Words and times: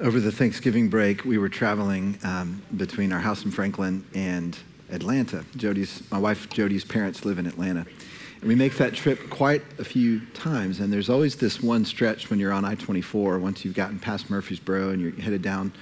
over 0.00 0.20
the 0.20 0.32
Thanksgiving 0.32 0.88
break, 0.88 1.24
we 1.24 1.38
were 1.38 1.48
traveling 1.48 2.18
um, 2.22 2.62
between 2.76 3.12
our 3.12 3.20
house 3.20 3.44
in 3.44 3.50
Franklin 3.50 4.04
and 4.14 4.56
Atlanta. 4.90 5.44
Jody's, 5.56 6.02
my 6.10 6.18
wife 6.18 6.48
Jody's 6.50 6.84
parents 6.84 7.24
live 7.24 7.38
in 7.38 7.46
Atlanta. 7.46 7.86
And 8.40 8.48
we 8.48 8.54
make 8.54 8.76
that 8.76 8.94
trip 8.94 9.30
quite 9.30 9.62
a 9.78 9.84
few 9.84 10.20
times. 10.34 10.80
And 10.80 10.92
there's 10.92 11.08
always 11.08 11.36
this 11.36 11.62
one 11.62 11.84
stretch 11.84 12.28
when 12.30 12.38
you're 12.38 12.52
on 12.52 12.64
I 12.64 12.74
24, 12.74 13.38
once 13.38 13.64
you've 13.64 13.74
gotten 13.74 13.98
past 13.98 14.28
Murfreesboro 14.28 14.90
and 14.90 15.00
you're 15.00 15.12
headed 15.12 15.42
down 15.42 15.72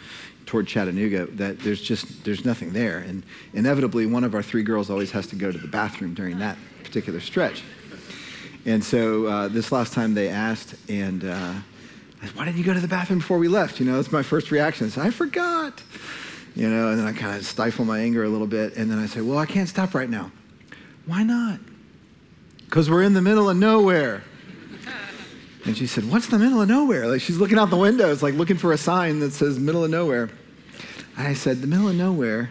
toward 0.46 0.66
Chattanooga, 0.66 1.26
that 1.32 1.58
there's 1.60 1.82
just 1.82 2.24
there's 2.24 2.44
nothing 2.44 2.72
there. 2.72 2.98
And 2.98 3.24
inevitably, 3.52 4.06
one 4.06 4.22
of 4.22 4.34
our 4.34 4.42
three 4.42 4.62
girls 4.62 4.90
always 4.90 5.10
has 5.10 5.26
to 5.28 5.36
go 5.36 5.50
to 5.50 5.58
the 5.58 5.68
bathroom 5.68 6.14
during 6.14 6.38
that 6.38 6.56
particular 6.84 7.20
stretch. 7.20 7.62
And 8.66 8.82
so 8.82 9.26
uh, 9.26 9.48
this 9.48 9.72
last 9.72 9.92
time 9.92 10.14
they 10.14 10.28
asked, 10.28 10.74
and 10.88 11.24
uh, 11.24 11.54
why 12.34 12.44
didn't 12.44 12.58
you 12.58 12.64
go 12.64 12.74
to 12.74 12.80
the 12.80 12.88
bathroom 12.88 13.18
before 13.18 13.38
we 13.38 13.48
left? 13.48 13.80
You 13.80 13.86
know, 13.86 13.96
that's 13.96 14.12
my 14.12 14.22
first 14.22 14.50
reaction. 14.50 14.90
I, 14.96 15.06
I 15.06 15.10
forgot. 15.10 15.82
You 16.54 16.70
know, 16.70 16.90
and 16.90 16.98
then 17.00 17.06
I 17.06 17.12
kind 17.12 17.36
of 17.36 17.44
stifle 17.44 17.84
my 17.84 17.98
anger 18.00 18.22
a 18.22 18.28
little 18.28 18.46
bit, 18.46 18.76
and 18.76 18.90
then 18.90 18.98
I 18.98 19.06
say, 19.06 19.20
well, 19.20 19.38
I 19.38 19.46
can't 19.46 19.68
stop 19.68 19.94
right 19.94 20.08
now. 20.08 20.30
Why 21.06 21.22
not? 21.22 21.58
Because 22.64 22.88
we're 22.88 23.02
in 23.02 23.14
the 23.14 23.22
middle 23.22 23.50
of 23.50 23.56
nowhere. 23.56 24.22
And 25.64 25.76
she 25.76 25.86
said, 25.86 26.10
What's 26.10 26.26
the 26.26 26.38
middle 26.38 26.60
of 26.60 26.68
nowhere? 26.68 27.06
Like 27.08 27.22
she's 27.22 27.38
looking 27.38 27.58
out 27.58 27.70
the 27.70 27.76
windows, 27.76 28.22
like 28.22 28.34
looking 28.34 28.58
for 28.58 28.72
a 28.72 28.78
sign 28.78 29.20
that 29.20 29.32
says 29.32 29.58
middle 29.58 29.82
of 29.84 29.90
nowhere. 29.90 30.28
And 31.16 31.26
I 31.26 31.34
said, 31.34 31.62
The 31.62 31.66
middle 31.66 31.88
of 31.88 31.96
nowhere 31.96 32.50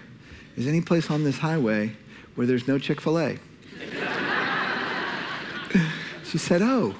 is 0.55 0.67
any 0.67 0.81
place 0.81 1.11
on 1.11 1.23
this 1.23 1.37
highway 1.37 1.91
where 2.35 2.47
there's 2.47 2.67
no 2.67 2.79
Chick 2.79 3.01
fil 3.01 3.19
A. 3.19 3.37
she 6.25 6.37
said, 6.37 6.61
Oh. 6.61 6.95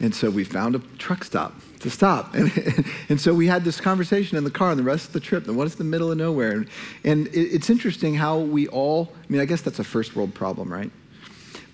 And 0.00 0.14
so 0.14 0.30
we 0.30 0.44
found 0.44 0.76
a 0.76 0.78
truck 0.98 1.24
stop 1.24 1.54
to 1.80 1.90
stop. 1.90 2.34
And, 2.38 2.84
and 3.08 3.20
so 3.20 3.34
we 3.34 3.46
had 3.46 3.64
this 3.64 3.80
conversation 3.80 4.36
in 4.36 4.44
the 4.44 4.50
car 4.50 4.70
and 4.70 4.78
the 4.78 4.84
rest 4.84 5.08
of 5.08 5.12
the 5.12 5.20
trip. 5.20 5.48
And 5.48 5.56
what 5.56 5.66
is 5.66 5.74
the 5.74 5.84
middle 5.84 6.12
of 6.12 6.18
nowhere? 6.18 6.52
And, 6.52 6.68
and 7.04 7.26
it, 7.28 7.40
it's 7.40 7.70
interesting 7.70 8.14
how 8.14 8.38
we 8.38 8.68
all, 8.68 9.12
I 9.14 9.32
mean, 9.32 9.40
I 9.40 9.44
guess 9.44 9.62
that's 9.62 9.78
a 9.78 9.84
first 9.84 10.14
world 10.14 10.34
problem, 10.34 10.72
right? 10.72 10.90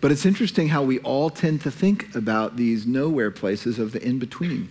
But 0.01 0.13
it's 0.13 0.27
interesting 0.27 0.69
how 0.69 0.83
we 0.83 0.99
all 1.01 1.31
tend 1.31 1.63
to 1.63 1.71
think 1.71 2.15
about 2.15 2.57
these 2.57 2.87
nowhere 2.87 3.31
places 3.31 3.79
of 3.79 3.93
the 3.93 4.07
in 4.07 4.19
between. 4.19 4.69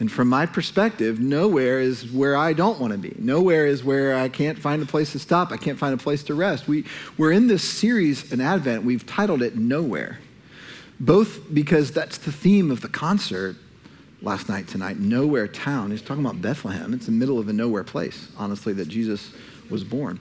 And 0.00 0.10
from 0.10 0.28
my 0.28 0.46
perspective, 0.46 1.18
nowhere 1.18 1.80
is 1.80 2.12
where 2.12 2.36
I 2.36 2.52
don't 2.52 2.78
want 2.78 2.92
to 2.92 2.98
be. 2.98 3.16
Nowhere 3.18 3.66
is 3.66 3.82
where 3.82 4.14
I 4.14 4.28
can't 4.28 4.56
find 4.56 4.80
a 4.80 4.86
place 4.86 5.12
to 5.12 5.18
stop. 5.18 5.50
I 5.50 5.56
can't 5.56 5.78
find 5.78 5.92
a 5.92 5.98
place 5.98 6.22
to 6.24 6.34
rest. 6.34 6.68
We, 6.68 6.84
we're 7.16 7.32
in 7.32 7.48
this 7.48 7.64
series 7.64 8.32
in 8.32 8.40
Advent. 8.40 8.84
We've 8.84 9.04
titled 9.04 9.42
it 9.42 9.56
Nowhere, 9.56 10.20
both 11.00 11.52
because 11.52 11.92
that's 11.92 12.18
the 12.18 12.32
theme 12.32 12.70
of 12.70 12.80
the 12.80 12.88
concert 12.88 13.56
last 14.22 14.48
night, 14.48 14.66
tonight. 14.68 14.98
Nowhere 14.98 15.46
town. 15.46 15.90
He's 15.90 16.02
talking 16.02 16.24
about 16.24 16.42
Bethlehem. 16.42 16.92
It's 16.92 17.06
the 17.06 17.12
middle 17.12 17.38
of 17.38 17.48
a 17.48 17.52
nowhere 17.52 17.84
place, 17.84 18.28
honestly, 18.36 18.72
that 18.74 18.88
Jesus 18.88 19.32
was 19.70 19.84
born. 19.84 20.18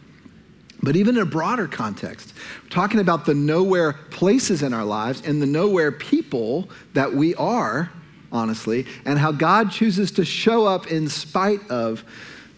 But 0.83 0.95
even 0.95 1.15
in 1.15 1.23
a 1.23 1.25
broader 1.25 1.67
context, 1.67 2.33
we're 2.63 2.69
talking 2.69 2.99
about 2.99 3.25
the 3.25 3.33
nowhere 3.33 3.93
places 3.93 4.61
in 4.61 4.73
our 4.73 4.85
lives 4.85 5.23
and 5.25 5.41
the 5.41 5.47
nowhere 5.47 5.91
people 5.91 6.69
that 6.93 7.11
we 7.11 7.33
are, 7.35 7.91
honestly, 8.31 8.85
and 9.03 9.17
how 9.17 9.31
God 9.31 9.71
chooses 9.71 10.11
to 10.11 10.25
show 10.25 10.65
up 10.65 10.87
in 10.87 11.09
spite 11.09 11.67
of 11.71 12.03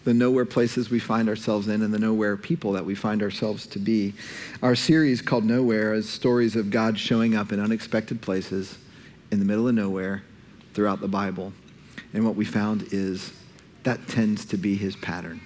the 0.04 0.14
nowhere 0.14 0.46
places 0.46 0.90
we 0.90 0.98
find 0.98 1.28
ourselves 1.28 1.68
in 1.68 1.82
and 1.82 1.92
the 1.92 1.98
nowhere 1.98 2.36
people 2.36 2.72
that 2.72 2.84
we 2.84 2.94
find 2.94 3.22
ourselves 3.22 3.66
to 3.66 3.78
be. 3.78 4.14
Our 4.62 4.74
series 4.74 5.20
called 5.20 5.44
Nowhere 5.44 5.92
is 5.92 6.08
stories 6.08 6.56
of 6.56 6.70
God 6.70 6.98
showing 6.98 7.34
up 7.34 7.52
in 7.52 7.60
unexpected 7.60 8.22
places 8.22 8.78
in 9.30 9.38
the 9.38 9.44
middle 9.44 9.68
of 9.68 9.74
nowhere 9.74 10.22
throughout 10.72 11.00
the 11.00 11.08
Bible. 11.08 11.52
And 12.14 12.24
what 12.24 12.34
we 12.34 12.44
found 12.44 12.88
is 12.92 13.32
that 13.82 14.08
tends 14.08 14.44
to 14.46 14.56
be 14.56 14.74
his 14.76 14.96
pattern. 14.96 15.40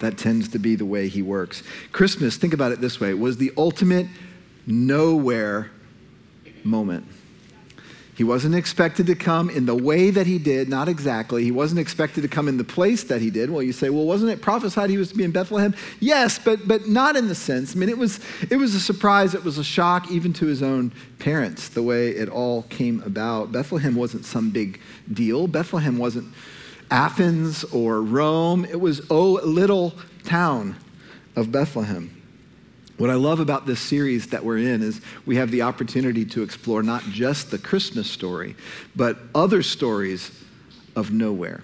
That 0.00 0.18
tends 0.18 0.48
to 0.50 0.58
be 0.58 0.74
the 0.74 0.84
way 0.84 1.08
he 1.08 1.22
works. 1.22 1.62
Christmas, 1.92 2.36
think 2.36 2.54
about 2.54 2.72
it 2.72 2.80
this 2.80 3.00
way, 3.00 3.14
was 3.14 3.36
the 3.36 3.52
ultimate 3.56 4.06
nowhere 4.66 5.70
moment. 6.64 7.06
He 8.20 8.24
wasn't 8.24 8.54
expected 8.54 9.06
to 9.06 9.14
come 9.14 9.48
in 9.48 9.64
the 9.64 9.74
way 9.74 10.10
that 10.10 10.26
he 10.26 10.36
did, 10.36 10.68
not 10.68 10.90
exactly. 10.90 11.42
He 11.42 11.50
wasn't 11.50 11.80
expected 11.80 12.20
to 12.20 12.28
come 12.28 12.48
in 12.48 12.58
the 12.58 12.64
place 12.64 13.04
that 13.04 13.22
he 13.22 13.30
did. 13.30 13.48
Well, 13.48 13.62
you 13.62 13.72
say, 13.72 13.88
well, 13.88 14.04
wasn't 14.04 14.30
it 14.30 14.42
prophesied 14.42 14.90
he 14.90 14.98
was 14.98 15.08
to 15.12 15.16
be 15.16 15.24
in 15.24 15.30
Bethlehem? 15.30 15.74
Yes, 16.00 16.38
but, 16.38 16.68
but 16.68 16.86
not 16.86 17.16
in 17.16 17.28
the 17.28 17.34
sense. 17.34 17.74
I 17.74 17.78
mean, 17.78 17.88
it 17.88 17.96
was, 17.96 18.20
it 18.50 18.56
was 18.56 18.74
a 18.74 18.78
surprise. 18.78 19.32
It 19.32 19.42
was 19.42 19.56
a 19.56 19.64
shock 19.64 20.10
even 20.10 20.34
to 20.34 20.44
his 20.44 20.62
own 20.62 20.92
parents, 21.18 21.70
the 21.70 21.82
way 21.82 22.10
it 22.10 22.28
all 22.28 22.64
came 22.64 23.02
about. 23.04 23.52
Bethlehem 23.52 23.94
wasn't 23.94 24.26
some 24.26 24.50
big 24.50 24.78
deal. 25.10 25.46
Bethlehem 25.46 25.96
wasn't 25.96 26.28
Athens 26.90 27.64
or 27.64 28.02
Rome. 28.02 28.66
It 28.66 28.82
was, 28.82 29.00
oh, 29.08 29.40
little 29.42 29.94
town 30.24 30.76
of 31.36 31.50
Bethlehem. 31.50 32.19
What 33.00 33.08
I 33.08 33.14
love 33.14 33.40
about 33.40 33.64
this 33.64 33.80
series 33.80 34.26
that 34.26 34.44
we're 34.44 34.58
in 34.58 34.82
is 34.82 35.00
we 35.24 35.36
have 35.36 35.50
the 35.50 35.62
opportunity 35.62 36.26
to 36.26 36.42
explore 36.42 36.82
not 36.82 37.02
just 37.04 37.50
the 37.50 37.56
Christmas 37.56 38.10
story, 38.10 38.56
but 38.94 39.16
other 39.34 39.62
stories 39.62 40.30
of 40.94 41.10
nowhere 41.10 41.62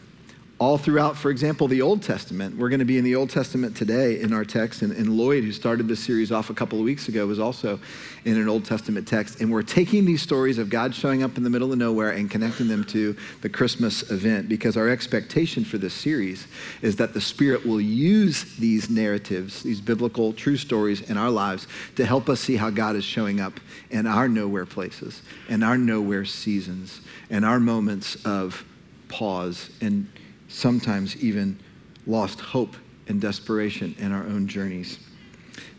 all 0.58 0.78
throughout, 0.78 1.18
for 1.18 1.30
example, 1.30 1.68
the 1.68 1.82
Old 1.82 2.02
Testament. 2.02 2.56
We're 2.56 2.70
going 2.70 2.80
to 2.80 2.86
be 2.86 2.96
in 2.96 3.04
the 3.04 3.14
Old 3.14 3.28
Testament 3.28 3.76
today 3.76 4.20
in 4.20 4.32
our 4.32 4.44
text. 4.44 4.80
And, 4.80 4.90
and, 4.92 5.10
Lloyd, 5.10 5.44
who 5.44 5.52
started 5.52 5.86
this 5.86 6.02
series 6.02 6.32
off 6.32 6.48
a 6.48 6.54
couple 6.54 6.78
of 6.78 6.84
weeks 6.86 7.08
ago, 7.08 7.26
was 7.26 7.38
also 7.38 7.78
in 8.24 8.40
an 8.40 8.48
Old 8.48 8.64
Testament 8.64 9.06
text. 9.06 9.42
And 9.42 9.52
we're 9.52 9.62
taking 9.62 10.06
these 10.06 10.22
stories 10.22 10.56
of 10.56 10.70
God 10.70 10.94
showing 10.94 11.22
up 11.22 11.36
in 11.36 11.44
the 11.44 11.50
middle 11.50 11.72
of 11.72 11.78
nowhere 11.78 12.10
and 12.10 12.30
connecting 12.30 12.68
them 12.68 12.84
to 12.84 13.14
the 13.42 13.50
Christmas 13.50 14.10
event 14.10 14.48
because 14.48 14.78
our 14.78 14.88
expectation 14.88 15.62
for 15.62 15.76
this 15.76 15.92
series 15.92 16.46
is 16.80 16.96
that 16.96 17.12
the 17.12 17.20
Spirit 17.20 17.66
will 17.66 17.80
use 17.80 18.56
these 18.56 18.88
narratives, 18.88 19.62
these 19.62 19.82
biblical 19.82 20.32
true 20.32 20.56
stories 20.56 21.02
in 21.02 21.18
our 21.18 21.30
lives 21.30 21.66
to 21.96 22.06
help 22.06 22.30
us 22.30 22.40
see 22.40 22.56
how 22.56 22.70
God 22.70 22.96
is 22.96 23.04
showing 23.04 23.40
up 23.40 23.60
in 23.90 24.06
our 24.06 24.26
nowhere 24.26 24.66
places, 24.66 25.20
in 25.50 25.62
our 25.62 25.76
nowhere 25.76 26.24
seasons, 26.24 27.02
and 27.28 27.44
our 27.44 27.60
moments 27.60 28.16
of 28.24 28.64
pause 29.08 29.68
and 29.82 30.08
sometimes 30.48 31.16
even 31.22 31.58
lost 32.06 32.40
hope 32.40 32.76
and 33.08 33.20
desperation 33.20 33.94
in 33.98 34.12
our 34.12 34.24
own 34.24 34.48
journeys. 34.48 34.98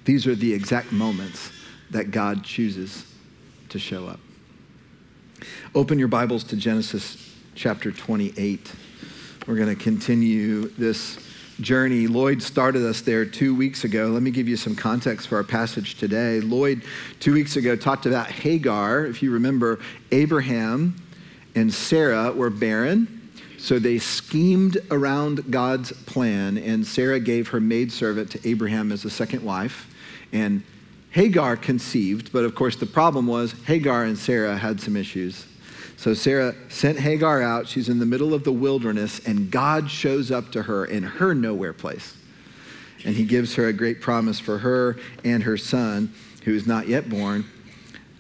These 0.06 0.28
are 0.28 0.36
the 0.36 0.54
exact 0.54 0.92
moments 0.92 1.52
that 1.92 2.12
God 2.12 2.44
chooses 2.44 3.06
to 3.70 3.80
show 3.80 4.08
up. 4.08 4.20
Open 5.76 6.00
your 6.00 6.08
Bibles 6.08 6.44
to 6.46 6.56
Genesis 6.56 7.36
chapter 7.56 7.92
28. 7.92 8.72
We're 9.46 9.56
going 9.56 9.76
to 9.76 9.82
continue 9.82 10.70
this 10.70 11.20
journey. 11.60 12.08
Lloyd 12.08 12.42
started 12.42 12.86
us 12.86 13.02
there 13.02 13.26
two 13.26 13.56
weeks 13.56 13.84
ago. 13.84 14.08
Let 14.08 14.22
me 14.22 14.32
give 14.32 14.48
you 14.48 14.58
some 14.58 14.76
context 14.76 15.28
for 15.28 15.38
our 15.38 15.44
passage 15.44 15.98
today. 15.98 16.40
Lloyd, 16.40 16.84
two 17.20 17.34
weeks 17.34 17.56
ago, 17.56 17.76
talked 17.76 18.06
about 18.06 18.28
Hagar. 18.28 19.06
If 19.06 19.24
you 19.24 19.32
remember, 19.32 19.80
Abraham 20.12 20.96
and 21.56 21.74
Sarah 21.74 22.32
were 22.32 22.50
barren 22.50 23.17
so 23.58 23.80
they 23.80 23.98
schemed 23.98 24.78
around 24.92 25.52
God's 25.52 25.92
plan, 26.04 26.58
and 26.58 26.86
Sarah 26.86 27.20
gave 27.20 27.50
her 27.50 27.60
maidservant 27.60 28.32
to 28.32 28.48
Abraham 28.48 28.92
as 28.92 29.04
a 29.04 29.10
second 29.10 29.44
wife. 29.44 29.94
And 30.32 30.64
Hagar 31.12 31.58
conceived, 31.58 32.32
but 32.32 32.46
of 32.46 32.54
course 32.54 32.76
the 32.76 32.86
problem 32.86 33.26
was 33.26 33.54
Hagar 33.66 34.04
and 34.04 34.18
Sarah 34.18 34.58
had 34.58 34.80
some 34.80 34.96
issues. 34.96 35.48
So 35.96 36.14
Sarah 36.14 36.54
sent 36.70 37.00
Hagar 37.00 37.42
out. 37.42 37.68
She's 37.68 37.90
in 37.90 37.98
the 37.98 38.06
middle 38.06 38.36
of 38.36 38.44
the 38.44 38.52
wilderness, 38.52 39.20
and 39.26 39.50
God 39.50 39.90
shows 39.90 40.30
up 40.30 40.52
to 40.52 40.64
her 40.64 40.86
in 40.86 41.02
her 41.02 41.34
nowhere 41.34 41.74
place. 41.74 42.16
And 43.04 43.16
he 43.16 43.26
gives 43.26 43.56
her 43.56 43.68
a 43.68 43.74
great 43.74 44.02
promise 44.02 44.40
for 44.40 44.60
her 44.60 44.98
and 45.24 45.42
her 45.44 45.58
son, 45.58 46.14
who 46.44 46.54
is 46.54 46.68
not 46.68 46.88
yet 46.88 47.10
born, 47.10 47.46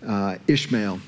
uh, 0.05 0.37
Ishmael. 0.47 0.99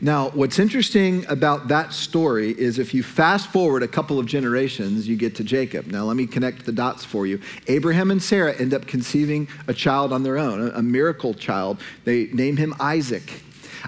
Now, 0.00 0.30
what's 0.30 0.58
interesting 0.58 1.24
about 1.28 1.68
that 1.68 1.92
story 1.92 2.50
is 2.50 2.78
if 2.78 2.94
you 2.94 3.02
fast 3.02 3.48
forward 3.48 3.82
a 3.82 3.88
couple 3.88 4.18
of 4.18 4.26
generations, 4.26 5.08
you 5.08 5.16
get 5.16 5.34
to 5.36 5.44
Jacob. 5.44 5.86
Now, 5.86 6.04
let 6.04 6.16
me 6.16 6.26
connect 6.26 6.66
the 6.66 6.72
dots 6.72 7.04
for 7.04 7.26
you. 7.26 7.40
Abraham 7.68 8.10
and 8.10 8.22
Sarah 8.22 8.54
end 8.54 8.74
up 8.74 8.86
conceiving 8.86 9.48
a 9.66 9.74
child 9.74 10.12
on 10.12 10.22
their 10.22 10.38
own, 10.38 10.70
a 10.74 10.82
miracle 10.82 11.34
child. 11.34 11.80
They 12.04 12.26
name 12.26 12.56
him 12.56 12.74
Isaac. 12.80 13.42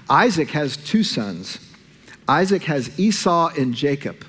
Isaac 0.09 0.51
has 0.51 0.77
two 0.77 1.03
sons. 1.03 1.59
Isaac 2.27 2.63
has 2.63 2.99
Esau 2.99 3.49
and 3.57 3.73
Jacob. 3.73 4.25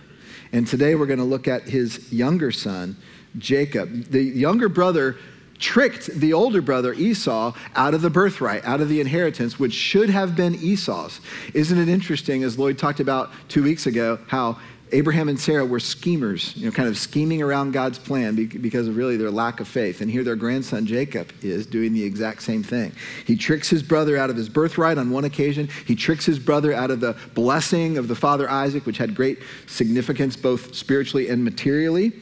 And 0.53 0.67
today 0.67 0.95
we're 0.95 1.07
going 1.07 1.19
to 1.19 1.25
look 1.25 1.49
at 1.49 1.65
his 1.65 2.13
younger 2.13 2.53
son, 2.53 2.97
Jacob. 3.37 4.05
The 4.11 4.23
younger 4.23 4.69
brother 4.69 5.17
tricked 5.59 6.07
the 6.07 6.33
older 6.33 6.63
brother 6.63 6.93
Esau 6.95 7.53
out 7.75 7.95
of 7.95 8.03
the 8.03 8.11
birthright, 8.11 8.65
out 8.65 8.81
of 8.81 8.89
the 8.89 9.01
inheritance, 9.01 9.59
which 9.59 9.73
should 9.73 10.11
have 10.11 10.37
been 10.37 10.55
Esau's. 10.55 11.21
Isn't 11.55 11.79
it 11.79 11.89
interesting, 11.89 12.45
as 12.45 12.59
Lloyd 12.59 12.79
talked 12.79 13.01
about 13.01 13.31
two 13.49 13.63
weeks 13.63 13.87
ago, 13.87 14.19
how 14.29 14.59
Abraham 14.93 15.29
and 15.29 15.39
Sarah 15.39 15.67
were 15.67 15.81
schemers, 15.81 16.57
you 16.57 16.67
know, 16.67 16.73
kind 16.73 16.89
of 16.89 16.97
scheming 16.97 17.43
around 17.43 17.73
God's 17.73 17.99
plan 17.99 18.35
because 18.35 18.89
of 18.89 18.97
really 18.97 19.17
their 19.17 19.31
lack 19.31 19.61
of 19.61 19.69
faith. 19.69 20.01
And 20.01 20.11
here 20.11 20.25
their 20.25 20.37
grandson 20.37 20.87
Jacob 20.87 21.33
is 21.43 21.67
doing 21.67 21.93
the 21.93 22.03
exact 22.03 22.43
same 22.43 22.63
thing. 22.63 22.93
He 23.27 23.37
tricks 23.37 23.69
his 23.69 23.83
brother 23.83 24.17
out 24.17 24.31
of 24.31 24.37
his 24.37 24.49
birthright 24.49 24.99
on 24.99 25.11
one 25.11 25.25
occasion. 25.25 25.69
He 25.87 25.95
tricks 25.95 26.25
his 26.25 26.39
brother 26.39 26.73
out 26.73 26.91
of 26.91 27.01
the 27.01 27.17
blessing 27.35 27.99
of 27.99 28.09
the 28.09 28.15
father 28.15 28.49
Isaac, 28.49 28.87
which 28.87 28.99
had 28.99 29.15
great 29.15 29.39
significance 29.67 30.37
both 30.37 30.75
spiritually 30.75 31.29
and 31.29 31.45
materially. 31.45 32.13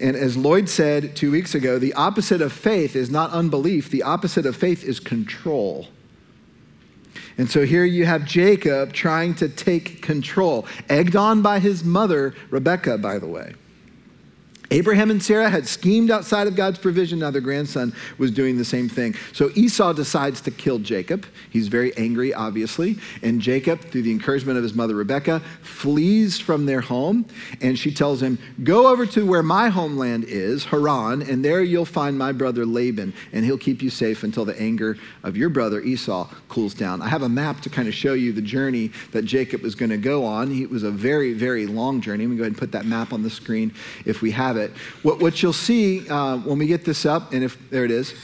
And 0.00 0.16
as 0.16 0.36
Lloyd 0.36 0.68
said 0.68 1.16
two 1.16 1.30
weeks 1.30 1.54
ago, 1.54 1.78
the 1.78 1.94
opposite 1.94 2.40
of 2.40 2.52
faith 2.52 2.96
is 2.96 3.10
not 3.10 3.30
unbelief, 3.30 3.90
the 3.90 4.02
opposite 4.02 4.46
of 4.46 4.56
faith 4.56 4.84
is 4.84 5.00
control. 5.00 5.88
And 7.36 7.50
so 7.50 7.64
here 7.64 7.84
you 7.84 8.06
have 8.06 8.24
Jacob 8.24 8.92
trying 8.92 9.34
to 9.36 9.48
take 9.48 10.02
control, 10.02 10.66
egged 10.88 11.16
on 11.16 11.42
by 11.42 11.58
his 11.58 11.84
mother, 11.84 12.34
Rebekah, 12.50 12.98
by 12.98 13.18
the 13.18 13.26
way. 13.26 13.54
Abraham 14.70 15.10
and 15.10 15.22
Sarah 15.22 15.50
had 15.50 15.66
schemed 15.66 16.10
outside 16.10 16.46
of 16.46 16.56
God's 16.56 16.78
provision. 16.78 17.18
Now 17.18 17.30
their 17.30 17.42
grandson 17.42 17.94
was 18.16 18.30
doing 18.30 18.56
the 18.56 18.64
same 18.64 18.88
thing. 18.88 19.14
So 19.32 19.50
Esau 19.54 19.92
decides 19.92 20.40
to 20.42 20.50
kill 20.50 20.78
Jacob. 20.78 21.26
He's 21.50 21.68
very 21.68 21.94
angry, 21.96 22.32
obviously. 22.32 22.98
And 23.22 23.40
Jacob, 23.40 23.80
through 23.80 24.02
the 24.02 24.10
encouragement 24.10 24.56
of 24.56 24.62
his 24.62 24.74
mother 24.74 24.94
Rebekah, 24.94 25.40
flees 25.62 26.40
from 26.40 26.64
their 26.66 26.80
home. 26.80 27.26
And 27.60 27.78
she 27.78 27.92
tells 27.92 28.22
him, 28.22 28.38
Go 28.62 28.88
over 28.88 29.04
to 29.06 29.26
where 29.26 29.42
my 29.42 29.68
homeland 29.68 30.24
is, 30.24 30.64
Haran, 30.64 31.22
and 31.22 31.44
there 31.44 31.62
you'll 31.62 31.84
find 31.84 32.16
my 32.18 32.32
brother 32.32 32.64
Laban, 32.64 33.12
and 33.32 33.44
he'll 33.44 33.58
keep 33.58 33.82
you 33.82 33.90
safe 33.90 34.22
until 34.22 34.44
the 34.44 34.58
anger 34.60 34.96
of 35.22 35.36
your 35.36 35.50
brother 35.50 35.80
Esau 35.82 36.28
cools 36.48 36.72
down. 36.72 37.02
I 37.02 37.08
have 37.08 37.22
a 37.22 37.28
map 37.28 37.60
to 37.62 37.70
kind 37.70 37.86
of 37.86 37.94
show 37.94 38.14
you 38.14 38.32
the 38.32 38.42
journey 38.42 38.90
that 39.12 39.24
Jacob 39.24 39.60
was 39.60 39.74
going 39.74 39.90
to 39.90 39.98
go 39.98 40.24
on. 40.24 40.50
It 40.50 40.70
was 40.70 40.84
a 40.84 40.90
very, 40.90 41.34
very 41.34 41.66
long 41.66 42.00
journey. 42.00 42.24
Let 42.24 42.30
me 42.30 42.36
go 42.36 42.42
ahead 42.44 42.52
and 42.52 42.58
put 42.58 42.72
that 42.72 42.86
map 42.86 43.12
on 43.12 43.22
the 43.22 43.30
screen 43.30 43.72
if 44.06 44.22
we 44.22 44.30
have 44.30 44.54
have 44.54 44.63
it. 44.64 44.72
What, 45.02 45.20
what 45.20 45.42
you'll 45.42 45.52
see 45.52 46.08
uh, 46.08 46.38
when 46.38 46.58
we 46.58 46.66
get 46.66 46.84
this 46.84 47.06
up, 47.06 47.32
and 47.32 47.44
if 47.44 47.56
there 47.70 47.84
it 47.84 47.90
is, 47.90 48.14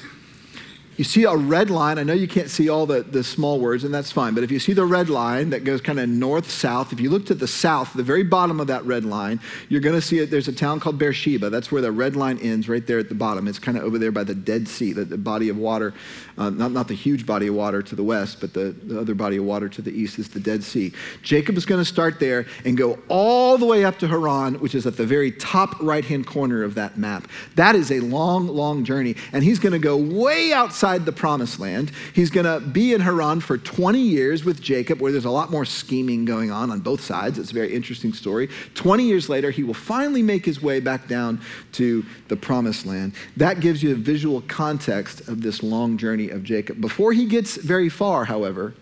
you 1.00 1.04
see 1.04 1.24
a 1.24 1.34
red 1.34 1.70
line. 1.70 1.98
I 1.98 2.02
know 2.02 2.12
you 2.12 2.28
can't 2.28 2.50
see 2.50 2.68
all 2.68 2.84
the, 2.84 3.00
the 3.02 3.24
small 3.24 3.58
words, 3.58 3.84
and 3.84 3.94
that's 3.94 4.12
fine. 4.12 4.34
But 4.34 4.44
if 4.44 4.50
you 4.50 4.58
see 4.58 4.74
the 4.74 4.84
red 4.84 5.08
line 5.08 5.48
that 5.48 5.64
goes 5.64 5.80
kind 5.80 5.98
of 5.98 6.10
north 6.10 6.50
south, 6.50 6.92
if 6.92 7.00
you 7.00 7.08
look 7.08 7.24
to 7.24 7.34
the 7.34 7.48
south, 7.48 7.94
the 7.94 8.02
very 8.02 8.22
bottom 8.22 8.60
of 8.60 8.66
that 8.66 8.84
red 8.84 9.06
line, 9.06 9.40
you're 9.70 9.80
going 9.80 9.94
to 9.94 10.02
see 10.02 10.18
it. 10.18 10.30
There's 10.30 10.46
a 10.46 10.52
town 10.52 10.78
called 10.78 10.98
Beersheba. 10.98 11.48
That's 11.48 11.72
where 11.72 11.80
the 11.80 11.90
red 11.90 12.16
line 12.16 12.38
ends, 12.40 12.68
right 12.68 12.86
there 12.86 12.98
at 12.98 13.08
the 13.08 13.14
bottom. 13.14 13.48
It's 13.48 13.58
kind 13.58 13.78
of 13.78 13.84
over 13.84 13.98
there 13.98 14.12
by 14.12 14.24
the 14.24 14.34
Dead 14.34 14.68
Sea, 14.68 14.92
the, 14.92 15.06
the 15.06 15.16
body 15.16 15.48
of 15.48 15.56
water. 15.56 15.94
Uh, 16.36 16.50
not, 16.50 16.72
not 16.72 16.86
the 16.86 16.94
huge 16.94 17.24
body 17.24 17.46
of 17.46 17.54
water 17.54 17.80
to 17.80 17.96
the 17.96 18.04
west, 18.04 18.38
but 18.38 18.52
the, 18.52 18.72
the 18.84 19.00
other 19.00 19.14
body 19.14 19.38
of 19.38 19.44
water 19.44 19.70
to 19.70 19.80
the 19.80 19.90
east 19.90 20.18
is 20.18 20.28
the 20.28 20.40
Dead 20.40 20.62
Sea. 20.62 20.92
Jacob 21.22 21.56
is 21.56 21.64
going 21.64 21.80
to 21.80 21.84
start 21.86 22.20
there 22.20 22.44
and 22.66 22.76
go 22.76 22.98
all 23.08 23.56
the 23.56 23.64
way 23.64 23.86
up 23.86 23.98
to 24.00 24.06
Haran, 24.06 24.60
which 24.60 24.74
is 24.74 24.86
at 24.86 24.98
the 24.98 25.06
very 25.06 25.32
top 25.32 25.80
right 25.80 26.04
hand 26.04 26.26
corner 26.26 26.62
of 26.62 26.74
that 26.74 26.98
map. 26.98 27.26
That 27.54 27.74
is 27.74 27.90
a 27.90 28.00
long, 28.00 28.48
long 28.48 28.84
journey. 28.84 29.16
And 29.32 29.42
he's 29.42 29.58
going 29.58 29.72
to 29.72 29.78
go 29.78 29.96
way 29.96 30.52
outside 30.52 30.89
the 30.98 31.12
promised 31.12 31.58
land. 31.58 31.90
He's 32.14 32.30
going 32.30 32.46
to 32.46 32.60
be 32.60 32.92
in 32.92 33.00
Haran 33.00 33.40
for 33.40 33.58
20 33.58 33.98
years 33.98 34.44
with 34.44 34.60
Jacob, 34.60 35.00
where 35.00 35.12
there's 35.12 35.24
a 35.24 35.30
lot 35.30 35.50
more 35.50 35.64
scheming 35.64 36.24
going 36.24 36.50
on 36.50 36.70
on 36.70 36.80
both 36.80 37.00
sides. 37.00 37.38
It's 37.38 37.50
a 37.50 37.54
very 37.54 37.74
interesting 37.74 38.12
story. 38.12 38.48
20 38.74 39.04
years 39.04 39.28
later, 39.28 39.50
he 39.50 39.62
will 39.62 39.74
finally 39.74 40.22
make 40.22 40.44
his 40.44 40.62
way 40.62 40.80
back 40.80 41.08
down 41.08 41.40
to 41.72 42.04
the 42.28 42.36
promised 42.36 42.86
land. 42.86 43.14
That 43.36 43.60
gives 43.60 43.82
you 43.82 43.92
a 43.92 43.96
visual 43.96 44.42
context 44.42 45.28
of 45.28 45.42
this 45.42 45.62
long 45.62 45.96
journey 45.96 46.30
of 46.30 46.42
Jacob. 46.42 46.80
Before 46.80 47.12
he 47.12 47.26
gets 47.26 47.56
very 47.56 47.88
far, 47.88 48.24
however, 48.24 48.74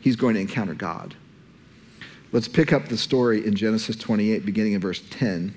he's 0.00 0.16
going 0.16 0.34
to 0.34 0.40
encounter 0.40 0.74
God. 0.74 1.14
Let's 2.32 2.48
pick 2.48 2.72
up 2.72 2.88
the 2.88 2.96
story 2.96 3.46
in 3.46 3.54
Genesis 3.54 3.96
28, 3.96 4.44
beginning 4.44 4.72
in 4.74 4.80
verse 4.80 5.02
10. 5.10 5.54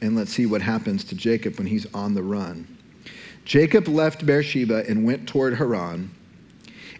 And 0.00 0.16
let's 0.16 0.32
see 0.32 0.44
what 0.44 0.60
happens 0.60 1.04
to 1.04 1.14
Jacob 1.14 1.56
when 1.56 1.66
he's 1.66 1.86
on 1.94 2.14
the 2.14 2.22
run. 2.22 2.73
Jacob 3.44 3.88
left 3.88 4.24
Beersheba 4.24 4.88
and 4.88 5.04
went 5.04 5.28
toward 5.28 5.56
Haran, 5.56 6.10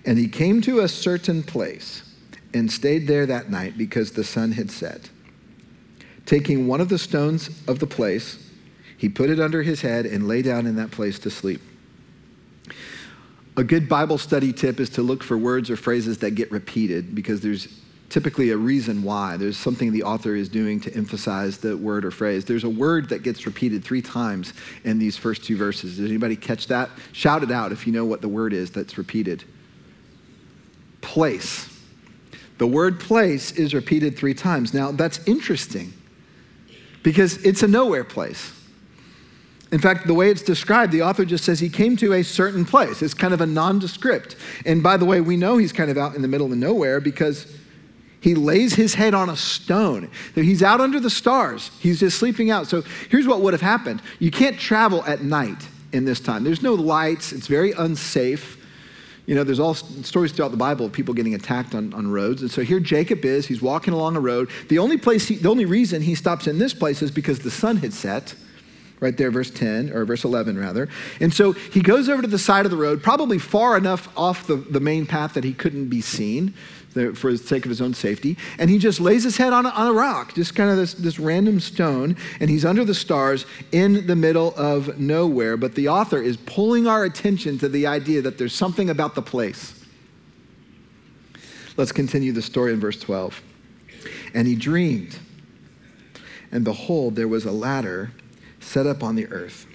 and 0.05 0.19
he 0.19 0.29
came 0.29 0.61
to 0.63 0.81
a 0.81 0.89
certain 0.89 1.43
place 1.43 2.03
and 2.53 2.71
stayed 2.71 3.07
there 3.07 3.27
that 3.27 3.51
night 3.51 3.79
because 3.79 4.13
the 4.13 4.25
sun 4.25 4.53
had 4.53 4.71
set. 4.71 5.11
Taking 6.27 6.67
one 6.67 6.81
of 6.81 6.89
the 6.89 6.99
stones 6.99 7.51
of 7.67 7.79
the 7.79 7.87
place, 7.87 8.51
he 8.97 9.09
put 9.09 9.31
it 9.31 9.41
under 9.41 9.63
his 9.63 9.81
head 9.81 10.07
and 10.07 10.29
lay 10.29 10.43
down 10.43 10.67
in 10.67 10.77
that 10.77 10.91
place 10.91 11.19
to 11.21 11.31
sleep. 11.31 11.61
A 13.57 13.65
good 13.65 13.89
Bible 13.89 14.19
study 14.19 14.53
tip 14.53 14.81
is 14.81 14.91
to 14.91 15.03
look 15.03 15.23
for 15.23 15.39
words 15.39 15.71
or 15.71 15.77
phrases 15.77 16.19
that 16.19 16.33
get 16.33 16.51
repeated 16.51 17.15
because 17.15 17.41
there's 17.41 17.69
typically 18.15 18.51
a 18.51 18.57
reason 18.57 19.03
why. 19.03 19.37
There's 19.37 19.57
something 19.57 19.91
the 19.91 20.05
author 20.05 20.37
is 20.37 20.49
doing 20.49 20.79
to 20.83 20.95
emphasize 20.95 21.59
the 21.59 21.77
word 21.77 22.05
or 22.05 22.13
phrase. 22.13 22.45
There's 22.45 22.63
a 22.63 22.71
word 22.71 23.09
that 23.09 23.25
gets 23.25 23.45
repeated 23.45 23.83
three 23.83 24.03
times 24.03 24.55
in 24.85 25.01
these 25.01 25.17
first 25.17 25.43
two 25.43 25.57
verses. 25.57 25.97
Does 25.97 26.09
anybody 26.09 26.37
catch 26.37 26.69
that? 26.69 26.91
Shout 27.11 27.43
it 27.43 27.51
out 27.51 27.73
if 27.73 27.89
you 27.89 27.93
know 27.93 28.05
what 28.05 28.21
the 28.21 28.29
word 28.29 28.53
is 28.53 28.71
that's 28.71 28.97
repeated. 28.97 29.43
Place. 31.01 31.69
The 32.59 32.69
word 32.69 33.01
place 33.01 33.51
is 33.51 33.75
repeated 33.75 34.17
three 34.17 34.33
times. 34.33 34.73
Now, 34.73 34.93
that's 34.93 35.19
interesting 35.27 35.93
because 37.03 37.45
it's 37.45 37.65
a 37.65 37.69
nowhere 37.69 38.05
place. 38.05 38.53
In 39.73 39.81
fact, 39.81 40.07
the 40.07 40.15
way 40.15 40.31
it's 40.31 40.43
described, 40.43 40.93
the 40.93 41.03
author 41.03 41.25
just 41.25 41.43
says 41.43 41.59
he 41.59 41.69
came 41.69 41.97
to 41.97 42.13
a 42.13 42.23
certain 42.23 42.65
place. 42.65 43.03
It's 43.03 43.13
kind 43.13 43.35
of 43.35 43.41
a 43.41 43.47
nondescript. 43.47 44.37
And 44.65 44.85
by 44.85 44.99
the 44.99 45.05
way, 45.05 45.21
we 45.21 45.37
know 45.37 45.57
he's 45.57 45.73
kind 45.73 45.91
of 45.91 45.99
out 45.99 46.15
in 46.15 46.23
the 46.23 46.29
middle 46.29 46.53
of 46.53 46.57
nowhere 46.57 47.01
because 47.01 47.53
he 48.25 48.35
lays 48.35 48.73
his 48.73 48.95
head 48.95 49.13
on 49.13 49.29
a 49.29 49.37
stone. 49.37 50.11
He's 50.35 50.63
out 50.63 50.81
under 50.81 50.99
the 50.99 51.11
stars. 51.11 51.71
He's 51.79 52.01
just 52.01 52.19
sleeping 52.19 52.51
out. 52.51 52.67
So 52.67 52.83
here's 53.11 53.27
what 53.27 53.43
would 53.43 53.53
have 53.53 53.61
happened 53.61 54.01
you 54.19 54.31
can't 54.31 54.59
travel 54.59 55.05
at 55.05 55.23
night 55.23 55.69
in 55.93 56.07
this 56.07 56.21
time, 56.21 56.43
there's 56.43 56.63
no 56.63 56.73
lights, 56.73 57.33
it's 57.33 57.47
very 57.47 57.73
unsafe. 57.73 58.61
You 59.27 59.35
know, 59.35 59.45
there's 59.45 59.61
all 59.61 59.75
stories 59.75 60.33
throughout 60.33 60.53
the 60.53 60.57
Bible 60.57 60.87
of 60.87 60.93
people 60.93 61.13
getting 61.13 61.35
attacked 61.35 61.75
on, 61.75 61.95
on 61.95 62.11
roads. 62.11 62.43
And 62.43 62.51
so 62.51 62.63
here 62.63 62.81
Jacob 62.81 63.25
is, 63.25 63.47
he's 63.47 63.63
walking 63.63 63.95
along 63.95 64.17
a 64.17 64.21
road. 64.21 64.51
The 64.69 64.79
only 64.79 64.97
place, 64.97 65.29
he, 65.29 65.37
the 65.37 65.49
only 65.49 65.65
reason 65.65 66.03
he 66.03 66.15
stops 66.15 66.47
in 66.47 66.59
this 66.59 66.75
place 66.75 67.01
is 67.01 67.11
because 67.11 67.39
the 67.39 67.51
sun 67.51 67.77
had 67.79 67.93
set 67.93 68.35
right 69.01 69.17
there, 69.17 69.31
verse 69.31 69.51
10, 69.51 69.91
or 69.93 70.05
verse 70.05 70.25
11, 70.25 70.59
rather. 70.59 70.89
And 71.21 71.33
so 71.33 71.53
he 71.53 71.81
goes 71.81 72.09
over 72.09 72.23
to 72.23 72.29
the 72.29 72.39
side 72.39 72.65
of 72.65 72.71
the 72.71 72.77
road, 72.77 73.03
probably 73.03 73.39
far 73.39 73.77
enough 73.77 74.09
off 74.17 74.47
the, 74.47 74.57
the 74.57 74.81
main 74.81 75.07
path 75.07 75.35
that 75.35 75.45
he 75.45 75.53
couldn't 75.53 75.89
be 75.89 76.01
seen 76.01 76.55
for 76.95 77.33
the 77.33 77.39
sake 77.39 77.65
of 77.65 77.69
his 77.69 77.81
own 77.81 77.93
safety. 77.93 78.39
And 78.59 78.71
he 78.71 78.79
just 78.79 79.01
lays 79.01 79.25
his 79.25 79.37
head 79.37 79.53
on 79.53 79.67
a, 79.67 79.71
on 79.71 79.89
a 79.89 79.93
rock, 79.93 80.35
just 80.35 80.55
kind 80.55 80.71
of 80.71 80.77
this, 80.77 80.95
this 80.95 81.19
random 81.19 81.61
stone, 81.61 82.17
and 82.41 82.49
he's 82.49 82.65
under 82.65 82.85
the 82.85 82.95
stars 82.95 83.47
in 83.73 84.07
the 84.07 84.17
middle 84.17 84.55
of 84.57 84.99
nowhere. 84.99 85.57
But 85.57 85.75
the 85.75 85.89
author 85.89 86.23
is 86.23 86.37
pulling 86.37 86.87
our 86.87 87.05
attention 87.05 87.59
to 87.59 87.69
the 87.69 87.87
idea 87.87 88.23
that 88.23 88.39
there's 88.39 88.55
something 88.55 88.91
about 88.91 89.15
the 89.15 89.23
place. 89.23 89.85
Let's 91.77 91.93
continue 91.93 92.33
the 92.33 92.43
story 92.43 92.73
in 92.73 92.81
verse 92.81 93.01
12. 93.01 93.43
And 94.33 94.47
he 94.47 94.55
dreamed, 94.55 95.19
and 96.53 96.65
behold, 96.65 97.17
there 97.17 97.29
was 97.29 97.45
a 97.45 97.53
ladder 97.53 98.13
set 98.61 98.87
up 98.87 99.03
on 99.03 99.17
the 99.17 99.27
earth, 99.29 99.67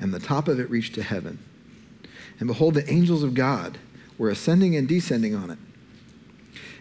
and 0.00 0.12
the 0.12 0.18
top 0.18 0.48
of 0.48 0.58
it 0.58 0.68
reached 0.68 0.94
to 0.96 1.02
heaven. 1.02 1.38
And 2.40 2.48
behold, 2.48 2.74
the 2.74 2.88
angels 2.90 3.22
of 3.22 3.34
God 3.34 3.78
were 4.18 4.30
ascending 4.30 4.74
and 4.74 4.88
descending 4.88 5.34
on 5.34 5.50
it. 5.50 5.58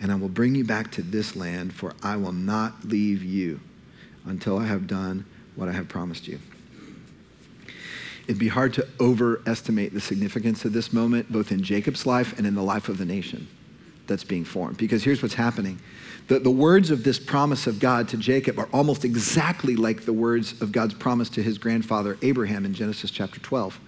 and 0.00 0.12
I 0.12 0.14
will 0.14 0.28
bring 0.28 0.54
you 0.54 0.64
back 0.64 0.90
to 0.92 1.02
this 1.02 1.36
land, 1.36 1.72
for 1.72 1.94
I 2.02 2.16
will 2.16 2.32
not 2.32 2.84
leave 2.84 3.22
you 3.22 3.60
until 4.24 4.58
I 4.58 4.66
have 4.66 4.86
done 4.86 5.24
what 5.54 5.68
I 5.68 5.72
have 5.72 5.88
promised 5.88 6.28
you. 6.28 6.38
It'd 8.26 8.38
be 8.38 8.48
hard 8.48 8.74
to 8.74 8.86
overestimate 9.00 9.94
the 9.94 10.00
significance 10.00 10.64
of 10.64 10.72
this 10.72 10.92
moment, 10.92 11.30
both 11.30 11.52
in 11.52 11.62
Jacob's 11.62 12.06
life 12.06 12.36
and 12.36 12.46
in 12.46 12.54
the 12.54 12.62
life 12.62 12.88
of 12.88 12.98
the 12.98 13.04
nation 13.04 13.46
that's 14.06 14.24
being 14.24 14.44
formed. 14.44 14.76
Because 14.76 15.04
here's 15.04 15.22
what's 15.22 15.34
happening 15.34 15.78
the, 16.28 16.40
the 16.40 16.50
words 16.50 16.90
of 16.90 17.04
this 17.04 17.18
promise 17.18 17.66
of 17.66 17.78
God 17.78 18.08
to 18.08 18.16
Jacob 18.16 18.58
are 18.58 18.68
almost 18.72 19.04
exactly 19.04 19.76
like 19.76 20.04
the 20.04 20.12
words 20.12 20.60
of 20.60 20.72
God's 20.72 20.94
promise 20.94 21.28
to 21.30 21.42
his 21.42 21.56
grandfather 21.56 22.18
Abraham 22.22 22.64
in 22.64 22.74
Genesis 22.74 23.10
chapter 23.10 23.38
12. 23.40 23.78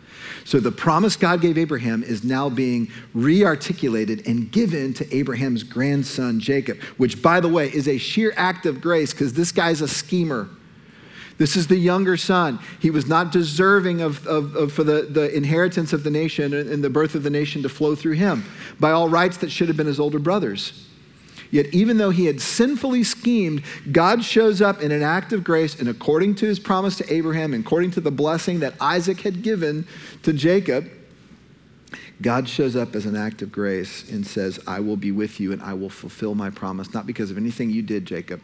So 0.45 0.61
the 0.61 0.73
promise 0.73 1.17
God 1.17 1.41
gave 1.41 1.59
Abraham 1.59 2.03
is 2.03 2.23
now 2.23 2.49
being 2.49 2.91
rearticulated 3.15 4.27
and 4.27 4.51
given 4.51 4.95
to 4.95 5.15
Abraham's 5.15 5.63
grandson 5.63 6.39
Jacob, 6.39 6.81
which, 6.97 7.23
by 7.23 7.41
the 7.41 7.49
way, 7.49 7.69
is 7.69 7.89
a 7.89 7.99
sheer 7.99 8.33
act 8.37 8.67
of 8.67 8.81
grace 8.81 9.13
because 9.13 9.33
this 9.33 9.53
guy's 9.53 9.81
a 9.81 9.89
schemer. 9.89 10.49
This 11.39 11.57
is 11.57 11.69
the 11.69 11.77
younger 11.77 12.17
son. 12.17 12.59
He 12.81 12.91
was 12.91 13.07
not 13.07 13.31
deserving 13.31 14.01
of, 14.01 14.27
of, 14.27 14.57
of, 14.57 14.73
for 14.73 14.83
the, 14.83 15.03
the 15.03 15.35
inheritance 15.35 15.93
of 15.93 16.03
the 16.03 16.11
nation 16.11 16.53
and 16.53 16.83
the 16.83 16.91
birth 16.91 17.15
of 17.15 17.23
the 17.23 17.31
nation 17.31 17.63
to 17.63 17.69
flow 17.69 17.95
through 17.95 18.15
him 18.15 18.45
by 18.81 18.91
all 18.91 19.09
rights 19.09 19.37
that 19.39 19.51
should 19.51 19.69
have 19.69 19.77
been 19.77 19.87
his 19.87 20.01
older 20.01 20.19
brothers. 20.19 20.88
Yet, 21.51 21.67
even 21.73 21.99
though 21.99 22.11
he 22.11 22.27
had 22.27 22.41
sinfully 22.41 23.05
schemed, 23.05 23.63
God 23.91 24.23
shows 24.23 24.61
up 24.61 24.83
in 24.83 24.93
an 24.93 25.03
act 25.03 25.33
of 25.33 25.45
grace 25.45 25.79
and 25.79 25.89
according 25.89 26.35
to 26.37 26.47
his 26.47 26.59
promise 26.59 26.97
to 26.99 27.13
Abraham, 27.13 27.55
according 27.55 27.93
to 27.93 28.01
the 28.01 28.11
blessing 28.11 28.61
that 28.61 28.75
Isaac 28.81 29.21
had 29.21 29.43
given 29.43 29.87
to 30.23 30.33
Jacob, 30.33 30.91
God 32.21 32.49
shows 32.49 32.75
up 32.77 32.95
as 32.95 33.07
an 33.07 33.17
act 33.17 33.43
of 33.43 33.53
grace 33.53 34.11
and 34.11 34.27
says, 34.27 34.59
I 34.67 34.81
will 34.81 34.97
be 34.97 35.13
with 35.13 35.39
you 35.41 35.53
and 35.53 35.63
I 35.63 35.75
will 35.75 35.89
fulfill 35.89 36.35
my 36.35 36.51
promise, 36.51 36.93
not 36.93 37.07
because 37.07 37.31
of 37.31 37.37
anything 37.37 37.71
you 37.71 37.83
did, 37.83 38.05
Jacob, 38.05 38.41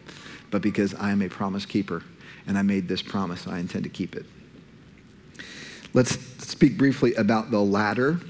but 0.51 0.63
because 0.63 0.95
I 0.95 1.11
am 1.11 1.21
a 1.23 1.29
promise 1.29 1.67
keeper 1.67 2.03
and 2.47 2.57
I 2.57 2.63
made 2.63 2.89
this 2.89 3.03
promise. 3.03 3.47
I 3.47 3.59
intend 3.59 3.85
to 3.85 3.91
keep 3.91 4.15
it. 4.15 4.25
Let's 5.93 6.19
speak 6.45 6.79
briefly 6.79 7.15
about 7.15 7.51
the 7.51 7.61
ladder. 7.61 8.21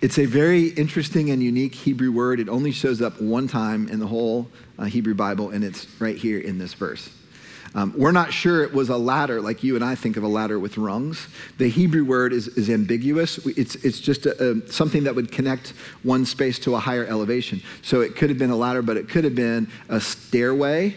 It's 0.00 0.18
a 0.18 0.26
very 0.26 0.68
interesting 0.68 1.30
and 1.30 1.42
unique 1.42 1.74
Hebrew 1.74 2.12
word. 2.12 2.40
It 2.40 2.48
only 2.48 2.72
shows 2.72 3.02
up 3.02 3.20
one 3.20 3.48
time 3.48 3.88
in 3.88 4.00
the 4.00 4.06
whole 4.06 4.48
uh, 4.78 4.84
Hebrew 4.84 5.14
Bible, 5.14 5.50
and 5.50 5.64
it's 5.64 5.86
right 6.00 6.16
here 6.16 6.38
in 6.38 6.58
this 6.58 6.74
verse. 6.74 7.10
Um, 7.74 7.92
we're 7.96 8.12
not 8.12 8.32
sure 8.32 8.62
it 8.62 8.72
was 8.72 8.88
a 8.88 8.96
ladder 8.96 9.40
like 9.40 9.62
you 9.62 9.76
and 9.76 9.84
I 9.84 9.94
think 9.94 10.16
of 10.16 10.22
a 10.22 10.28
ladder 10.28 10.58
with 10.58 10.78
rungs. 10.78 11.28
The 11.58 11.68
Hebrew 11.68 12.04
word 12.04 12.32
is, 12.32 12.48
is 12.48 12.70
ambiguous. 12.70 13.38
It's, 13.46 13.74
it's 13.76 14.00
just 14.00 14.26
a, 14.26 14.52
a, 14.52 14.72
something 14.72 15.04
that 15.04 15.14
would 15.14 15.30
connect 15.30 15.74
one 16.02 16.24
space 16.24 16.58
to 16.60 16.74
a 16.74 16.78
higher 16.78 17.04
elevation. 17.04 17.60
So 17.82 18.00
it 18.00 18.16
could 18.16 18.30
have 18.30 18.38
been 18.38 18.50
a 18.50 18.56
ladder, 18.56 18.82
but 18.82 18.96
it 18.96 19.08
could 19.08 19.24
have 19.24 19.34
been 19.34 19.70
a 19.88 20.00
stairway. 20.00 20.96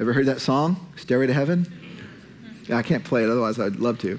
Ever 0.00 0.12
heard 0.12 0.26
that 0.26 0.40
song, 0.40 0.88
Stairway 0.96 1.26
to 1.26 1.34
Heaven? 1.34 1.72
I 2.72 2.82
can't 2.82 3.04
play 3.04 3.22
it, 3.22 3.30
otherwise, 3.30 3.58
I'd 3.58 3.76
love 3.76 3.98
to. 4.00 4.18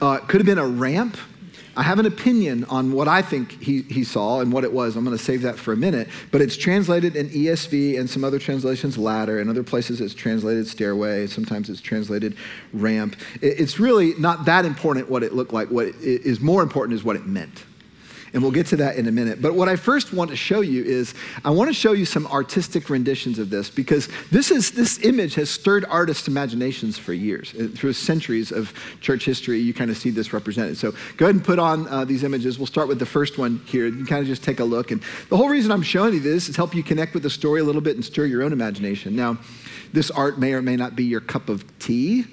Uh, 0.00 0.18
it 0.20 0.28
could 0.28 0.40
have 0.40 0.46
been 0.46 0.58
a 0.58 0.66
ramp. 0.66 1.16
I 1.76 1.82
have 1.82 1.98
an 1.98 2.06
opinion 2.06 2.64
on 2.64 2.92
what 2.92 3.08
I 3.08 3.22
think 3.22 3.62
he, 3.62 3.82
he 3.82 4.04
saw 4.04 4.40
and 4.40 4.52
what 4.52 4.64
it 4.64 4.72
was. 4.72 4.96
I'm 4.96 5.04
going 5.04 5.16
to 5.16 5.22
save 5.22 5.42
that 5.42 5.58
for 5.58 5.72
a 5.72 5.76
minute. 5.76 6.08
But 6.30 6.42
it's 6.42 6.56
translated 6.56 7.16
in 7.16 7.28
ESV 7.30 7.98
and 7.98 8.08
some 8.08 8.24
other 8.24 8.38
translations 8.38 8.98
ladder. 8.98 9.40
In 9.40 9.48
other 9.48 9.62
places, 9.62 10.00
it's 10.00 10.14
translated 10.14 10.66
stairway. 10.66 11.26
Sometimes 11.26 11.70
it's 11.70 11.80
translated 11.80 12.36
ramp. 12.72 13.16
It, 13.40 13.60
it's 13.60 13.80
really 13.80 14.14
not 14.18 14.44
that 14.44 14.64
important 14.64 15.08
what 15.08 15.22
it 15.22 15.32
looked 15.32 15.52
like. 15.52 15.68
What 15.68 15.88
is 16.00 16.40
more 16.40 16.62
important 16.62 16.96
is 16.96 17.04
what 17.04 17.16
it 17.16 17.26
meant. 17.26 17.64
And 18.32 18.42
we'll 18.42 18.52
get 18.52 18.66
to 18.68 18.76
that 18.76 18.96
in 18.96 19.06
a 19.08 19.12
minute. 19.12 19.42
But 19.42 19.54
what 19.54 19.68
I 19.68 19.76
first 19.76 20.12
want 20.12 20.30
to 20.30 20.36
show 20.36 20.62
you 20.62 20.82
is 20.82 21.14
I 21.44 21.50
want 21.50 21.68
to 21.68 21.74
show 21.74 21.92
you 21.92 22.06
some 22.06 22.26
artistic 22.28 22.88
renditions 22.88 23.38
of 23.38 23.50
this 23.50 23.68
because 23.68 24.08
this, 24.30 24.50
is, 24.50 24.70
this 24.70 25.04
image 25.04 25.34
has 25.34 25.50
stirred 25.50 25.84
artists' 25.88 26.28
imaginations 26.28 26.96
for 26.96 27.12
years. 27.12 27.50
Through 27.50 27.92
centuries 27.92 28.50
of 28.50 28.72
church 29.00 29.26
history, 29.26 29.58
you 29.58 29.74
kind 29.74 29.90
of 29.90 29.98
see 29.98 30.10
this 30.10 30.32
represented. 30.32 30.78
So 30.78 30.92
go 31.18 31.26
ahead 31.26 31.34
and 31.34 31.44
put 31.44 31.58
on 31.58 31.86
uh, 31.88 32.04
these 32.06 32.24
images. 32.24 32.58
We'll 32.58 32.66
start 32.66 32.88
with 32.88 32.98
the 32.98 33.06
first 33.06 33.36
one 33.36 33.60
here. 33.66 33.86
You 33.86 34.06
kind 34.06 34.22
of 34.22 34.26
just 34.26 34.42
take 34.42 34.60
a 34.60 34.64
look. 34.64 34.90
And 34.90 35.02
the 35.28 35.36
whole 35.36 35.48
reason 35.50 35.70
I'm 35.70 35.82
showing 35.82 36.14
you 36.14 36.20
this 36.20 36.48
is 36.48 36.56
help 36.56 36.74
you 36.74 36.82
connect 36.82 37.12
with 37.12 37.22
the 37.22 37.30
story 37.30 37.60
a 37.60 37.64
little 37.64 37.82
bit 37.82 37.96
and 37.96 38.04
stir 38.04 38.24
your 38.24 38.42
own 38.42 38.52
imagination. 38.52 39.14
Now, 39.14 39.38
this 39.92 40.10
art 40.10 40.38
may 40.38 40.54
or 40.54 40.62
may 40.62 40.76
not 40.76 40.96
be 40.96 41.04
your 41.04 41.20
cup 41.20 41.48
of 41.48 41.64
tea. 41.78 42.24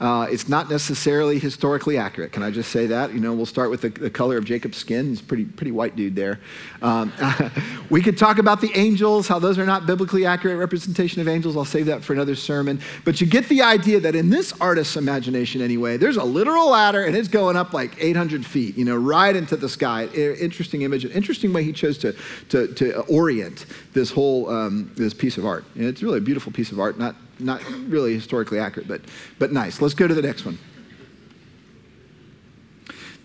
Uh, 0.00 0.26
it's 0.30 0.48
not 0.48 0.70
necessarily 0.70 1.38
historically 1.38 1.98
accurate. 1.98 2.32
Can 2.32 2.42
I 2.42 2.50
just 2.50 2.70
say 2.70 2.86
that? 2.86 3.12
You 3.12 3.20
know, 3.20 3.32
we'll 3.32 3.46
start 3.46 3.70
with 3.70 3.80
the, 3.80 3.88
the 3.88 4.10
color 4.10 4.36
of 4.36 4.44
Jacob's 4.44 4.76
skin. 4.76 5.08
He's 5.08 5.20
pretty, 5.20 5.44
pretty 5.44 5.72
white 5.72 5.96
dude 5.96 6.14
there. 6.14 6.38
Um, 6.82 7.12
we 7.90 8.00
could 8.00 8.16
talk 8.16 8.38
about 8.38 8.60
the 8.60 8.70
angels, 8.74 9.26
how 9.26 9.38
those 9.38 9.58
are 9.58 9.66
not 9.66 9.86
biblically 9.86 10.24
accurate 10.24 10.58
representation 10.58 11.20
of 11.20 11.28
angels. 11.28 11.56
I'll 11.56 11.64
save 11.64 11.86
that 11.86 12.04
for 12.04 12.12
another 12.12 12.36
sermon. 12.36 12.80
But 13.04 13.20
you 13.20 13.26
get 13.26 13.48
the 13.48 13.62
idea 13.62 13.98
that 14.00 14.14
in 14.14 14.30
this 14.30 14.52
artist's 14.60 14.96
imagination, 14.96 15.60
anyway, 15.62 15.96
there's 15.96 16.16
a 16.16 16.24
literal 16.24 16.70
ladder 16.70 17.04
and 17.04 17.16
it's 17.16 17.28
going 17.28 17.56
up 17.56 17.72
like 17.72 17.96
800 17.98 18.46
feet, 18.46 18.76
you 18.76 18.84
know, 18.84 18.96
right 18.96 19.34
into 19.34 19.56
the 19.56 19.68
sky. 19.68 20.06
Interesting 20.06 20.82
image, 20.82 21.04
an 21.04 21.10
interesting 21.10 21.52
way 21.52 21.64
he 21.64 21.72
chose 21.72 21.98
to, 21.98 22.14
to, 22.50 22.72
to 22.74 23.00
orient 23.02 23.66
this 23.94 24.10
whole 24.10 24.48
um, 24.48 24.92
this 24.96 25.12
piece 25.12 25.38
of 25.38 25.44
art. 25.44 25.64
And 25.74 25.84
it's 25.84 26.02
really 26.02 26.18
a 26.18 26.22
beautiful 26.22 26.52
piece 26.52 26.70
of 26.70 26.78
art, 26.78 26.98
not 26.98 27.16
not 27.40 27.62
really 27.86 28.14
historically 28.14 28.58
accurate, 28.58 28.88
but, 28.88 29.02
but 29.38 29.52
nice. 29.52 29.80
Let's 29.80 29.94
go 29.94 30.06
to 30.06 30.14
the 30.14 30.22
next 30.22 30.44
one. 30.44 30.58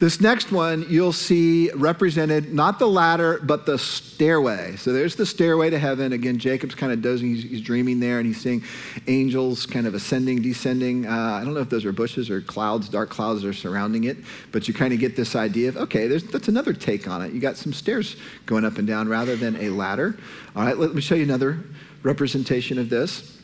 This 0.03 0.19
next 0.19 0.51
one 0.51 0.85
you'll 0.89 1.13
see 1.13 1.71
represented 1.71 2.53
not 2.53 2.77
the 2.77 2.89
ladder, 2.89 3.39
but 3.41 3.65
the 3.65 3.77
stairway. 3.77 4.75
So 4.75 4.91
there's 4.91 5.15
the 5.15 5.25
stairway 5.25 5.69
to 5.69 5.79
heaven. 5.79 6.11
Again, 6.11 6.39
Jacob's 6.39 6.75
kind 6.75 6.91
of 6.91 7.01
dozing, 7.01 7.35
he's, 7.35 7.43
he's 7.43 7.61
dreaming 7.61 8.01
there, 8.01 8.17
and 8.17 8.27
he's 8.27 8.41
seeing 8.41 8.63
angels 9.07 9.65
kind 9.65 9.87
of 9.87 9.93
ascending, 9.93 10.41
descending. 10.41 11.05
Uh, 11.05 11.39
I 11.39 11.45
don't 11.45 11.53
know 11.53 11.61
if 11.61 11.69
those 11.69 11.85
are 11.85 11.93
bushes 11.93 12.29
or 12.29 12.41
clouds, 12.41 12.89
dark 12.89 13.11
clouds 13.11 13.45
are 13.45 13.53
surrounding 13.53 14.03
it, 14.03 14.17
but 14.51 14.67
you 14.67 14.73
kind 14.73 14.93
of 14.93 14.99
get 14.99 15.15
this 15.15 15.37
idea 15.37 15.69
of, 15.69 15.77
okay, 15.77 16.07
that's 16.07 16.49
another 16.49 16.73
take 16.73 17.07
on 17.07 17.21
it. 17.21 17.31
You 17.31 17.39
got 17.39 17.55
some 17.55 17.71
stairs 17.71 18.17
going 18.45 18.65
up 18.65 18.77
and 18.77 18.85
down 18.85 19.07
rather 19.07 19.37
than 19.37 19.55
a 19.55 19.69
ladder. 19.69 20.17
All 20.53 20.65
right, 20.65 20.77
let 20.77 20.93
me 20.93 20.99
show 20.99 21.15
you 21.15 21.23
another 21.23 21.59
representation 22.01 22.77
of 22.77 22.89
this. 22.89 23.37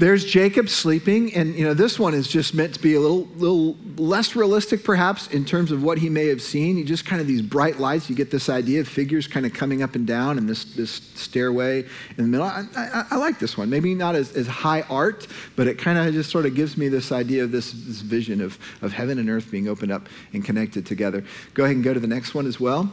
There's 0.00 0.24
Jacob 0.24 0.70
sleeping, 0.70 1.34
and 1.34 1.54
you 1.54 1.62
know 1.62 1.74
this 1.74 1.98
one 1.98 2.14
is 2.14 2.26
just 2.26 2.54
meant 2.54 2.72
to 2.72 2.80
be 2.80 2.94
a 2.94 3.00
little, 3.00 3.28
little 3.36 3.76
less 3.98 4.34
realistic, 4.34 4.82
perhaps, 4.82 5.26
in 5.26 5.44
terms 5.44 5.70
of 5.70 5.82
what 5.82 5.98
he 5.98 6.08
may 6.08 6.28
have 6.28 6.40
seen. 6.40 6.78
You 6.78 6.86
just 6.86 7.04
kind 7.04 7.20
of 7.20 7.26
these 7.26 7.42
bright 7.42 7.78
lights. 7.78 8.08
You 8.08 8.16
get 8.16 8.30
this 8.30 8.48
idea 8.48 8.80
of 8.80 8.88
figures 8.88 9.26
kind 9.26 9.44
of 9.44 9.52
coming 9.52 9.82
up 9.82 9.94
and 9.94 10.06
down, 10.06 10.38
and 10.38 10.48
this 10.48 10.64
this 10.64 10.90
stairway 11.16 11.80
in 11.80 12.16
the 12.16 12.22
middle. 12.22 12.46
I, 12.46 12.64
I, 12.74 13.04
I 13.10 13.16
like 13.16 13.38
this 13.38 13.58
one. 13.58 13.68
Maybe 13.68 13.94
not 13.94 14.14
as, 14.14 14.34
as 14.34 14.46
high 14.46 14.86
art, 14.88 15.26
but 15.54 15.66
it 15.66 15.76
kind 15.76 15.98
of 15.98 16.14
just 16.14 16.30
sort 16.30 16.46
of 16.46 16.54
gives 16.54 16.78
me 16.78 16.88
this 16.88 17.12
idea 17.12 17.44
of 17.44 17.52
this, 17.52 17.70
this 17.70 18.00
vision 18.00 18.40
of 18.40 18.58
of 18.80 18.94
heaven 18.94 19.18
and 19.18 19.28
earth 19.28 19.50
being 19.50 19.68
opened 19.68 19.92
up 19.92 20.08
and 20.32 20.42
connected 20.42 20.86
together. 20.86 21.22
Go 21.52 21.64
ahead 21.64 21.76
and 21.76 21.84
go 21.84 21.92
to 21.92 22.00
the 22.00 22.06
next 22.06 22.34
one 22.34 22.46
as 22.46 22.58
well. 22.58 22.90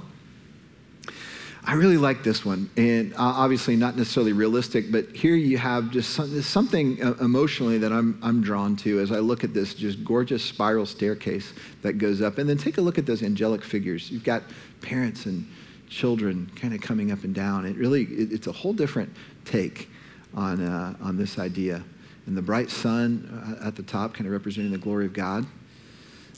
I 1.68 1.74
really 1.74 1.98
like 1.98 2.24
this 2.24 2.46
one, 2.46 2.70
and 2.78 3.14
uh, 3.16 3.18
obviously 3.18 3.76
not 3.76 3.98
necessarily 3.98 4.32
realistic, 4.32 4.90
but 4.90 5.14
here 5.14 5.36
you 5.36 5.58
have 5.58 5.92
just 5.92 6.12
some, 6.12 6.42
something 6.42 7.04
uh, 7.04 7.16
emotionally 7.20 7.78
that 7.80 7.92
I'm, 7.92 8.18
I'm 8.24 8.42
drawn 8.42 8.78
to 8.78 9.02
as 9.02 9.12
I 9.12 9.20
look 9.20 9.44
at 9.44 9.54
this 9.54 9.74
just 9.74 10.02
gorgeous 10.06 10.42
spiral 10.42 10.86
staircase 10.86 11.52
that 11.82 11.98
goes 11.98 12.22
up. 12.22 12.38
And 12.38 12.50
then 12.50 12.58
take 12.58 12.78
a 12.78 12.82
look 12.82 12.98
at 12.98 13.06
those 13.06 13.22
angelic 13.22 13.66
figures. 13.66 14.10
You've 14.10 14.24
got 14.24 14.44
parents 14.80 15.26
and 15.26 15.46
children 15.90 16.50
kind 16.56 16.74
of 16.74 16.80
coming 16.80 17.12
up 17.12 17.26
and 17.26 17.36
down. 17.36 17.66
It 17.66 17.76
really, 17.76 18.04
it, 18.04 18.32
it's 18.32 18.48
a 18.48 18.54
whole 18.54 18.72
different 18.72 19.14
take 19.44 19.90
on, 20.34 20.64
uh, 20.64 20.96
on 21.02 21.18
this 21.18 21.38
idea. 21.38 21.84
And 22.28 22.38
the 22.38 22.42
bright 22.42 22.70
sun 22.70 23.60
uh, 23.62 23.68
at 23.68 23.76
the 23.76 23.84
top, 23.84 24.14
kind 24.14 24.26
of 24.26 24.32
representing 24.32 24.72
the 24.72 24.78
glory 24.78 25.06
of 25.06 25.12
God. 25.12 25.46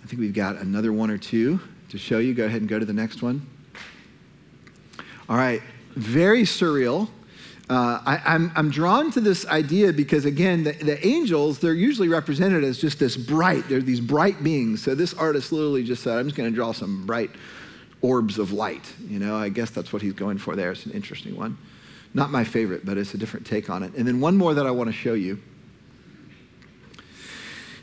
I 0.04 0.08
think 0.08 0.22
we've 0.22 0.34
got 0.34 0.56
another 0.56 0.92
one 0.92 1.12
or 1.12 1.20
two 1.20 1.60
to 1.90 2.00
show 2.00 2.18
you. 2.18 2.34
Go 2.34 2.46
ahead 2.46 2.62
and 2.62 2.70
go 2.70 2.80
to 2.80 2.86
the 2.86 2.94
next 2.94 3.22
one. 3.22 3.46
All 5.30 5.38
right, 5.38 5.62
very 5.96 6.42
surreal. 6.42 7.08
Uh, 7.70 8.02
I, 8.04 8.16
am 8.16 8.22
I'm, 8.26 8.52
I'm 8.56 8.72
drawn 8.72 9.12
to 9.12 9.22
this 9.22 9.46
idea 9.46 9.94
because, 9.94 10.26
again, 10.26 10.64
the, 10.64 10.72
the, 10.72 11.06
angels, 11.06 11.60
they're 11.60 11.72
usually 11.72 12.08
represented 12.08 12.64
as 12.64 12.80
just 12.80 12.98
this 12.98 13.16
bright, 13.16 13.70
they're 13.70 13.80
these 13.80 14.02
bright 14.02 14.44
beings. 14.44 14.82
So 14.82 14.96
this 14.96 15.14
artist 15.14 15.52
literally 15.52 15.84
just 15.84 16.02
said, 16.02 16.18
I'm 16.18 16.26
just 16.26 16.36
going 16.36 16.50
to 16.50 16.56
draw 16.56 16.72
some 16.72 17.06
bright 17.06 17.30
orbs 18.02 18.40
of 18.40 18.54
light. 18.54 18.92
You 19.08 19.20
know, 19.20 19.38
I 19.38 19.50
guess 19.50 19.70
that's 19.70 19.94
what 19.94 20.02
he's 20.02 20.14
going 20.14 20.40
for 20.40 20.56
there. 20.56 20.72
It's 20.72 20.88
an 20.88 20.94
interesting 20.94 21.38
one. 21.38 21.60
Not 22.16 22.32
my 22.32 22.44
favorite, 22.44 22.84
but 22.84 22.98
it's 22.98 23.14
a 23.14 23.18
different 23.20 23.46
take 23.46 23.70
on 23.70 23.84
it. 23.84 23.94
And 23.94 24.08
then 24.08 24.20
one 24.20 24.36
more 24.36 24.56
that 24.56 24.66
I 24.66 24.72
want 24.72 24.88
to 24.88 24.96
show 24.96 25.14
you. 25.14 25.40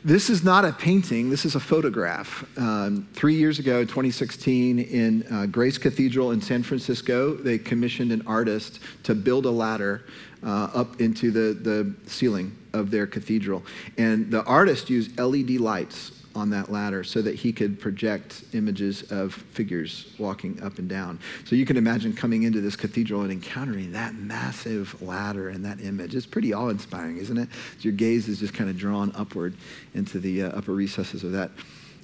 This 0.07 0.29
is 0.29 0.41
not 0.41 0.63
a 0.63 0.71
painting, 0.71 1.29
this 1.29 1.43
is 1.43 1.55
a 1.55 1.59
photograph. 1.59 2.45
Um, 2.57 3.09
three 3.11 3.35
years 3.35 3.59
ago, 3.59 3.81
2016, 3.81 4.79
in 4.79 5.23
uh, 5.29 5.47
Grace 5.47 5.77
Cathedral 5.77 6.31
in 6.31 6.39
San 6.41 6.63
Francisco, 6.63 7.33
they 7.33 7.57
commissioned 7.57 8.13
an 8.13 8.23
artist 8.25 8.79
to 9.03 9.13
build 9.13 9.45
a 9.45 9.51
ladder 9.51 10.05
uh, 10.45 10.69
up 10.73 11.01
into 11.01 11.29
the, 11.29 11.53
the 11.53 11.93
ceiling 12.09 12.57
of 12.71 12.89
their 12.89 13.05
cathedral. 13.05 13.63
And 13.97 14.31
the 14.31 14.45
artist 14.45 14.89
used 14.89 15.19
LED 15.19 15.59
lights 15.59 16.16
on 16.37 16.49
that 16.51 16.71
ladder 16.71 17.03
so 17.03 17.21
that 17.21 17.35
he 17.35 17.51
could 17.51 17.79
project 17.79 18.43
images 18.53 19.03
of 19.11 19.33
figures 19.33 20.13
walking 20.17 20.61
up 20.61 20.77
and 20.77 20.87
down. 20.87 21.19
So 21.45 21.55
you 21.55 21.65
can 21.65 21.77
imagine 21.77 22.13
coming 22.13 22.43
into 22.43 22.61
this 22.61 22.75
cathedral 22.75 23.21
and 23.21 23.31
encountering 23.31 23.91
that 23.93 24.15
massive 24.15 25.01
ladder 25.01 25.49
and 25.49 25.65
that 25.65 25.81
image. 25.81 26.15
It's 26.15 26.25
pretty 26.25 26.53
awe 26.53 26.69
inspiring, 26.69 27.17
isn't 27.17 27.37
it? 27.37 27.49
Your 27.81 27.93
gaze 27.93 28.27
is 28.27 28.39
just 28.39 28.53
kind 28.53 28.69
of 28.69 28.77
drawn 28.77 29.11
upward 29.15 29.55
into 29.93 30.19
the 30.19 30.43
uh, 30.43 30.49
upper 30.49 30.73
recesses 30.73 31.23
of 31.23 31.31
that 31.33 31.51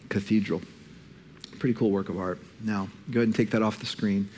cathedral. 0.09 0.61
Pretty 1.59 1.75
cool 1.75 1.91
work 1.91 2.09
of 2.09 2.17
art. 2.17 2.39
Now, 2.61 2.89
go 3.11 3.19
ahead 3.19 3.27
and 3.27 3.35
take 3.35 3.51
that 3.51 3.61
off 3.61 3.79
the 3.79 3.85
screen. 3.85 4.29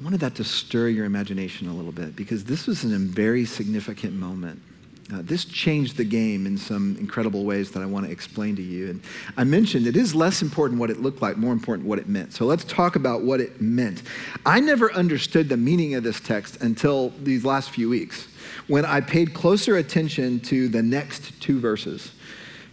I 0.00 0.02
wanted 0.02 0.20
that 0.20 0.36
to 0.36 0.44
stir 0.44 0.88
your 0.88 1.04
imagination 1.04 1.68
a 1.68 1.74
little 1.74 1.92
bit 1.92 2.16
because 2.16 2.44
this 2.44 2.66
was 2.66 2.84
a 2.84 2.98
very 2.98 3.44
significant 3.44 4.14
moment 4.14 4.62
Uh, 5.12 5.22
this 5.22 5.44
changed 5.44 5.96
the 5.96 6.04
game 6.04 6.46
in 6.46 6.56
some 6.56 6.96
incredible 7.00 7.44
ways 7.44 7.72
that 7.72 7.82
I 7.82 7.86
want 7.86 8.06
to 8.06 8.12
explain 8.12 8.54
to 8.56 8.62
you. 8.62 8.90
And 8.90 9.02
I 9.36 9.44
mentioned 9.44 9.86
it 9.86 9.96
is 9.96 10.14
less 10.14 10.40
important 10.40 10.78
what 10.78 10.90
it 10.90 11.00
looked 11.00 11.20
like, 11.20 11.36
more 11.36 11.52
important 11.52 11.88
what 11.88 11.98
it 11.98 12.08
meant. 12.08 12.32
So 12.32 12.44
let's 12.44 12.64
talk 12.64 12.94
about 12.94 13.22
what 13.22 13.40
it 13.40 13.60
meant. 13.60 14.02
I 14.46 14.60
never 14.60 14.92
understood 14.92 15.48
the 15.48 15.56
meaning 15.56 15.94
of 15.94 16.04
this 16.04 16.20
text 16.20 16.62
until 16.62 17.10
these 17.22 17.44
last 17.44 17.70
few 17.70 17.88
weeks 17.88 18.28
when 18.68 18.84
I 18.84 19.00
paid 19.00 19.34
closer 19.34 19.76
attention 19.76 20.40
to 20.40 20.68
the 20.68 20.82
next 20.82 21.40
two 21.40 21.58
verses. 21.58 22.12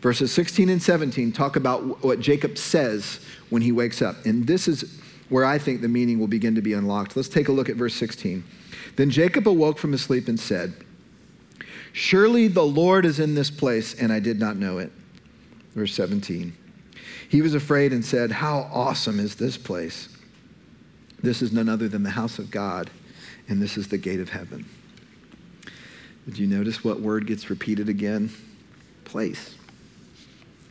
Verses 0.01 0.32
16 0.32 0.70
and 0.70 0.82
17 0.82 1.32
talk 1.32 1.56
about 1.56 2.03
what 2.03 2.20
Jacob 2.20 2.58
says 2.58 3.20
when 3.50 3.63
he 3.63 3.72
wakes 3.72 4.01
up. 4.01 4.25
And 4.25 4.46
this 4.46 4.67
is 4.67 5.00
where 5.29 5.44
I 5.44 5.58
think 5.58 5.82
the 5.82 5.88
meaning 5.88 6.20
will 6.20 6.27
begin 6.27 6.53
to 6.56 6.62
be 6.62 6.74
unlocked. 6.74 7.15
Let's 7.15 7.29
take 7.29 7.48
a 7.48 7.51
look 7.51 7.67
at 7.67 7.75
verse 7.75 7.96
16. 7.96 8.44
Then 8.96 9.10
Jacob 9.10 9.48
awoke 9.48 9.79
from 9.79 9.91
his 9.91 10.01
sleep 10.01 10.27
and 10.27 10.39
said, 10.39 10.74
Surely 11.98 12.48
the 12.48 12.63
Lord 12.63 13.08
is 13.08 13.20
in 13.20 13.34
this 13.34 13.50
place, 13.50 13.96
and 13.96 14.13
I 14.13 14.20
did 14.20 14.39
not 14.39 14.56
know 14.56 14.77
it. 14.77 14.92
Verse 15.74 15.96
17. 15.96 16.56
He 17.27 17.42
was 17.42 17.56
afraid 17.56 17.92
and 17.92 18.06
said, 18.06 18.34
How 18.34 18.70
awesome 18.72 19.20
is 19.20 19.34
this 19.34 19.58
place! 19.58 20.08
This 21.24 21.42
is 21.42 21.51
none 21.51 21.68
other 21.68 21.88
than 21.88 22.04
the 22.04 22.12
house 22.12 22.38
of 22.38 22.51
God, 22.51 22.92
and 23.50 23.60
this 23.60 23.80
is 23.80 23.88
the 23.88 23.98
gate 23.98 24.20
of 24.20 24.30
heaven. 24.30 24.70
Did 26.25 26.38
you 26.38 26.46
notice 26.46 26.84
what 26.84 27.01
word 27.01 27.25
gets 27.25 27.50
repeated 27.50 27.89
again? 27.89 28.30
Place. 29.04 29.56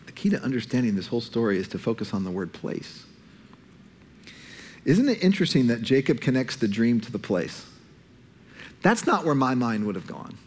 The 0.06 0.12
key 0.12 0.30
to 0.30 0.40
understanding 0.40 0.94
this 0.94 1.08
whole 1.08 1.20
story 1.20 1.58
is 1.58 1.66
to 1.68 1.78
focus 1.80 2.14
on 2.14 2.22
the 2.22 2.30
word 2.30 2.52
place. 2.52 3.04
Isn't 4.84 5.08
it 5.08 5.24
interesting 5.24 5.66
that 5.66 5.82
Jacob 5.82 6.20
connects 6.20 6.54
the 6.54 6.68
dream 6.68 7.00
to 7.00 7.10
the 7.10 7.18
place? 7.18 7.66
That's 8.82 9.06
not 9.06 9.24
where 9.24 9.34
my 9.34 9.56
mind 9.56 9.86
would 9.86 9.96
have 9.96 10.06
gone. 10.06 10.38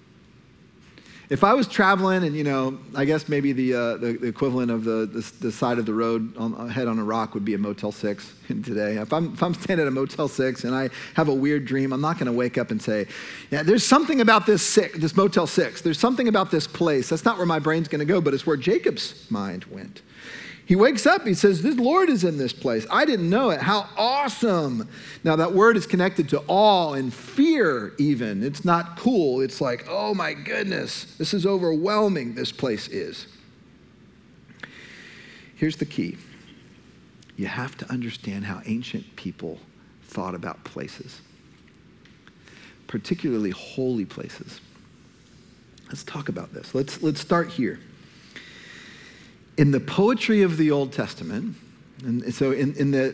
If 1.29 1.43
I 1.43 1.53
was 1.53 1.67
traveling 1.67 2.23
and, 2.23 2.35
you 2.35 2.43
know, 2.43 2.79
I 2.95 3.05
guess 3.05 3.29
maybe 3.29 3.53
the, 3.53 3.73
uh, 3.75 3.97
the, 3.97 4.13
the, 4.13 4.27
equivalent 4.27 4.71
of 4.71 4.83
the, 4.83 5.05
the, 5.05 5.31
the, 5.41 5.51
side 5.51 5.77
of 5.77 5.85
the 5.85 5.93
road 5.93 6.35
on, 6.37 6.67
head 6.69 6.87
on 6.87 6.97
a 6.97 7.03
rock 7.03 7.35
would 7.35 7.45
be 7.45 7.53
a 7.53 7.57
Motel 7.59 7.91
6 7.91 8.33
today. 8.47 8.97
If 8.97 9.13
I'm, 9.13 9.33
if 9.33 9.43
I'm 9.43 9.53
staying 9.53 9.79
at 9.79 9.87
a 9.87 9.91
Motel 9.91 10.27
6 10.27 10.63
and 10.63 10.73
I 10.73 10.89
have 11.13 11.27
a 11.27 11.33
weird 11.33 11.65
dream, 11.65 11.93
I'm 11.93 12.01
not 12.01 12.17
going 12.17 12.25
to 12.25 12.31
wake 12.31 12.57
up 12.57 12.71
and 12.71 12.81
say, 12.81 13.05
yeah, 13.51 13.61
there's 13.61 13.85
something 13.85 14.21
about 14.21 14.47
this, 14.47 14.63
six, 14.63 14.97
this 14.97 15.15
Motel 15.15 15.45
6. 15.45 15.81
There's 15.81 15.99
something 15.99 16.27
about 16.27 16.49
this 16.49 16.65
place. 16.65 17.09
That's 17.09 17.25
not 17.25 17.37
where 17.37 17.45
my 17.45 17.59
brain's 17.59 17.87
going 17.87 17.99
to 17.99 18.05
go, 18.05 18.21
but 18.21 18.33
it's 18.33 18.47
where 18.47 18.57
Jacob's 18.57 19.29
mind 19.29 19.65
went. 19.65 20.01
He 20.69 20.75
wakes 20.75 21.07
up, 21.07 21.25
he 21.25 21.33
says, 21.33 21.63
This 21.63 21.77
Lord 21.77 22.09
is 22.09 22.23
in 22.23 22.37
this 22.37 22.53
place. 22.53 22.85
I 22.91 23.03
didn't 23.03 23.27
know 23.27 23.49
it. 23.49 23.59
How 23.59 23.89
awesome. 23.97 24.87
Now, 25.23 25.35
that 25.37 25.51
word 25.51 25.75
is 25.75 25.87
connected 25.87 26.29
to 26.29 26.43
awe 26.47 26.93
and 26.93 27.11
fear, 27.11 27.95
even. 27.97 28.43
It's 28.43 28.63
not 28.63 28.95
cool. 28.95 29.41
It's 29.41 29.61
like, 29.61 29.87
Oh 29.89 30.13
my 30.13 30.35
goodness, 30.35 31.05
this 31.17 31.33
is 31.33 31.47
overwhelming, 31.47 32.35
this 32.35 32.51
place 32.51 32.87
is. 32.87 33.25
Here's 35.55 35.77
the 35.77 35.87
key 35.87 36.19
you 37.35 37.47
have 37.47 37.75
to 37.77 37.91
understand 37.91 38.45
how 38.45 38.61
ancient 38.67 39.15
people 39.15 39.57
thought 40.03 40.35
about 40.35 40.63
places, 40.65 41.21
particularly 42.85 43.49
holy 43.49 44.05
places. 44.05 44.61
Let's 45.87 46.03
talk 46.03 46.29
about 46.29 46.53
this. 46.53 46.75
Let's, 46.75 47.01
let's 47.01 47.19
start 47.19 47.49
here 47.49 47.79
in 49.59 49.71
the 49.71 49.79
poetry 49.81 50.41
of 50.41 50.55
the 50.55 50.71
Old 50.71 50.93
Testament, 50.93 51.53
and 52.05 52.33
so 52.33 52.53
in, 52.53 52.73
in 52.75 52.91
the, 52.91 53.13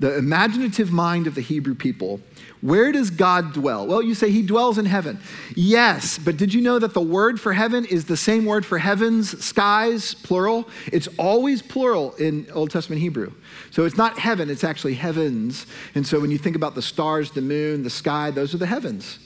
the 0.00 0.16
imaginative 0.16 0.90
mind 0.90 1.26
of 1.26 1.34
the 1.34 1.42
Hebrew 1.42 1.74
people, 1.74 2.22
where 2.62 2.92
does 2.92 3.10
God 3.10 3.52
dwell? 3.52 3.86
Well, 3.86 4.00
you 4.00 4.14
say 4.14 4.30
he 4.30 4.40
dwells 4.40 4.78
in 4.78 4.86
heaven. 4.86 5.20
Yes, 5.54 6.18
but 6.18 6.38
did 6.38 6.54
you 6.54 6.62
know 6.62 6.78
that 6.78 6.94
the 6.94 7.02
word 7.02 7.38
for 7.38 7.52
heaven 7.52 7.84
is 7.84 8.06
the 8.06 8.16
same 8.16 8.46
word 8.46 8.64
for 8.64 8.78
heavens, 8.78 9.44
skies, 9.44 10.14
plural? 10.14 10.66
It's 10.90 11.08
always 11.18 11.60
plural 11.60 12.14
in 12.14 12.46
Old 12.54 12.70
Testament 12.70 13.02
Hebrew. 13.02 13.34
So 13.70 13.84
it's 13.84 13.98
not 13.98 14.18
heaven, 14.18 14.48
it's 14.48 14.64
actually 14.64 14.94
heavens. 14.94 15.66
And 15.94 16.06
so 16.06 16.18
when 16.18 16.30
you 16.30 16.38
think 16.38 16.56
about 16.56 16.74
the 16.74 16.80
stars, 16.80 17.32
the 17.32 17.42
moon, 17.42 17.82
the 17.82 17.90
sky, 17.90 18.30
those 18.30 18.54
are 18.54 18.58
the 18.58 18.64
heavens. 18.64 19.18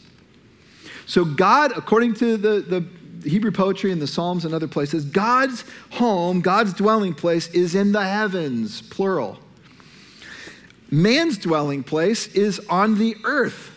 So 1.07 1.25
God, 1.25 1.71
according 1.77 2.15
to 2.15 2.37
the, 2.37 2.61
the 2.61 2.85
Hebrew 3.25 3.51
poetry 3.51 3.93
and 3.93 4.01
the 4.01 4.07
Psalms 4.07 4.45
and 4.45 4.55
other 4.55 4.69
places, 4.69 5.05
God's 5.05 5.65
home, 5.91 6.41
God's 6.41 6.73
dwelling 6.73 7.15
place 7.15 7.49
is 7.49 7.75
in 7.75 7.93
the 7.93 8.05
heavens, 8.05 8.83
plural. 8.83 9.39
Man's 10.91 11.39
dwelling 11.39 11.83
place 11.83 12.27
is 12.29 12.61
on 12.69 12.99
the 12.99 13.17
earth. 13.25 13.71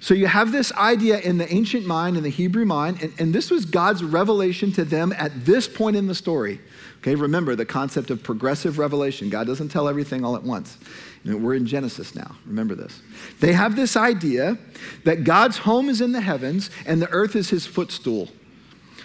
So 0.00 0.14
you 0.14 0.26
have 0.26 0.52
this 0.52 0.72
idea 0.72 1.18
in 1.18 1.38
the 1.38 1.52
ancient 1.52 1.86
mind, 1.86 2.16
in 2.16 2.22
the 2.22 2.28
Hebrew 2.30 2.64
mind, 2.64 3.02
and, 3.02 3.12
and 3.18 3.34
this 3.34 3.50
was 3.50 3.64
God's 3.64 4.04
revelation 4.04 4.72
to 4.72 4.84
them 4.84 5.12
at 5.16 5.44
this 5.44 5.66
point 5.66 5.96
in 5.96 6.06
the 6.06 6.14
story. 6.14 6.60
Okay, 6.98 7.14
remember 7.14 7.54
the 7.54 7.64
concept 7.64 8.10
of 8.10 8.22
progressive 8.22 8.78
revelation. 8.78 9.30
God 9.30 9.46
doesn't 9.46 9.68
tell 9.68 9.88
everything 9.88 10.24
all 10.24 10.36
at 10.36 10.42
once. 10.42 10.76
You 11.22 11.32
know, 11.32 11.38
we're 11.38 11.54
in 11.54 11.66
Genesis 11.66 12.14
now. 12.14 12.36
Remember 12.46 12.74
this. 12.74 13.00
They 13.40 13.52
have 13.52 13.76
this 13.76 13.96
idea 13.96 14.58
that 15.04 15.24
God's 15.24 15.58
home 15.58 15.88
is 15.88 16.00
in 16.00 16.12
the 16.12 16.20
heavens 16.20 16.70
and 16.84 17.00
the 17.00 17.10
earth 17.10 17.36
is 17.36 17.50
his 17.50 17.66
footstool. 17.66 18.28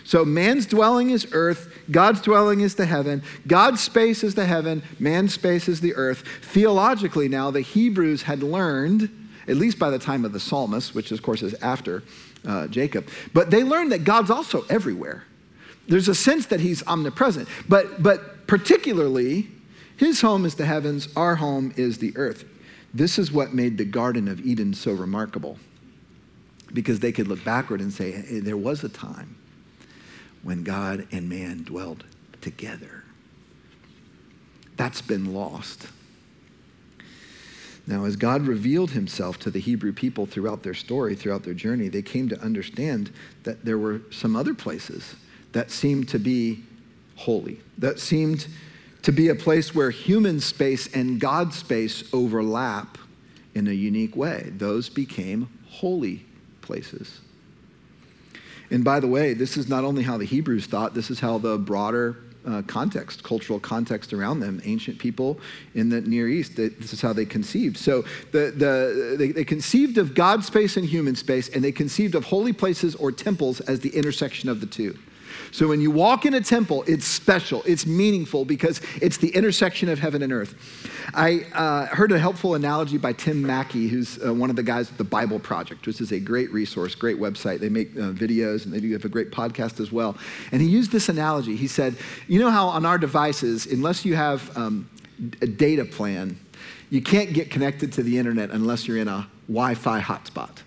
So 0.03 0.25
man's 0.25 0.65
dwelling 0.65 1.09
is 1.09 1.27
earth, 1.31 1.73
God's 1.89 2.21
dwelling 2.21 2.61
is 2.61 2.75
the 2.75 2.85
heaven, 2.85 3.23
God's 3.47 3.81
space 3.81 4.23
is 4.23 4.35
the 4.35 4.45
heaven, 4.45 4.83
man's 4.99 5.33
space 5.33 5.67
is 5.67 5.81
the 5.81 5.95
earth. 5.95 6.23
Theologically, 6.41 7.27
now, 7.27 7.51
the 7.51 7.61
Hebrews 7.61 8.23
had 8.23 8.41
learned, 8.41 9.09
at 9.47 9.57
least 9.57 9.77
by 9.77 9.89
the 9.89 9.99
time 9.99 10.25
of 10.25 10.33
the 10.33 10.39
psalmist, 10.39 10.95
which 10.95 11.11
of 11.11 11.21
course 11.21 11.41
is 11.41 11.53
after 11.55 12.03
uh, 12.45 12.67
Jacob, 12.67 13.07
but 13.33 13.51
they 13.51 13.63
learned 13.63 13.91
that 13.91 14.03
God's 14.03 14.31
also 14.31 14.65
everywhere. 14.69 15.23
There's 15.87 16.07
a 16.07 16.15
sense 16.15 16.47
that 16.47 16.59
he's 16.59 16.85
omnipresent, 16.87 17.47
but, 17.67 18.01
but 18.01 18.47
particularly, 18.47 19.49
his 19.97 20.21
home 20.21 20.45
is 20.45 20.55
the 20.55 20.65
heavens, 20.65 21.07
our 21.15 21.35
home 21.35 21.73
is 21.77 21.99
the 21.99 22.15
earth. 22.17 22.45
This 22.93 23.19
is 23.19 23.31
what 23.31 23.53
made 23.53 23.77
the 23.77 23.85
Garden 23.85 24.27
of 24.27 24.41
Eden 24.41 24.73
so 24.73 24.91
remarkable 24.91 25.57
because 26.73 26.99
they 26.99 27.11
could 27.11 27.27
look 27.27 27.43
backward 27.43 27.81
and 27.81 27.93
say, 27.93 28.11
hey, 28.11 28.39
there 28.39 28.57
was 28.57 28.83
a 28.83 28.89
time 28.89 29.35
when 30.43 30.63
God 30.63 31.07
and 31.11 31.29
man 31.29 31.63
dwelled 31.63 32.03
together. 32.41 33.03
That's 34.77 35.01
been 35.01 35.33
lost. 35.33 35.87
Now, 37.87 38.05
as 38.05 38.15
God 38.15 38.43
revealed 38.43 38.91
himself 38.91 39.39
to 39.39 39.51
the 39.51 39.59
Hebrew 39.59 39.91
people 39.91 40.25
throughout 40.25 40.63
their 40.63 40.73
story, 40.73 41.15
throughout 41.15 41.43
their 41.43 41.53
journey, 41.53 41.87
they 41.87 42.01
came 42.01 42.29
to 42.29 42.39
understand 42.39 43.11
that 43.43 43.65
there 43.65 43.77
were 43.77 44.01
some 44.11 44.35
other 44.35 44.53
places 44.53 45.15
that 45.51 45.71
seemed 45.71 46.07
to 46.09 46.19
be 46.19 46.63
holy, 47.15 47.59
that 47.77 47.99
seemed 47.99 48.47
to 49.01 49.11
be 49.11 49.29
a 49.29 49.35
place 49.35 49.73
where 49.73 49.89
human 49.89 50.39
space 50.39 50.87
and 50.93 51.19
God 51.19 51.53
space 51.53 52.03
overlap 52.13 52.97
in 53.55 53.67
a 53.67 53.73
unique 53.73 54.15
way. 54.15 54.51
Those 54.55 54.89
became 54.89 55.49
holy 55.67 56.25
places. 56.61 57.19
And 58.71 58.83
by 58.83 58.99
the 58.99 59.07
way, 59.07 59.33
this 59.33 59.57
is 59.57 59.67
not 59.67 59.83
only 59.83 60.01
how 60.01 60.17
the 60.17 60.25
Hebrews 60.25 60.65
thought, 60.65 60.93
this 60.93 61.11
is 61.11 61.19
how 61.19 61.37
the 61.37 61.57
broader 61.57 62.17
uh, 62.45 62.63
context, 62.63 63.23
cultural 63.23 63.59
context 63.59 64.13
around 64.13 64.39
them, 64.39 64.61
ancient 64.65 64.97
people 64.97 65.39
in 65.75 65.89
the 65.89 66.01
Near 66.01 66.27
East, 66.27 66.55
they, 66.55 66.69
this 66.69 66.93
is 66.93 67.01
how 67.01 67.13
they 67.13 67.25
conceived. 67.25 67.77
So 67.77 68.03
the, 68.31 68.51
the, 68.55 69.15
they, 69.17 69.31
they 69.31 69.43
conceived 69.43 69.97
of 69.97 70.15
God 70.15 70.43
space 70.43 70.77
and 70.77 70.85
human 70.85 71.15
space, 71.15 71.49
and 71.49 71.63
they 71.63 71.71
conceived 71.71 72.15
of 72.15 72.25
holy 72.25 72.53
places 72.53 72.95
or 72.95 73.11
temples 73.11 73.59
as 73.61 73.81
the 73.81 73.89
intersection 73.89 74.49
of 74.49 74.59
the 74.59 74.65
two. 74.65 74.97
So 75.51 75.67
when 75.67 75.81
you 75.81 75.91
walk 75.91 76.25
in 76.25 76.33
a 76.33 76.41
temple, 76.41 76.83
it's 76.87 77.05
special, 77.05 77.61
it's 77.65 77.85
meaningful 77.85 78.45
because 78.45 78.81
it's 79.01 79.17
the 79.17 79.29
intersection 79.29 79.89
of 79.89 79.99
heaven 79.99 80.21
and 80.21 80.31
earth. 80.31 80.55
I 81.13 81.45
uh, 81.53 81.87
heard 81.87 82.11
a 82.11 82.19
helpful 82.19 82.55
analogy 82.55 82.97
by 82.97 83.13
Tim 83.13 83.41
Mackie, 83.41 83.87
who's 83.87 84.17
uh, 84.25 84.33
one 84.33 84.49
of 84.49 84.55
the 84.55 84.63
guys 84.63 84.89
at 84.89 84.97
the 84.97 85.03
Bible 85.03 85.39
Project, 85.39 85.85
which 85.85 85.99
is 85.99 86.11
a 86.11 86.19
great 86.19 86.51
resource, 86.53 86.95
great 86.95 87.17
website. 87.17 87.59
They 87.59 87.69
make 87.69 87.95
uh, 87.97 88.11
videos 88.11 88.63
and 88.65 88.73
they 88.73 88.79
do 88.79 88.91
have 88.93 89.03
a 89.03 89.09
great 89.09 89.31
podcast 89.31 89.79
as 89.79 89.91
well. 89.91 90.17
And 90.51 90.61
he 90.61 90.67
used 90.67 90.91
this 90.91 91.09
analogy. 91.09 91.55
He 91.55 91.67
said, 91.67 91.97
You 92.27 92.39
know 92.39 92.49
how 92.49 92.67
on 92.67 92.85
our 92.85 92.97
devices, 92.97 93.65
unless 93.65 94.05
you 94.05 94.15
have 94.15 94.55
um, 94.57 94.89
a 95.41 95.47
data 95.47 95.83
plan, 95.83 96.39
you 96.89 97.01
can't 97.01 97.33
get 97.33 97.49
connected 97.49 97.91
to 97.93 98.03
the 98.03 98.17
internet 98.17 98.51
unless 98.51 98.87
you're 98.87 98.97
in 98.97 99.07
a 99.07 99.27
Wi 99.47 99.75
Fi 99.75 99.99
hotspot. 100.01 100.59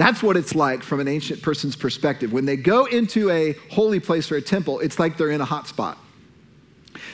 That's 0.00 0.22
what 0.22 0.38
it's 0.38 0.54
like 0.54 0.82
from 0.82 1.00
an 1.00 1.08
ancient 1.08 1.42
person's 1.42 1.76
perspective. 1.76 2.32
When 2.32 2.46
they 2.46 2.56
go 2.56 2.86
into 2.86 3.28
a 3.28 3.52
holy 3.70 4.00
place 4.00 4.32
or 4.32 4.36
a 4.36 4.40
temple, 4.40 4.80
it's 4.80 4.98
like 4.98 5.18
they're 5.18 5.28
in 5.28 5.42
a 5.42 5.44
hot 5.44 5.68
spot. 5.68 5.98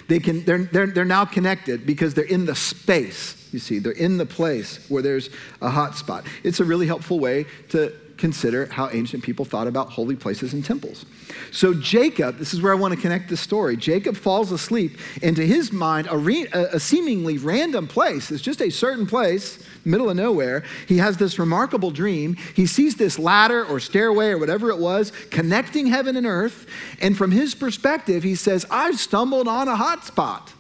They 0.06 0.20
can, 0.20 0.44
they're, 0.44 0.62
they're, 0.66 0.86
they're 0.86 1.04
now 1.04 1.24
connected 1.24 1.84
because 1.84 2.14
they're 2.14 2.24
in 2.24 2.46
the 2.46 2.54
space, 2.54 3.48
you 3.52 3.58
see. 3.58 3.80
They're 3.80 3.90
in 3.90 4.18
the 4.18 4.24
place 4.24 4.88
where 4.88 5.02
there's 5.02 5.30
a 5.60 5.68
hot 5.68 5.96
spot. 5.96 6.26
It's 6.44 6.60
a 6.60 6.64
really 6.64 6.86
helpful 6.86 7.18
way 7.18 7.46
to 7.70 7.92
consider 8.18 8.66
how 8.66 8.88
ancient 8.90 9.24
people 9.24 9.44
thought 9.44 9.66
about 9.66 9.90
holy 9.90 10.14
places 10.14 10.52
and 10.52 10.64
temples. 10.64 11.06
So, 11.52 11.74
Jacob, 11.74 12.38
this 12.38 12.52
is 12.52 12.60
where 12.60 12.72
I 12.72 12.76
want 12.76 12.94
to 12.94 13.00
connect 13.00 13.28
the 13.28 13.36
story. 13.36 13.76
Jacob 13.76 14.16
falls 14.16 14.52
asleep, 14.52 14.98
and 15.22 15.34
to 15.36 15.46
his 15.46 15.72
mind, 15.72 16.08
a, 16.10 16.18
re, 16.18 16.46
a, 16.52 16.78
seemingly 16.78 17.38
random 17.38 17.86
place, 17.86 18.30
it's 18.30 18.42
just 18.42 18.60
a 18.60 18.70
certain 18.70 19.06
place, 19.06 19.64
middle 19.84 20.10
of 20.10 20.16
nowhere. 20.16 20.64
He 20.86 20.98
has 20.98 21.16
this 21.16 21.38
remarkable 21.38 21.90
dream. 21.90 22.34
He 22.34 22.66
sees 22.66 22.96
this 22.96 23.18
ladder 23.18 23.64
or 23.64 23.80
stairway 23.80 24.28
or 24.28 24.38
whatever 24.38 24.70
it 24.70 24.78
was 24.78 25.12
connecting 25.30 25.86
heaven 25.86 26.16
and 26.16 26.26
earth. 26.26 26.66
And 27.00 27.16
from 27.16 27.30
his 27.30 27.54
perspective, 27.54 28.22
he 28.22 28.34
says, 28.34 28.66
I've 28.70 28.98
stumbled 28.98 29.48
on 29.48 29.68
a 29.68 29.76
hot 29.76 30.04
spot. 30.04 30.52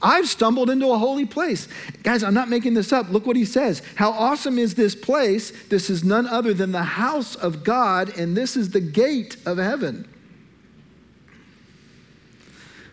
I've 0.00 0.28
stumbled 0.28 0.70
into 0.70 0.90
a 0.90 0.98
holy 0.98 1.26
place. 1.26 1.66
Guys, 2.02 2.22
I'm 2.22 2.34
not 2.34 2.48
making 2.48 2.74
this 2.74 2.92
up. 2.92 3.10
Look 3.10 3.26
what 3.26 3.36
he 3.36 3.44
says. 3.44 3.82
How 3.96 4.10
awesome 4.10 4.58
is 4.58 4.74
this 4.74 4.94
place? 4.94 5.50
This 5.68 5.90
is 5.90 6.04
none 6.04 6.26
other 6.26 6.54
than 6.54 6.72
the 6.72 6.82
house 6.82 7.34
of 7.34 7.64
God, 7.64 8.16
and 8.16 8.36
this 8.36 8.56
is 8.56 8.70
the 8.70 8.80
gate 8.80 9.36
of 9.44 9.58
heaven. 9.58 10.06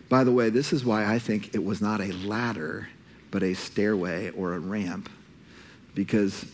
By 0.08 0.24
the 0.24 0.32
way, 0.32 0.50
this 0.50 0.72
is 0.72 0.84
why 0.84 1.04
I 1.04 1.18
think 1.18 1.54
it 1.54 1.64
was 1.64 1.80
not 1.80 2.00
a 2.00 2.12
ladder, 2.12 2.88
but 3.30 3.42
a 3.42 3.54
stairway 3.54 4.30
or 4.30 4.54
a 4.54 4.58
ramp, 4.58 5.08
because 5.94 6.44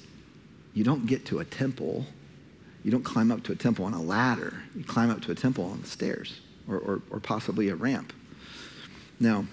you 0.74 0.84
don't 0.84 1.06
get 1.06 1.26
to 1.26 1.38
a 1.38 1.44
temple. 1.44 2.06
You 2.84 2.90
don't 2.90 3.04
climb 3.04 3.30
up 3.30 3.42
to 3.44 3.52
a 3.52 3.56
temple 3.56 3.84
on 3.84 3.94
a 3.94 4.02
ladder. 4.02 4.62
You 4.74 4.84
climb 4.84 5.10
up 5.10 5.20
to 5.22 5.32
a 5.32 5.34
temple 5.34 5.64
on 5.64 5.80
the 5.80 5.86
stairs 5.86 6.40
or, 6.68 6.76
or, 6.76 7.02
or 7.10 7.20
possibly 7.20 7.68
a 7.68 7.74
ramp. 7.74 8.12
Now, 9.20 9.46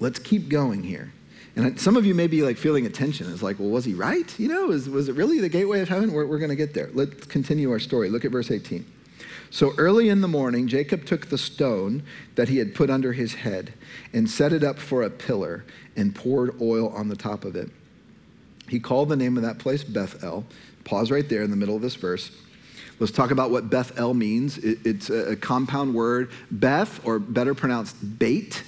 Let's 0.00 0.18
keep 0.18 0.48
going 0.48 0.82
here. 0.82 1.12
And 1.56 1.78
some 1.78 1.96
of 1.96 2.06
you 2.06 2.14
may 2.14 2.26
be 2.26 2.42
like 2.42 2.56
feeling 2.56 2.86
a 2.86 2.90
tension. 2.90 3.30
It's 3.30 3.42
like, 3.42 3.58
well, 3.58 3.68
was 3.68 3.84
he 3.84 3.94
right? 3.94 4.38
You 4.38 4.48
know, 4.48 4.66
was, 4.66 4.88
was 4.88 5.08
it 5.08 5.14
really 5.14 5.40
the 5.40 5.48
gateway 5.48 5.80
of 5.80 5.88
heaven? 5.88 6.12
We're, 6.12 6.26
we're 6.26 6.38
going 6.38 6.50
to 6.50 6.56
get 6.56 6.74
there. 6.74 6.90
Let's 6.94 7.26
continue 7.26 7.70
our 7.70 7.78
story. 7.78 8.08
Look 8.08 8.24
at 8.24 8.30
verse 8.30 8.50
18. 8.50 8.84
So 9.50 9.74
early 9.76 10.08
in 10.08 10.20
the 10.20 10.28
morning, 10.28 10.68
Jacob 10.68 11.04
took 11.04 11.26
the 11.26 11.36
stone 11.36 12.04
that 12.36 12.48
he 12.48 12.58
had 12.58 12.74
put 12.74 12.88
under 12.88 13.12
his 13.12 13.34
head 13.34 13.74
and 14.12 14.30
set 14.30 14.52
it 14.52 14.62
up 14.62 14.78
for 14.78 15.02
a 15.02 15.10
pillar 15.10 15.64
and 15.96 16.14
poured 16.14 16.60
oil 16.62 16.88
on 16.90 17.08
the 17.08 17.16
top 17.16 17.44
of 17.44 17.56
it. 17.56 17.68
He 18.68 18.78
called 18.78 19.08
the 19.08 19.16
name 19.16 19.36
of 19.36 19.42
that 19.42 19.58
place 19.58 19.82
Bethel. 19.82 20.46
Pause 20.84 21.10
right 21.10 21.28
there 21.28 21.42
in 21.42 21.50
the 21.50 21.56
middle 21.56 21.74
of 21.74 21.82
this 21.82 21.96
verse. 21.96 22.30
Let's 23.00 23.12
talk 23.12 23.32
about 23.32 23.50
what 23.50 23.68
Bethel 23.68 24.14
means. 24.14 24.58
It, 24.58 24.78
it's 24.84 25.10
a, 25.10 25.32
a 25.32 25.36
compound 25.36 25.94
word. 25.94 26.30
Beth, 26.52 27.04
or 27.04 27.18
better 27.18 27.54
pronounced 27.54 28.18
bait, 28.18 28.62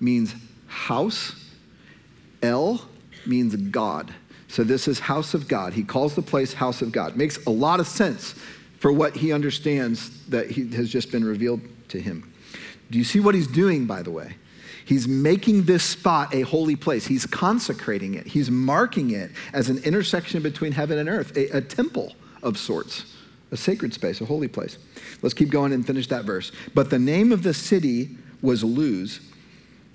means 0.00 0.34
house. 0.74 1.34
El 2.42 2.82
means 3.24 3.56
God. 3.56 4.12
So 4.48 4.64
this 4.64 4.86
is 4.86 5.00
house 5.00 5.32
of 5.32 5.48
God. 5.48 5.72
He 5.72 5.82
calls 5.82 6.14
the 6.14 6.22
place 6.22 6.52
house 6.52 6.82
of 6.82 6.92
God. 6.92 7.16
Makes 7.16 7.44
a 7.46 7.50
lot 7.50 7.80
of 7.80 7.86
sense 7.86 8.34
for 8.78 8.92
what 8.92 9.16
he 9.16 9.32
understands 9.32 10.26
that 10.26 10.50
he 10.50 10.68
has 10.74 10.90
just 10.90 11.10
been 11.10 11.24
revealed 11.24 11.60
to 11.88 12.00
him. 12.00 12.30
Do 12.90 12.98
you 12.98 13.04
see 13.04 13.20
what 13.20 13.34
he's 13.34 13.46
doing, 13.46 13.86
by 13.86 14.02
the 14.02 14.10
way? 14.10 14.36
He's 14.84 15.08
making 15.08 15.64
this 15.64 15.82
spot 15.82 16.34
a 16.34 16.42
holy 16.42 16.76
place. 16.76 17.06
He's 17.06 17.24
consecrating 17.24 18.14
it. 18.14 18.26
He's 18.26 18.50
marking 18.50 19.12
it 19.12 19.30
as 19.54 19.70
an 19.70 19.78
intersection 19.78 20.42
between 20.42 20.72
heaven 20.72 20.98
and 20.98 21.08
earth, 21.08 21.34
a, 21.36 21.56
a 21.56 21.60
temple 21.62 22.12
of 22.42 22.58
sorts, 22.58 23.14
a 23.50 23.56
sacred 23.56 23.94
space, 23.94 24.20
a 24.20 24.26
holy 24.26 24.48
place. 24.48 24.76
Let's 25.22 25.34
keep 25.34 25.48
going 25.48 25.72
and 25.72 25.86
finish 25.86 26.08
that 26.08 26.26
verse. 26.26 26.52
But 26.74 26.90
the 26.90 26.98
name 26.98 27.32
of 27.32 27.42
the 27.42 27.54
city 27.54 28.18
was 28.42 28.62
Luz 28.62 29.20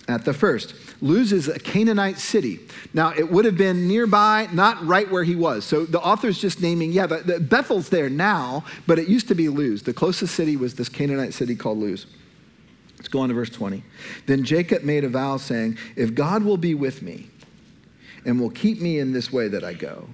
at 0.09 0.25
the 0.25 0.33
first. 0.33 0.73
Luz 1.01 1.31
is 1.31 1.47
a 1.47 1.59
Canaanite 1.59 2.17
city. 2.17 2.59
Now, 2.93 3.13
it 3.15 3.31
would 3.31 3.45
have 3.45 3.55
been 3.55 3.87
nearby, 3.87 4.49
not 4.51 4.83
right 4.85 5.09
where 5.09 5.23
he 5.23 5.35
was. 5.35 5.63
So 5.63 5.85
the 5.85 6.01
author's 6.01 6.39
just 6.39 6.61
naming, 6.61 6.91
yeah, 6.91 7.05
the, 7.05 7.17
the 7.17 7.39
Bethel's 7.39 7.89
there 7.89 8.09
now, 8.09 8.65
but 8.87 8.97
it 8.97 9.07
used 9.07 9.27
to 9.27 9.35
be 9.35 9.47
Luz. 9.47 9.83
The 9.83 9.93
closest 9.93 10.35
city 10.35 10.57
was 10.57 10.73
this 10.75 10.89
Canaanite 10.89 11.33
city 11.33 11.55
called 11.55 11.77
Luz. 11.77 12.07
Let's 12.97 13.07
go 13.07 13.19
on 13.19 13.29
to 13.29 13.35
verse 13.35 13.51
20. 13.51 13.83
Then 14.25 14.43
Jacob 14.43 14.83
made 14.83 15.03
a 15.03 15.09
vow 15.09 15.37
saying, 15.37 15.77
If 15.95 16.15
God 16.15 16.43
will 16.43 16.57
be 16.57 16.73
with 16.73 17.01
me 17.01 17.29
and 18.25 18.41
will 18.41 18.49
keep 18.49 18.81
me 18.81 18.99
in 18.99 19.13
this 19.13 19.31
way 19.31 19.47
that 19.47 19.63
I 19.63 19.73
go, 19.73 20.09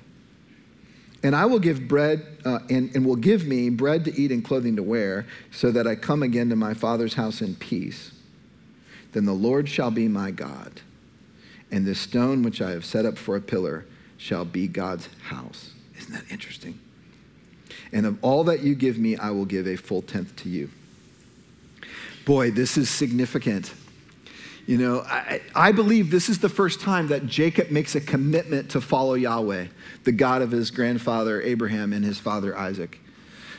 and 1.24 1.36
I 1.36 1.46
will 1.46 1.58
give 1.58 1.88
bread, 1.88 2.38
uh, 2.46 2.60
and, 2.70 2.94
and 2.96 3.04
will 3.04 3.16
give 3.16 3.48
me 3.48 3.70
bread 3.70 4.06
to 4.06 4.14
eat 4.14 4.32
and 4.32 4.46
clothing 4.46 4.76
to 4.76 4.84
wear, 4.84 5.26
so 5.52 5.72
that 5.72 5.88
I 5.88 5.96
come 5.96 6.22
again 6.22 6.50
to 6.50 6.56
my 6.56 6.76
father's 6.76 7.16
house 7.16 7.42
in 7.42 7.56
peace 7.56 8.12
then 9.16 9.24
the 9.24 9.34
Lord 9.34 9.70
shall 9.70 9.92
be 9.92 10.10
my 10.10 10.30
God, 10.30 10.82
and 11.72 11.86
this 11.86 12.02
stone 12.02 12.44
which 12.44 12.62
I 12.62 12.72
have 12.72 12.84
set 12.84 13.06
up 13.06 13.18
for 13.18 13.38
a 13.38 13.42
pillar 13.42 13.86
shall 14.18 14.44
be 14.44 14.68
God's 14.68 15.08
house. 15.24 15.72
Isn't 15.98 16.14
that 16.14 16.30
interesting? 16.30 16.78
And 17.94 18.06
of 18.06 18.22
all 18.22 18.44
that 18.44 18.60
you 18.60 18.76
give 18.76 18.98
me, 18.98 19.16
I 19.16 19.32
will 19.32 19.46
give 19.46 19.68
a 19.70 19.78
full 19.78 20.02
tenth 20.02 20.36
to 20.38 20.50
you. 20.50 20.70
Boy, 22.26 22.52
this 22.52 22.76
is 22.76 22.90
significant. 22.90 23.74
You 24.68 24.80
know, 24.80 25.00
I, 25.08 25.40
I, 25.56 25.72
believe 25.72 26.12
this 26.12 26.28
is 26.28 26.40
the 26.40 26.50
first 26.50 26.82
time 26.82 27.08
that 27.08 27.26
Jacob 27.26 27.72
makes 27.72 27.96
a 27.96 28.02
commitment 28.02 28.72
to 28.72 28.82
follow 28.82 29.14
Yahweh, 29.14 29.68
the 30.04 30.12
God 30.12 30.42
of 30.42 30.52
his 30.52 30.72
grandfather 30.72 31.42
Abraham 31.42 31.94
and 31.94 32.04
his 32.04 32.20
father 32.20 32.58
Isaac. 32.58 33.00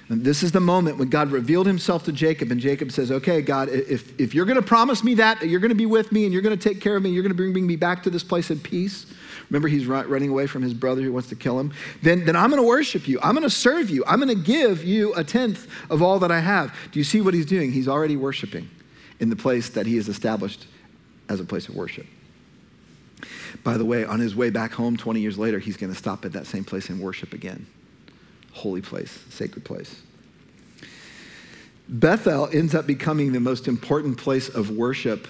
This 0.09 0.45
is 0.45 0.53
the 0.53 0.61
moment 0.61 0.99
when 0.99 1.09
God 1.09 1.33
revealed 1.33 1.67
himself 1.67 2.05
to 2.05 2.13
Jacob, 2.13 2.53
and 2.53 2.61
Jacob 2.61 2.93
says, 2.93 3.11
Okay, 3.11 3.43
God, 3.43 3.69
if, 3.69 4.19
if 4.21 4.35
you're 4.35 4.45
going 4.45 4.61
to 4.61 4.63
promise 4.63 5.03
me 5.03 5.15
that, 5.15 5.41
that 5.41 5.49
you're 5.49 5.59
going 5.59 5.71
to 5.71 5.75
be 5.75 5.87
with 5.87 6.13
me 6.13 6.25
and 6.25 6.33
you're 6.33 6.43
going 6.43 6.57
to 6.57 6.69
take 6.69 6.81
care 6.81 6.97
of 6.97 7.03
me, 7.03 7.11
you're 7.11 7.25
going 7.25 7.33
to 7.33 7.37
bring, 7.37 7.53
bring 7.53 7.67
me 7.67 7.75
back 7.75 8.05
to 8.05 8.11
this 8.11 8.23
place 8.23 8.51
in 8.51 8.61
peace. 8.61 9.07
Remember, 9.51 9.67
he's 9.69 9.87
running 9.87 10.31
away 10.31 10.47
from 10.47 10.63
his 10.63 10.75
brother 10.75 11.03
who 11.03 11.13
wants 11.13 11.29
to 11.29 11.37
kill 11.37 11.59
him. 11.59 11.73
Then, 12.03 12.25
then 12.25 12.37
I'm 12.37 12.51
going 12.51 12.63
to 12.63 12.67
worship 12.67 13.09
you. 13.09 13.19
I'm 13.21 13.35
going 13.35 13.43
to 13.45 13.51
serve 13.51 13.91
you. 13.91 14.05
I'm 14.07 14.21
going 14.21 14.37
to 14.37 14.43
give 14.43 14.85
you 14.85 15.13
a 15.15 15.25
tenth 15.25 15.69
of 15.91 16.03
all 16.03 16.21
that 16.21 16.31
I 16.31 16.41
have. 16.41 16.75
Do 16.93 17.01
you 17.01 17.05
see 17.05 17.21
what 17.21 17.35
he's 17.35 17.47
doing? 17.47 17.73
He's 17.73 17.89
already 17.89 18.17
worshiping 18.17 18.69
in 19.19 19.31
the 19.31 19.37
place 19.37 19.71
that 19.71 19.87
he 19.87 19.97
has 19.97 20.09
established 20.09 20.67
as 21.29 21.41
a 21.41 21.45
place 21.45 21.69
of 21.69 21.75
worship. 21.75 22.07
By 23.65 23.77
the 23.77 23.85
way, 23.85 24.05
on 24.05 24.21
his 24.21 24.37
way 24.37 24.51
back 24.51 24.73
home 24.73 24.97
20 24.97 25.21
years 25.21 25.39
later, 25.39 25.59
he's 25.59 25.77
going 25.77 25.93
to 25.93 25.99
stop 25.99 26.25
at 26.25 26.33
that 26.33 26.47
same 26.47 26.65
place 26.65 26.91
and 26.91 27.01
worship 27.01 27.33
again 27.33 27.67
holy 28.57 28.83
place, 28.83 29.19
sacred 29.31 29.65
place. 29.65 30.03
Bethel 31.89 32.49
ends 32.53 32.75
up 32.75 32.87
becoming 32.87 33.33
the 33.33 33.41
most 33.41 33.69
important 33.69 34.19
place 34.19 34.49
of 34.49 34.71
worship 34.71 35.29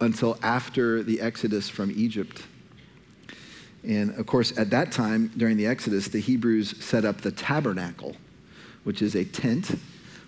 until 0.00 0.38
after 0.42 1.02
the 1.02 1.20
Exodus 1.20 1.68
from 1.68 1.90
Egypt. 1.90 2.42
And 3.82 4.14
of 4.18 4.26
course, 4.26 4.56
at 4.56 4.70
that 4.70 4.92
time, 4.92 5.32
during 5.36 5.56
the 5.56 5.66
Exodus, 5.66 6.08
the 6.08 6.20
Hebrews 6.20 6.82
set 6.84 7.04
up 7.04 7.22
the 7.22 7.32
tabernacle, 7.32 8.16
which 8.84 9.02
is 9.02 9.14
a 9.14 9.24
tent. 9.24 9.78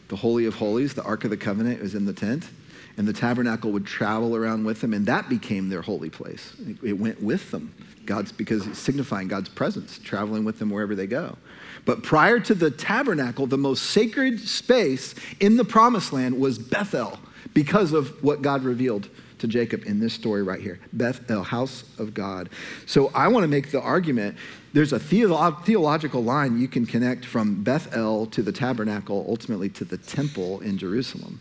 The 0.08 0.16
Holy 0.16 0.46
of 0.46 0.56
Holies, 0.56 0.94
the 0.94 1.02
Ark 1.04 1.24
of 1.24 1.30
the 1.30 1.36
Covenant, 1.36 1.80
was 1.80 1.94
in 1.94 2.06
the 2.06 2.12
tent. 2.12 2.48
And 2.96 3.08
the 3.08 3.12
tabernacle 3.12 3.72
would 3.72 3.86
travel 3.86 4.36
around 4.36 4.64
with 4.64 4.82
them, 4.82 4.92
and 4.92 5.06
that 5.06 5.28
became 5.28 5.70
their 5.70 5.80
holy 5.80 6.10
place. 6.10 6.54
It 6.82 6.98
went 6.98 7.22
with 7.22 7.50
them. 7.50 7.72
God's 8.04 8.32
because 8.32 8.66
it's 8.66 8.78
signifying 8.78 9.28
God's 9.28 9.48
presence, 9.48 9.98
traveling 9.98 10.44
with 10.44 10.58
them 10.58 10.68
wherever 10.68 10.94
they 10.94 11.06
go. 11.06 11.38
But 11.84 12.02
prior 12.02 12.38
to 12.40 12.54
the 12.54 12.70
tabernacle, 12.70 13.46
the 13.46 13.58
most 13.58 13.84
sacred 13.84 14.40
space 14.40 15.14
in 15.40 15.56
the 15.56 15.64
promised 15.64 16.12
land 16.12 16.38
was 16.38 16.58
Bethel 16.58 17.18
because 17.54 17.92
of 17.92 18.22
what 18.22 18.42
God 18.42 18.62
revealed 18.62 19.08
to 19.38 19.48
Jacob 19.48 19.82
in 19.86 19.98
this 19.98 20.14
story 20.14 20.42
right 20.42 20.60
here 20.60 20.78
Bethel, 20.92 21.42
house 21.42 21.84
of 21.98 22.14
God. 22.14 22.48
So 22.86 23.10
I 23.12 23.26
want 23.28 23.44
to 23.44 23.48
make 23.48 23.72
the 23.72 23.80
argument 23.80 24.36
there's 24.72 24.92
a 24.92 25.00
theolo- 25.00 25.62
theological 25.64 26.22
line 26.22 26.60
you 26.60 26.68
can 26.68 26.86
connect 26.86 27.26
from 27.26 27.62
Bethel 27.62 28.26
to 28.26 28.42
the 28.42 28.52
tabernacle, 28.52 29.26
ultimately 29.28 29.68
to 29.70 29.84
the 29.84 29.98
temple 29.98 30.60
in 30.60 30.78
Jerusalem, 30.78 31.40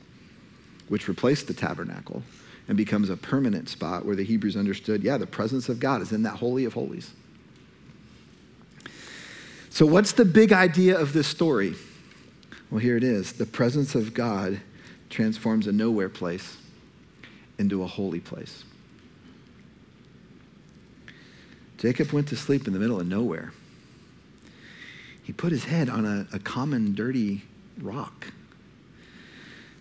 which 0.89 1.07
replaced 1.07 1.47
the 1.47 1.53
tabernacle 1.53 2.23
and 2.67 2.75
becomes 2.75 3.09
a 3.09 3.15
permanent 3.15 3.69
spot 3.69 4.05
where 4.05 4.15
the 4.15 4.23
Hebrews 4.23 4.57
understood 4.57 5.03
yeah, 5.03 5.17
the 5.17 5.27
presence 5.27 5.69
of 5.69 5.79
God 5.79 6.01
is 6.01 6.11
in 6.11 6.23
that 6.23 6.37
Holy 6.37 6.65
of 6.65 6.73
Holies. 6.73 7.11
So, 9.71 9.85
what's 9.85 10.11
the 10.11 10.25
big 10.25 10.51
idea 10.51 10.99
of 10.99 11.13
this 11.13 11.27
story? 11.27 11.75
Well, 12.69 12.79
here 12.79 12.97
it 12.97 13.05
is 13.05 13.33
the 13.33 13.45
presence 13.45 13.95
of 13.95 14.13
God 14.13 14.59
transforms 15.09 15.65
a 15.65 15.71
nowhere 15.71 16.09
place 16.09 16.57
into 17.57 17.81
a 17.81 17.87
holy 17.87 18.19
place. 18.19 18.65
Jacob 21.77 22.11
went 22.11 22.27
to 22.27 22.35
sleep 22.35 22.67
in 22.67 22.73
the 22.73 22.79
middle 22.79 22.99
of 22.99 23.07
nowhere. 23.07 23.53
He 25.23 25.31
put 25.31 25.53
his 25.53 25.63
head 25.63 25.89
on 25.89 26.05
a, 26.05 26.27
a 26.33 26.39
common, 26.39 26.93
dirty 26.93 27.43
rock. 27.81 28.27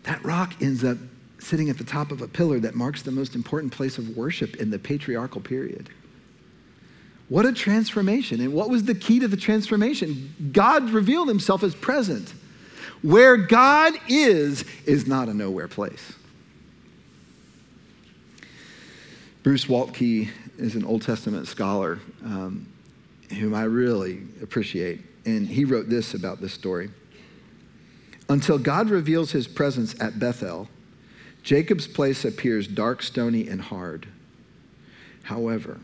That 0.05 0.25
rock 0.25 0.55
ends 0.63 0.85
up 0.85 0.99
sitting 1.41 1.69
at 1.69 1.79
the 1.79 1.85
top 1.85 2.13
of 2.13 2.23
a 2.23 2.29
pillar 2.29 2.61
that 2.61 2.77
marks 2.77 3.03
the 3.03 3.11
most 3.11 3.35
important 3.35 3.73
place 3.73 3.99
of 3.99 4.17
worship 4.17 4.57
in 4.57 4.71
the 4.71 4.79
patriarchal 4.79 5.41
period. 5.41 5.91
What 7.31 7.47
a 7.47 7.53
transformation. 7.53 8.41
And 8.41 8.53
what 8.53 8.69
was 8.69 8.85
the 8.85 8.95
key 8.95 9.21
to 9.21 9.29
the 9.29 9.37
transformation? 9.37 10.51
God 10.53 10.91
revealed 10.91 11.29
himself 11.29 11.63
as 11.63 11.77
present. 11.77 12.35
Where 13.03 13.37
God 13.37 13.95
is, 14.09 14.65
is 14.85 15.07
not 15.07 15.29
a 15.29 15.33
nowhere 15.33 15.69
place. 15.69 16.13
Bruce 19.45 19.67
Waltke 19.67 20.29
is 20.59 20.75
an 20.75 20.85
Old 20.85 21.03
Testament 21.03 21.47
scholar 21.47 22.01
um, 22.25 22.67
whom 23.39 23.55
I 23.55 23.63
really 23.63 24.23
appreciate. 24.43 25.01
and 25.25 25.47
he 25.47 25.65
wrote 25.65 25.89
this 25.89 26.15
about 26.15 26.41
this 26.41 26.53
story. 26.53 26.91
Until 28.29 28.59
God 28.59 28.91
reveals 28.91 29.31
his 29.31 29.47
presence 29.47 29.99
at 30.01 30.19
Bethel, 30.19 30.69
Jacob's 31.45 31.87
place 31.87 32.25
appears 32.25 32.67
dark, 32.67 33.03
stony, 33.03 33.47
and 33.47 33.61
hard. 33.61 34.09
However, 35.23 35.79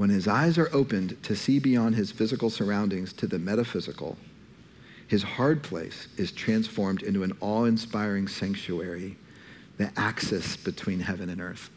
when 0.00 0.08
his 0.08 0.26
eyes 0.26 0.56
are 0.56 0.74
opened 0.74 1.22
to 1.22 1.36
see 1.36 1.58
beyond 1.58 1.94
his 1.94 2.10
physical 2.10 2.48
surroundings 2.48 3.12
to 3.12 3.26
the 3.26 3.38
metaphysical, 3.38 4.16
his 5.06 5.22
hard 5.22 5.62
place 5.62 6.08
is 6.16 6.32
transformed 6.32 7.02
into 7.02 7.22
an 7.22 7.36
awe 7.42 7.64
inspiring 7.66 8.26
sanctuary, 8.26 9.18
the 9.76 9.92
axis 9.98 10.56
between 10.56 11.00
heaven 11.00 11.28
and 11.28 11.38
earth. 11.38 11.68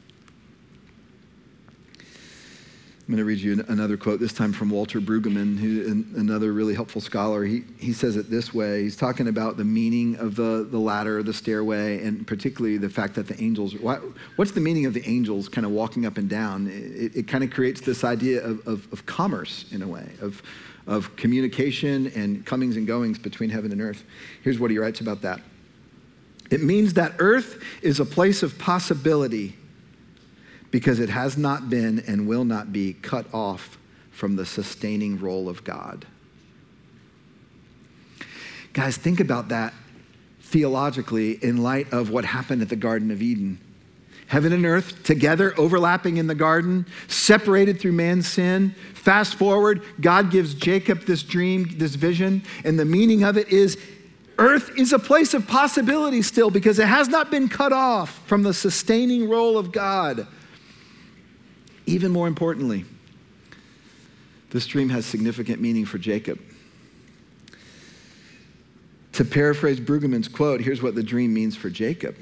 I'm 3.06 3.14
going 3.14 3.18
to 3.18 3.26
read 3.26 3.40
you 3.40 3.66
another 3.68 3.98
quote, 3.98 4.22
this 4.22 4.32
time 4.32 4.54
from 4.54 4.70
Walter 4.70 5.02
Brueggemann, 5.02 5.58
who 5.58 6.06
another 6.18 6.54
really 6.54 6.74
helpful 6.74 7.02
scholar. 7.02 7.44
He, 7.44 7.66
he 7.78 7.92
says 7.92 8.16
it 8.16 8.30
this 8.30 8.54
way. 8.54 8.84
He's 8.84 8.96
talking 8.96 9.28
about 9.28 9.58
the 9.58 9.66
meaning 9.66 10.16
of 10.16 10.38
the, 10.38 10.66
the 10.72 10.78
ladder, 10.78 11.22
the 11.22 11.34
stairway, 11.34 12.02
and 12.02 12.26
particularly 12.26 12.78
the 12.78 12.88
fact 12.88 13.16
that 13.16 13.28
the 13.28 13.38
angels, 13.44 13.76
what, 13.76 14.02
what's 14.38 14.52
the 14.52 14.62
meaning 14.62 14.86
of 14.86 14.94
the 14.94 15.06
angels 15.06 15.50
kind 15.50 15.66
of 15.66 15.74
walking 15.74 16.06
up 16.06 16.18
and 16.18 16.30
down? 16.30 16.68
It, 16.68 17.14
it 17.14 17.28
kind 17.28 17.44
of 17.44 17.52
creates 17.52 17.82
this 17.82 18.06
idea 18.06 18.42
of, 18.42 18.66
of, 18.66 18.88
of 18.94 19.06
commerce 19.06 19.66
in 19.74 19.82
a 19.82 19.88
way, 19.88 20.08
of, 20.22 20.42
of 20.88 21.14
communication 21.18 22.08
and 22.16 22.46
comings 22.46 22.78
and 22.78 22.88
goings 22.88 23.20
between 23.20 23.50
heaven 23.50 23.74
and 23.74 23.82
earth. 23.82 24.06
Here's 24.44 24.60
what 24.60 24.72
he 24.72 24.78
writes 24.78 25.02
about 25.02 25.24
that. 25.24 25.42
It 26.50 26.64
means 26.64 26.94
that 26.94 27.16
earth 27.20 27.62
is 27.82 28.00
a 28.00 28.06
place 28.06 28.44
of 28.44 28.58
possibility 28.58 29.58
because 30.74 31.00
it 31.00 31.10
has 31.10 31.38
not 31.38 31.70
been 31.70 32.00
and 32.08 32.28
will 32.28 32.44
not 32.44 32.74
be 32.74 32.94
cut 32.94 33.32
off 33.32 33.78
from 34.10 34.38
the 34.38 34.46
sustaining 34.46 35.20
role 35.20 35.48
of 35.48 35.64
God. 35.64 36.08
Guys, 38.74 38.98
think 38.98 39.20
about 39.20 39.50
that 39.50 39.72
theologically 40.42 41.34
in 41.44 41.58
light 41.58 41.94
of 41.94 42.10
what 42.10 42.26
happened 42.26 42.64
at 42.64 42.70
the 42.70 42.76
Garden 42.76 43.12
of 43.12 43.22
Eden. 43.22 43.60
Heaven 44.26 44.52
and 44.52 44.66
earth 44.66 45.04
together, 45.04 45.54
overlapping 45.60 46.18
in 46.18 46.26
the 46.26 46.34
garden, 46.34 46.88
separated 47.08 47.80
through 47.80 47.92
man's 47.92 48.28
sin. 48.28 48.74
Fast 48.96 49.36
forward, 49.36 49.84
God 50.02 50.32
gives 50.32 50.56
Jacob 50.56 51.06
this 51.06 51.22
dream, 51.22 51.70
this 51.78 51.94
vision, 51.94 52.42
and 52.66 52.80
the 52.80 52.86
meaning 52.86 53.22
of 53.22 53.38
it 53.38 53.50
is 53.50 53.78
earth 54.40 54.72
is 54.76 54.92
a 54.92 54.98
place 54.98 55.36
of 55.36 55.48
possibility 55.48 56.24
still 56.24 56.50
because 56.50 56.80
it 56.80 56.88
has 56.88 57.10
not 57.10 57.30
been 57.30 57.48
cut 57.48 57.72
off 57.72 58.26
from 58.28 58.42
the 58.42 58.56
sustaining 58.56 59.30
role 59.30 59.60
of 59.60 59.72
God. 59.72 60.26
Even 61.86 62.12
more 62.12 62.28
importantly, 62.28 62.86
this 64.52 64.68
dream 64.68 64.90
has 64.90 65.06
significant 65.06 65.60
meaning 65.62 65.86
for 65.86 65.98
Jacob. 65.98 66.40
To 69.14 69.26
paraphrase 69.26 69.80
Brueggemann's 69.80 70.28
quote, 70.28 70.62
here's 70.62 70.82
what 70.82 70.96
the 70.96 71.04
dream 71.04 71.34
means 71.34 71.56
for 71.56 71.70
Jacob 71.70 72.16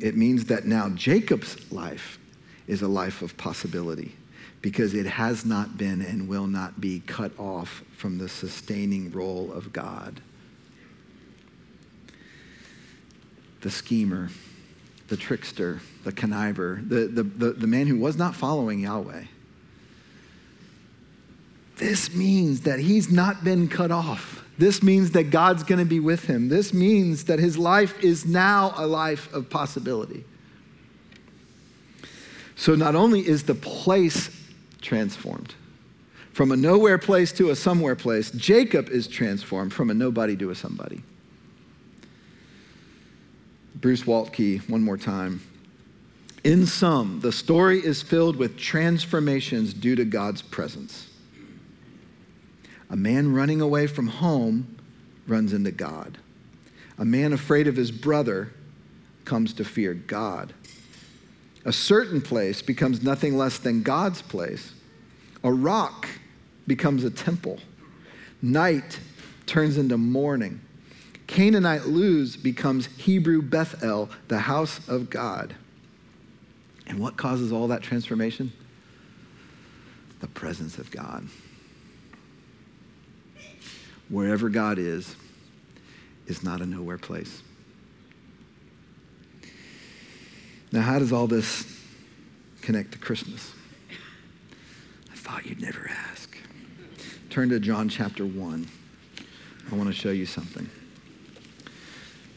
it 0.00 0.16
means 0.16 0.46
that 0.46 0.64
now 0.64 0.88
Jacob's 0.88 1.70
life 1.70 2.18
is 2.66 2.82
a 2.82 2.88
life 2.88 3.22
of 3.22 3.36
possibility 3.36 4.16
because 4.60 4.94
it 4.94 5.06
has 5.06 5.44
not 5.44 5.78
been 5.78 6.02
and 6.02 6.28
will 6.28 6.48
not 6.48 6.80
be 6.80 7.00
cut 7.06 7.32
off 7.38 7.82
from 7.96 8.18
the 8.18 8.28
sustaining 8.28 9.12
role 9.12 9.52
of 9.52 9.72
God. 9.72 10.20
The 13.60 13.70
schemer, 13.70 14.30
the 15.12 15.18
trickster, 15.18 15.78
the 16.04 16.10
conniver, 16.10 16.88
the, 16.88 17.06
the, 17.06 17.22
the, 17.22 17.52
the 17.52 17.66
man 17.66 17.86
who 17.86 17.98
was 17.98 18.16
not 18.16 18.34
following 18.34 18.80
Yahweh. 18.80 19.24
This 21.76 22.14
means 22.14 22.62
that 22.62 22.78
he's 22.78 23.10
not 23.10 23.44
been 23.44 23.68
cut 23.68 23.90
off. 23.90 24.42
This 24.56 24.82
means 24.82 25.10
that 25.10 25.24
God's 25.24 25.64
going 25.64 25.80
to 25.80 25.84
be 25.84 26.00
with 26.00 26.24
him. 26.24 26.48
This 26.48 26.72
means 26.72 27.24
that 27.24 27.38
his 27.38 27.58
life 27.58 28.02
is 28.02 28.24
now 28.24 28.72
a 28.74 28.86
life 28.86 29.30
of 29.34 29.50
possibility. 29.50 30.24
So 32.56 32.74
not 32.74 32.94
only 32.94 33.20
is 33.20 33.42
the 33.42 33.54
place 33.54 34.34
transformed 34.80 35.54
from 36.32 36.52
a 36.52 36.56
nowhere 36.56 36.96
place 36.96 37.32
to 37.32 37.50
a 37.50 37.54
somewhere 37.54 37.96
place, 37.96 38.30
Jacob 38.30 38.88
is 38.88 39.06
transformed 39.08 39.74
from 39.74 39.90
a 39.90 39.94
nobody 39.94 40.36
to 40.36 40.48
a 40.48 40.54
somebody. 40.54 41.02
Bruce 43.74 44.04
Waltke, 44.04 44.68
one 44.68 44.82
more 44.82 44.96
time. 44.96 45.40
In 46.44 46.66
sum, 46.66 47.20
the 47.20 47.32
story 47.32 47.78
is 47.78 48.02
filled 48.02 48.36
with 48.36 48.56
transformations 48.56 49.72
due 49.72 49.94
to 49.96 50.04
God's 50.04 50.42
presence. 50.42 51.08
A 52.90 52.96
man 52.96 53.32
running 53.32 53.60
away 53.60 53.86
from 53.86 54.08
home 54.08 54.76
runs 55.26 55.52
into 55.52 55.70
God. 55.70 56.18
A 56.98 57.04
man 57.04 57.32
afraid 57.32 57.66
of 57.66 57.76
his 57.76 57.90
brother 57.90 58.52
comes 59.24 59.54
to 59.54 59.64
fear 59.64 59.94
God. 59.94 60.52
A 61.64 61.72
certain 61.72 62.20
place 62.20 62.60
becomes 62.60 63.02
nothing 63.02 63.36
less 63.36 63.58
than 63.58 63.82
God's 63.82 64.20
place. 64.20 64.72
A 65.44 65.52
rock 65.52 66.08
becomes 66.66 67.04
a 67.04 67.10
temple. 67.10 67.60
Night 68.42 68.98
turns 69.46 69.78
into 69.78 69.96
morning. 69.96 70.60
Canaanite 71.32 71.86
Luz 71.86 72.36
becomes 72.36 72.88
Hebrew 72.98 73.40
Bethel, 73.40 74.10
the 74.28 74.40
house 74.40 74.86
of 74.86 75.08
God. 75.08 75.54
And 76.86 76.98
what 76.98 77.16
causes 77.16 77.50
all 77.50 77.68
that 77.68 77.80
transformation? 77.80 78.52
The 80.20 80.28
presence 80.28 80.76
of 80.76 80.90
God. 80.90 81.26
Wherever 84.10 84.50
God 84.50 84.78
is, 84.78 85.16
is 86.26 86.42
not 86.42 86.60
a 86.60 86.66
nowhere 86.66 86.98
place. 86.98 87.40
Now, 90.70 90.82
how 90.82 90.98
does 90.98 91.14
all 91.14 91.26
this 91.26 91.80
connect 92.60 92.92
to 92.92 92.98
Christmas? 92.98 93.52
I 95.10 95.16
thought 95.16 95.46
you'd 95.46 95.62
never 95.62 95.90
ask. 96.10 96.36
Turn 97.30 97.48
to 97.48 97.58
John 97.58 97.88
chapter 97.88 98.26
1. 98.26 98.68
I 99.70 99.74
want 99.74 99.88
to 99.88 99.94
show 99.94 100.10
you 100.10 100.26
something. 100.26 100.68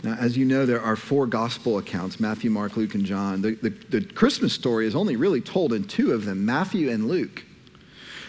Now, 0.06 0.13
as 0.20 0.38
you 0.38 0.46
know, 0.46 0.68
there 0.68 0.82
are 0.82 0.96
four 0.96 1.26
gospel 1.26 1.80
accounts 1.80 2.20
Matthew, 2.20 2.52
Mark, 2.52 2.78
Luke, 2.78 2.94
and 2.94 3.04
John. 3.04 3.41
The, 3.41 3.56
the, 3.56 3.70
the, 3.70 4.02
Christmas 4.02 4.54
story 4.54 4.86
is 4.86 4.96
only 4.96 5.15
really 5.15 5.41
told 5.41 5.74
in 5.74 5.84
two 5.84 6.12
of 6.12 6.26
them 6.26 6.46
Matthew 6.46 6.91
and 6.91 7.08
Luke. 7.08 7.44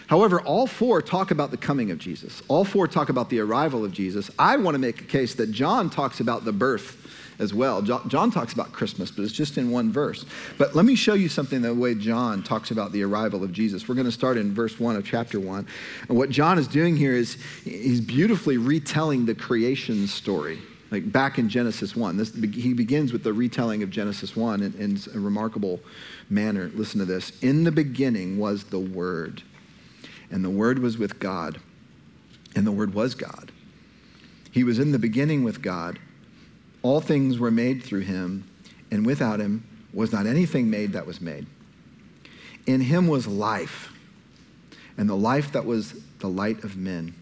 However, 0.07 0.41
all 0.41 0.65
four 0.65 1.03
talk 1.03 1.29
about 1.29 1.51
the 1.51 1.57
coming 1.57 1.91
of 1.91 1.99
Jesus, 1.99 2.41
all 2.47 2.65
four 2.65 2.87
talk 2.87 3.09
about 3.09 3.29
the 3.29 3.39
arrival 3.41 3.85
of 3.85 3.91
Jesus. 3.91 4.31
I 4.39 4.57
want 4.57 4.73
to 4.73 4.79
make 4.79 5.01
a 5.01 5.03
case 5.03 5.35
that 5.35 5.51
John 5.51 5.91
talks 5.91 6.19
about 6.19 6.45
the 6.45 6.51
birth 6.51 7.03
as 7.37 7.53
well. 7.53 7.83
John 7.83 8.31
talks 8.31 8.53
about 8.53 8.71
Christmas, 8.71 9.11
but 9.11 9.21
it's 9.21 9.31
just 9.31 9.59
in 9.59 9.69
one 9.69 9.91
verse. 9.91 10.25
But 10.57 10.75
let 10.75 10.85
me 10.85 10.95
show 10.95 11.13
you 11.13 11.29
something 11.29 11.61
the 11.61 11.75
way 11.75 11.93
John 11.93 12.41
talks 12.41 12.71
about 12.71 12.91
the 12.91 13.03
arrival 13.03 13.43
of 13.43 13.51
Jesus. 13.53 13.87
We're 13.87 13.93
going 13.93 14.05
to 14.05 14.11
start 14.11 14.37
in 14.37 14.51
verse 14.51 14.79
1 14.79 14.95
of 14.95 15.05
chapter 15.05 15.39
1. 15.39 15.67
And 16.09 16.17
what 16.17 16.31
John 16.31 16.57
is 16.57 16.67
doing 16.67 16.97
here 16.97 17.13
is 17.13 17.37
he's 17.63 18.01
beautifully 18.01 18.57
retelling 18.57 19.27
the 19.27 19.35
creation 19.35 20.07
story 20.07 20.57
like 20.91 21.11
back 21.11 21.37
in 21.37 21.49
Genesis 21.49 21.95
1. 21.95 22.17
This, 22.17 22.33
he 22.33 22.73
begins 22.73 23.11
with 23.11 23.23
the 23.23 23.33
retelling 23.33 23.83
of 23.83 23.89
Genesis 23.89 24.35
1 24.35 24.61
in, 24.61 24.73
in 24.75 24.99
a 25.13 25.19
remarkable 25.19 25.79
manner. 26.29 26.71
Listen 26.73 26.99
to 26.99 27.05
this. 27.05 27.31
In 27.41 27.63
the 27.63 27.71
beginning 27.71 28.37
was 28.37 28.65
the 28.65 28.79
Word, 28.79 29.43
and 30.31 30.43
the 30.43 30.49
Word 30.49 30.79
was 30.79 30.97
with 30.97 31.19
God, 31.19 31.59
and 32.55 32.65
the 32.65 32.71
Word 32.71 32.93
was 32.93 33.15
God. 33.15 33.51
He 34.51 34.63
was 34.63 34.79
in 34.79 34.91
the 34.91 34.99
beginning 34.99 35.43
with 35.43 35.61
God. 35.61 35.99
All 36.81 37.01
things 37.01 37.37
were 37.37 37.51
made 37.51 37.83
through 37.83 38.01
him, 38.01 38.49
and 38.89 39.05
without 39.05 39.39
him 39.39 39.67
was 39.93 40.11
not 40.13 40.25
anything 40.25 40.69
made 40.69 40.93
that 40.93 41.05
was 41.05 41.19
made. 41.19 41.47
In 42.65 42.81
him 42.81 43.07
was 43.07 43.27
life, 43.27 43.91
and 44.97 45.09
the 45.09 45.15
life 45.15 45.51
that 45.51 45.65
was 45.65 46.01
the 46.19 46.27
light 46.27 46.63
of 46.63 46.77
men 46.77 47.13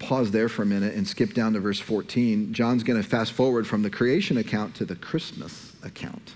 pause 0.00 0.30
there 0.32 0.48
for 0.48 0.62
a 0.62 0.66
minute 0.66 0.94
and 0.94 1.06
skip 1.06 1.34
down 1.34 1.52
to 1.52 1.60
verse 1.60 1.78
14. 1.78 2.52
John's 2.52 2.82
going 2.82 3.00
to 3.00 3.08
fast 3.08 3.32
forward 3.32 3.66
from 3.66 3.82
the 3.82 3.90
creation 3.90 4.36
account 4.36 4.74
to 4.76 4.84
the 4.84 4.96
Christmas 4.96 5.74
account. 5.84 6.34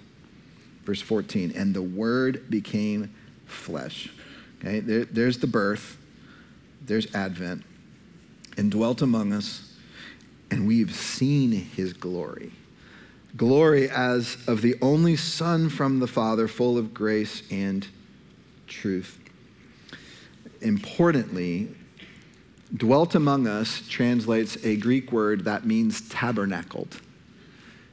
Verse 0.84 1.00
14, 1.00 1.52
and 1.56 1.74
the 1.74 1.82
Word 1.82 2.48
became 2.50 3.12
flesh. 3.46 4.10
Okay, 4.60 4.80
there, 4.80 5.06
there's 5.06 5.38
the 5.38 5.46
birth, 5.46 5.98
there's 6.84 7.12
Advent, 7.14 7.64
and 8.56 8.70
dwelt 8.70 9.02
among 9.02 9.32
us, 9.32 9.72
and 10.50 10.66
we've 10.66 10.94
seen 10.94 11.52
his 11.52 11.94
glory. 11.94 12.52
Glory 13.36 13.88
as 13.88 14.36
of 14.46 14.62
the 14.62 14.76
only 14.80 15.16
Son 15.16 15.68
from 15.68 15.98
the 15.98 16.06
Father, 16.06 16.46
full 16.46 16.78
of 16.78 16.94
grace 16.94 17.42
and 17.50 17.88
truth. 18.66 19.18
Importantly, 20.60 21.74
dwelt 22.76 23.14
among 23.14 23.46
us 23.46 23.82
translates 23.88 24.62
a 24.64 24.76
Greek 24.76 25.12
word 25.12 25.44
that 25.44 25.64
means 25.64 26.08
tabernacled. 26.08 27.00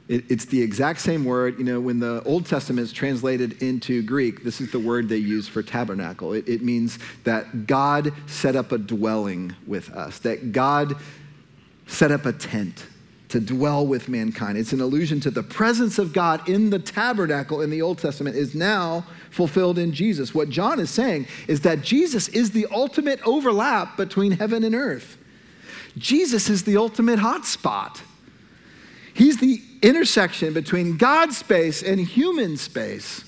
It, 0.08 0.24
it's 0.30 0.44
the 0.46 0.60
exact 0.60 1.00
same 1.00 1.24
word. 1.24 1.58
You 1.58 1.64
know, 1.64 1.80
when 1.80 2.00
the 2.00 2.22
Old 2.24 2.46
Testament 2.46 2.84
is 2.84 2.92
translated 2.92 3.62
into 3.62 4.02
Greek, 4.02 4.42
this 4.44 4.60
is 4.60 4.70
the 4.72 4.78
word 4.78 5.08
they 5.08 5.16
use 5.16 5.48
for 5.48 5.62
tabernacle. 5.62 6.32
It, 6.32 6.48
it 6.48 6.62
means 6.62 6.98
that 7.24 7.66
God 7.66 8.12
set 8.26 8.56
up 8.56 8.72
a 8.72 8.78
dwelling 8.78 9.54
with 9.66 9.90
us, 9.90 10.18
that 10.20 10.52
God 10.52 10.96
set 11.86 12.10
up 12.10 12.26
a 12.26 12.32
tent 12.32 12.86
to 13.32 13.40
dwell 13.40 13.86
with 13.86 14.10
mankind. 14.10 14.58
It's 14.58 14.74
an 14.74 14.82
allusion 14.82 15.18
to 15.20 15.30
the 15.30 15.42
presence 15.42 15.98
of 15.98 16.12
God 16.12 16.46
in 16.46 16.68
the 16.68 16.78
tabernacle 16.78 17.62
in 17.62 17.70
the 17.70 17.80
Old 17.80 17.96
Testament 17.96 18.36
is 18.36 18.54
now 18.54 19.06
fulfilled 19.30 19.78
in 19.78 19.94
Jesus. 19.94 20.34
What 20.34 20.50
John 20.50 20.78
is 20.78 20.90
saying 20.90 21.26
is 21.48 21.62
that 21.62 21.80
Jesus 21.80 22.28
is 22.28 22.50
the 22.50 22.66
ultimate 22.70 23.20
overlap 23.26 23.96
between 23.96 24.32
heaven 24.32 24.64
and 24.64 24.74
earth. 24.74 25.16
Jesus 25.96 26.50
is 26.50 26.64
the 26.64 26.76
ultimate 26.76 27.18
hotspot. 27.18 28.02
He's 29.14 29.38
the 29.38 29.62
intersection 29.80 30.52
between 30.52 30.98
God's 30.98 31.38
space 31.38 31.82
and 31.82 31.98
human 31.98 32.58
space. 32.58 33.24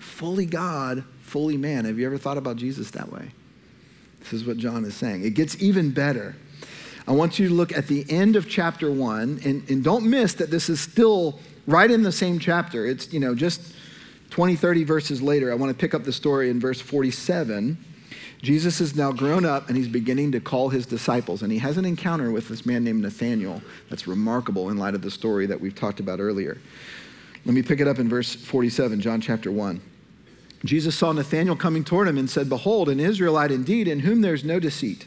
Fully 0.00 0.46
God, 0.46 1.04
fully 1.20 1.56
man. 1.56 1.84
Have 1.84 2.00
you 2.00 2.06
ever 2.06 2.18
thought 2.18 2.38
about 2.38 2.56
Jesus 2.56 2.90
that 2.90 3.12
way? 3.12 3.30
This 4.18 4.32
is 4.32 4.44
what 4.44 4.56
John 4.56 4.84
is 4.84 4.96
saying. 4.96 5.24
It 5.24 5.34
gets 5.34 5.62
even 5.62 5.92
better. 5.92 6.34
I 7.06 7.12
want 7.12 7.38
you 7.38 7.48
to 7.48 7.54
look 7.54 7.72
at 7.72 7.86
the 7.86 8.06
end 8.10 8.34
of 8.36 8.48
chapter 8.48 8.90
one, 8.90 9.40
and, 9.44 9.68
and 9.68 9.84
don't 9.84 10.08
miss 10.08 10.34
that 10.34 10.50
this 10.50 10.68
is 10.68 10.80
still 10.80 11.38
right 11.66 11.90
in 11.90 12.02
the 12.02 12.12
same 12.12 12.38
chapter. 12.38 12.86
It's, 12.86 13.12
you 13.12 13.20
know, 13.20 13.34
just 13.34 13.74
20, 14.30 14.56
30 14.56 14.84
verses 14.84 15.22
later. 15.22 15.52
I 15.52 15.54
want 15.54 15.70
to 15.70 15.78
pick 15.78 15.94
up 15.94 16.04
the 16.04 16.12
story 16.12 16.50
in 16.50 16.60
verse 16.60 16.80
47. 16.80 17.76
Jesus 18.42 18.80
is 18.80 18.94
now 18.94 19.10
grown 19.12 19.44
up 19.44 19.68
and 19.68 19.76
he's 19.76 19.88
beginning 19.88 20.32
to 20.32 20.40
call 20.40 20.68
his 20.68 20.86
disciples. 20.86 21.42
And 21.42 21.50
he 21.50 21.58
has 21.58 21.78
an 21.78 21.84
encounter 21.84 22.30
with 22.30 22.48
this 22.48 22.66
man 22.66 22.84
named 22.84 23.02
Nathanael 23.02 23.62
that's 23.88 24.06
remarkable 24.06 24.70
in 24.70 24.76
light 24.76 24.94
of 24.94 25.02
the 25.02 25.10
story 25.10 25.46
that 25.46 25.60
we've 25.60 25.74
talked 25.74 26.00
about 26.00 26.20
earlier. 26.20 26.58
Let 27.46 27.54
me 27.54 27.62
pick 27.62 27.80
it 27.80 27.88
up 27.88 27.98
in 27.98 28.08
verse 28.08 28.34
47, 28.34 29.00
John 29.00 29.20
chapter 29.20 29.50
1. 29.50 29.80
Jesus 30.64 30.96
saw 30.96 31.12
Nathanael 31.12 31.56
coming 31.56 31.84
toward 31.84 32.08
him 32.08 32.18
and 32.18 32.28
said, 32.28 32.48
Behold, 32.48 32.88
an 32.88 33.00
Israelite 33.00 33.50
indeed, 33.50 33.86
in 33.86 34.00
whom 34.00 34.22
there's 34.22 34.44
no 34.44 34.58
deceit. 34.58 35.06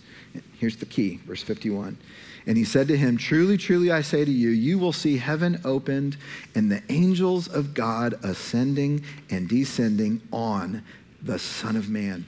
Here's 0.61 0.75
the 0.75 0.85
key, 0.85 1.19
verse 1.25 1.41
51. 1.41 1.97
And 2.45 2.55
he 2.55 2.63
said 2.65 2.87
to 2.89 2.95
him, 2.95 3.17
Truly, 3.17 3.57
truly, 3.57 3.89
I 3.91 4.01
say 4.03 4.23
to 4.23 4.29
you, 4.29 4.49
you 4.49 4.77
will 4.77 4.93
see 4.93 5.17
heaven 5.17 5.59
opened 5.65 6.17
and 6.53 6.71
the 6.71 6.83
angels 6.87 7.47
of 7.47 7.73
God 7.73 8.13
ascending 8.23 9.03
and 9.31 9.49
descending 9.49 10.21
on 10.31 10.83
the 11.19 11.39
Son 11.39 11.75
of 11.75 11.89
Man. 11.89 12.27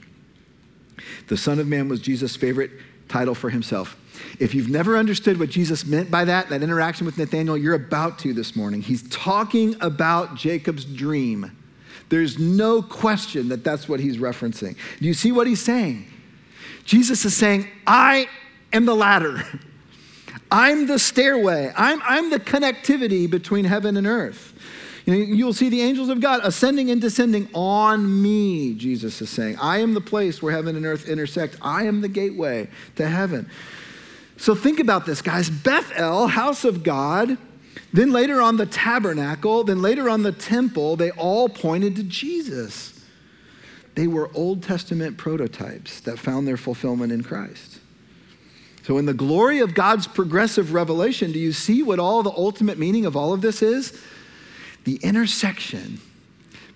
The 1.28 1.36
Son 1.36 1.60
of 1.60 1.68
Man 1.68 1.88
was 1.88 2.00
Jesus' 2.00 2.34
favorite 2.34 2.72
title 3.08 3.36
for 3.36 3.50
himself. 3.50 3.96
If 4.40 4.52
you've 4.52 4.68
never 4.68 4.96
understood 4.96 5.38
what 5.38 5.50
Jesus 5.50 5.86
meant 5.86 6.10
by 6.10 6.24
that, 6.24 6.48
that 6.48 6.60
interaction 6.60 7.06
with 7.06 7.16
Nathanael, 7.16 7.56
you're 7.56 7.74
about 7.74 8.18
to 8.20 8.34
this 8.34 8.56
morning. 8.56 8.82
He's 8.82 9.08
talking 9.10 9.76
about 9.80 10.34
Jacob's 10.34 10.84
dream. 10.84 11.56
There's 12.08 12.36
no 12.36 12.82
question 12.82 13.50
that 13.50 13.62
that's 13.62 13.88
what 13.88 14.00
he's 14.00 14.16
referencing. 14.16 14.74
Do 14.98 15.06
you 15.06 15.14
see 15.14 15.30
what 15.30 15.46
he's 15.46 15.62
saying? 15.62 16.08
Jesus 16.84 17.24
is 17.24 17.36
saying, 17.36 17.68
I 17.86 18.28
am 18.72 18.84
the 18.86 18.94
ladder. 18.94 19.42
I'm 20.50 20.86
the 20.86 20.98
stairway. 20.98 21.72
I'm, 21.76 22.00
I'm 22.04 22.30
the 22.30 22.38
connectivity 22.38 23.28
between 23.28 23.64
heaven 23.64 23.96
and 23.96 24.06
earth. 24.06 24.52
You 25.06 25.44
will 25.44 25.52
see 25.52 25.68
the 25.68 25.82
angels 25.82 26.08
of 26.08 26.20
God 26.20 26.40
ascending 26.44 26.90
and 26.90 26.98
descending 26.98 27.48
on 27.52 28.22
me, 28.22 28.74
Jesus 28.74 29.20
is 29.20 29.28
saying. 29.28 29.58
I 29.60 29.78
am 29.78 29.92
the 29.92 30.00
place 30.00 30.42
where 30.42 30.52
heaven 30.52 30.76
and 30.76 30.86
earth 30.86 31.08
intersect. 31.08 31.58
I 31.60 31.84
am 31.84 32.00
the 32.00 32.08
gateway 32.08 32.68
to 32.96 33.06
heaven. 33.06 33.50
So 34.38 34.54
think 34.54 34.80
about 34.80 35.04
this, 35.04 35.20
guys. 35.20 35.50
Bethel, 35.50 36.28
house 36.28 36.64
of 36.64 36.82
God, 36.82 37.36
then 37.92 38.12
later 38.12 38.40
on 38.40 38.56
the 38.56 38.64
tabernacle, 38.64 39.64
then 39.64 39.82
later 39.82 40.08
on 40.08 40.22
the 40.22 40.32
temple, 40.32 40.96
they 40.96 41.10
all 41.10 41.50
pointed 41.50 41.96
to 41.96 42.02
Jesus. 42.02 42.93
They 43.94 44.06
were 44.06 44.30
Old 44.34 44.62
Testament 44.62 45.16
prototypes 45.16 46.00
that 46.00 46.18
found 46.18 46.48
their 46.48 46.56
fulfillment 46.56 47.12
in 47.12 47.22
Christ. 47.22 47.78
So, 48.82 48.98
in 48.98 49.06
the 49.06 49.14
glory 49.14 49.60
of 49.60 49.74
God's 49.74 50.06
progressive 50.06 50.74
revelation, 50.74 51.32
do 51.32 51.38
you 51.38 51.52
see 51.52 51.82
what 51.82 51.98
all 51.98 52.22
the 52.22 52.32
ultimate 52.32 52.78
meaning 52.78 53.06
of 53.06 53.16
all 53.16 53.32
of 53.32 53.40
this 53.40 53.62
is? 53.62 53.98
The 54.84 54.96
intersection 54.96 56.00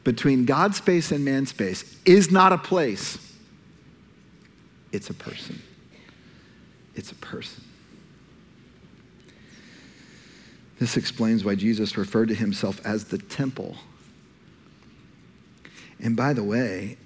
between 0.05 0.47
God's 0.47 0.79
space 0.79 1.13
and 1.13 1.25
man's 1.25 1.51
space 1.51 1.99
is 2.07 2.31
not 2.31 2.53
a 2.53 2.59
place, 2.59 3.19
it's 4.93 5.11
a 5.11 5.15
person. 5.15 5.63
It's 6.95 7.13
a 7.13 7.17
person. 7.17 7.63
This 10.81 10.97
explains 10.97 11.45
why 11.45 11.55
Jesus 11.55 11.97
referred 11.97 12.29
to 12.29 12.35
himself 12.35 12.81
as 12.85 13.05
the 13.05 13.19
temple. 13.19 13.77
And 16.01 16.17
by 16.17 16.33
the 16.33 16.43
way, 16.43 16.97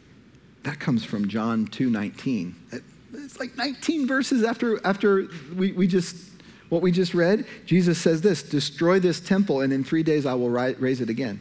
that 0.62 0.78
comes 0.78 1.04
from 1.04 1.28
John 1.28 1.66
2:19 1.66 2.54
it's 3.14 3.40
like 3.40 3.56
19 3.56 4.06
verses 4.06 4.44
after, 4.44 4.84
after 4.86 5.28
we, 5.56 5.72
we 5.72 5.86
just, 5.86 6.16
what 6.68 6.82
we 6.82 6.90
just 6.90 7.14
read. 7.14 7.46
Jesus 7.66 7.98
says 7.98 8.20
this 8.20 8.42
Destroy 8.42 8.98
this 8.98 9.20
temple, 9.20 9.60
and 9.60 9.72
in 9.72 9.84
three 9.84 10.02
days 10.02 10.26
I 10.26 10.34
will 10.34 10.50
ri- 10.50 10.74
raise 10.74 11.00
it 11.00 11.08
again. 11.08 11.40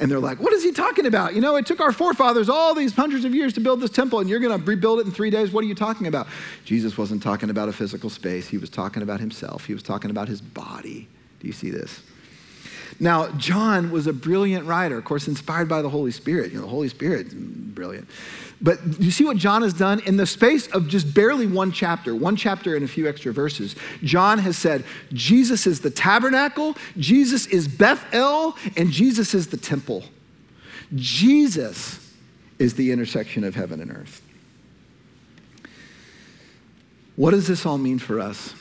And 0.00 0.10
they're 0.10 0.20
like, 0.20 0.40
What 0.40 0.52
is 0.52 0.62
he 0.62 0.72
talking 0.72 1.06
about? 1.06 1.34
You 1.34 1.40
know, 1.40 1.56
it 1.56 1.66
took 1.66 1.80
our 1.80 1.92
forefathers 1.92 2.48
all 2.48 2.74
these 2.74 2.94
hundreds 2.94 3.24
of 3.24 3.34
years 3.34 3.52
to 3.54 3.60
build 3.60 3.80
this 3.80 3.90
temple, 3.90 4.20
and 4.20 4.28
you're 4.28 4.40
going 4.40 4.58
to 4.58 4.64
rebuild 4.64 5.00
it 5.00 5.06
in 5.06 5.12
three 5.12 5.30
days. 5.30 5.52
What 5.52 5.64
are 5.64 5.68
you 5.68 5.74
talking 5.74 6.06
about? 6.06 6.26
Jesus 6.64 6.98
wasn't 6.98 7.22
talking 7.22 7.50
about 7.50 7.68
a 7.68 7.72
physical 7.72 8.10
space, 8.10 8.48
he 8.48 8.58
was 8.58 8.70
talking 8.70 9.02
about 9.02 9.20
himself, 9.20 9.66
he 9.66 9.74
was 9.74 9.82
talking 9.82 10.10
about 10.10 10.28
his 10.28 10.40
body. 10.40 11.08
Do 11.40 11.46
you 11.46 11.52
see 11.52 11.70
this? 11.70 12.00
Now, 13.00 13.28
John 13.32 13.90
was 13.90 14.06
a 14.06 14.12
brilliant 14.12 14.66
writer, 14.66 14.98
of 14.98 15.04
course, 15.04 15.28
inspired 15.28 15.68
by 15.68 15.82
the 15.82 15.88
Holy 15.88 16.10
Spirit. 16.10 16.52
You 16.52 16.58
know, 16.58 16.64
the 16.64 16.70
Holy 16.70 16.88
Spirit, 16.88 17.28
brilliant. 17.74 18.08
But 18.60 19.00
you 19.00 19.10
see 19.10 19.24
what 19.24 19.36
John 19.36 19.62
has 19.62 19.72
done? 19.72 20.00
In 20.00 20.16
the 20.16 20.26
space 20.26 20.66
of 20.68 20.88
just 20.88 21.14
barely 21.14 21.46
one 21.46 21.70
chapter, 21.70 22.14
one 22.14 22.34
chapter 22.34 22.74
and 22.74 22.84
a 22.84 22.88
few 22.88 23.08
extra 23.08 23.32
verses, 23.32 23.76
John 24.02 24.38
has 24.38 24.56
said 24.56 24.84
Jesus 25.12 25.66
is 25.66 25.80
the 25.80 25.90
tabernacle, 25.90 26.76
Jesus 26.96 27.46
is 27.46 27.68
Bethel, 27.68 28.56
and 28.76 28.90
Jesus 28.90 29.32
is 29.34 29.48
the 29.48 29.56
temple. 29.56 30.02
Jesus 30.94 32.12
is 32.58 32.74
the 32.74 32.90
intersection 32.90 33.44
of 33.44 33.54
heaven 33.54 33.80
and 33.80 33.92
earth. 33.92 34.22
What 37.14 37.32
does 37.32 37.46
this 37.46 37.64
all 37.66 37.78
mean 37.78 37.98
for 37.98 38.20
us? 38.20 38.54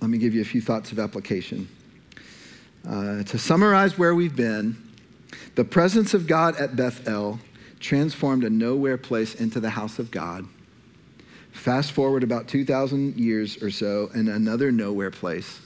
Let 0.00 0.10
me 0.10 0.18
give 0.18 0.34
you 0.34 0.42
a 0.42 0.46
few 0.46 0.60
thoughts 0.60 0.92
of 0.92 0.98
application. 0.98 1.68
Uh, 2.86 3.22
to 3.22 3.38
summarize 3.38 3.96
where 3.96 4.14
we've 4.14 4.36
been, 4.36 4.76
the 5.54 5.64
presence 5.64 6.12
of 6.12 6.26
God 6.26 6.56
at 6.56 6.76
Bethel 6.76 7.38
transformed 7.80 8.44
a 8.44 8.50
nowhere 8.50 8.98
place 8.98 9.34
into 9.34 9.58
the 9.58 9.70
house 9.70 9.98
of 9.98 10.10
God. 10.10 10.46
Fast 11.50 11.92
forward 11.92 12.22
about 12.22 12.46
2,000 12.46 13.16
years 13.16 13.62
or 13.62 13.70
so, 13.70 14.10
and 14.12 14.28
another 14.28 14.70
nowhere 14.70 15.10
place. 15.10 15.60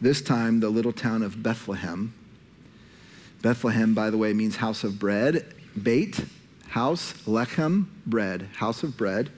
This 0.00 0.22
time, 0.22 0.60
the 0.60 0.70
little 0.70 0.92
town 0.92 1.22
of 1.22 1.42
Bethlehem. 1.42 2.14
Bethlehem, 3.42 3.94
by 3.94 4.10
the 4.10 4.18
way, 4.18 4.32
means 4.32 4.56
house 4.56 4.84
of 4.84 5.00
bread. 5.00 5.52
Beit, 5.82 6.24
house, 6.68 7.12
lechem, 7.26 7.86
bread, 8.06 8.48
house 8.56 8.84
of 8.84 8.96
bread. 8.96 9.30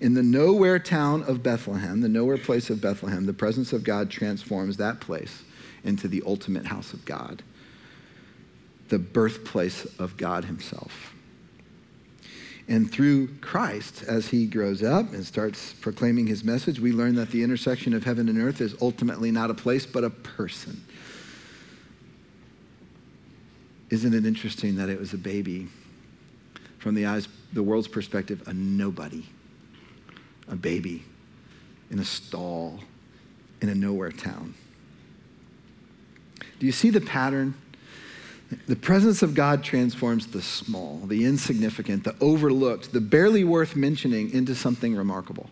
In 0.00 0.14
the 0.14 0.22
nowhere 0.22 0.78
town 0.78 1.24
of 1.24 1.42
Bethlehem, 1.42 2.00
the 2.00 2.08
nowhere 2.08 2.38
place 2.38 2.70
of 2.70 2.80
Bethlehem, 2.80 3.26
the 3.26 3.34
presence 3.34 3.72
of 3.72 3.84
God 3.84 4.08
transforms 4.10 4.78
that 4.78 5.00
place 5.00 5.42
into 5.84 6.08
the 6.08 6.22
ultimate 6.26 6.66
house 6.66 6.92
of 6.92 7.04
God, 7.04 7.42
the 8.88 8.98
birthplace 8.98 9.84
of 9.98 10.16
God 10.16 10.44
Himself. 10.44 11.14
And 12.68 12.90
through 12.90 13.28
Christ, 13.40 14.04
as 14.06 14.28
he 14.28 14.46
grows 14.46 14.82
up 14.82 15.14
and 15.14 15.24
starts 15.24 15.72
proclaiming 15.72 16.26
his 16.26 16.44
message, 16.44 16.78
we 16.78 16.92
learn 16.92 17.14
that 17.14 17.30
the 17.30 17.42
intersection 17.42 17.94
of 17.94 18.04
heaven 18.04 18.28
and 18.28 18.38
earth 18.38 18.60
is 18.60 18.76
ultimately 18.82 19.30
not 19.30 19.50
a 19.50 19.54
place, 19.54 19.86
but 19.86 20.04
a 20.04 20.10
person. 20.10 20.84
Isn't 23.88 24.12
it 24.12 24.26
interesting 24.26 24.76
that 24.76 24.90
it 24.90 25.00
was 25.00 25.14
a 25.14 25.18
baby? 25.18 25.68
From 26.78 26.94
the 26.94 27.06
eyes, 27.06 27.26
the 27.54 27.62
world's 27.62 27.88
perspective, 27.88 28.46
a 28.46 28.52
nobody, 28.52 29.24
a 30.46 30.54
baby 30.54 31.04
in 31.90 31.98
a 31.98 32.04
stall 32.04 32.80
in 33.62 33.70
a 33.70 33.74
nowhere 33.74 34.12
town. 34.12 34.54
Do 36.58 36.66
you 36.66 36.72
see 36.72 36.90
the 36.90 37.00
pattern? 37.00 37.54
The 38.66 38.76
presence 38.76 39.22
of 39.22 39.34
God 39.34 39.62
transforms 39.62 40.28
the 40.28 40.40
small, 40.40 41.00
the 41.06 41.26
insignificant, 41.26 42.04
the 42.04 42.16
overlooked, 42.20 42.92
the 42.92 43.00
barely 43.00 43.44
worth 43.44 43.76
mentioning 43.76 44.30
into 44.30 44.54
something 44.54 44.96
remarkable. 44.96 45.50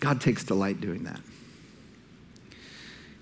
God 0.00 0.20
takes 0.20 0.44
delight 0.44 0.80
doing 0.80 1.04
that. 1.04 1.20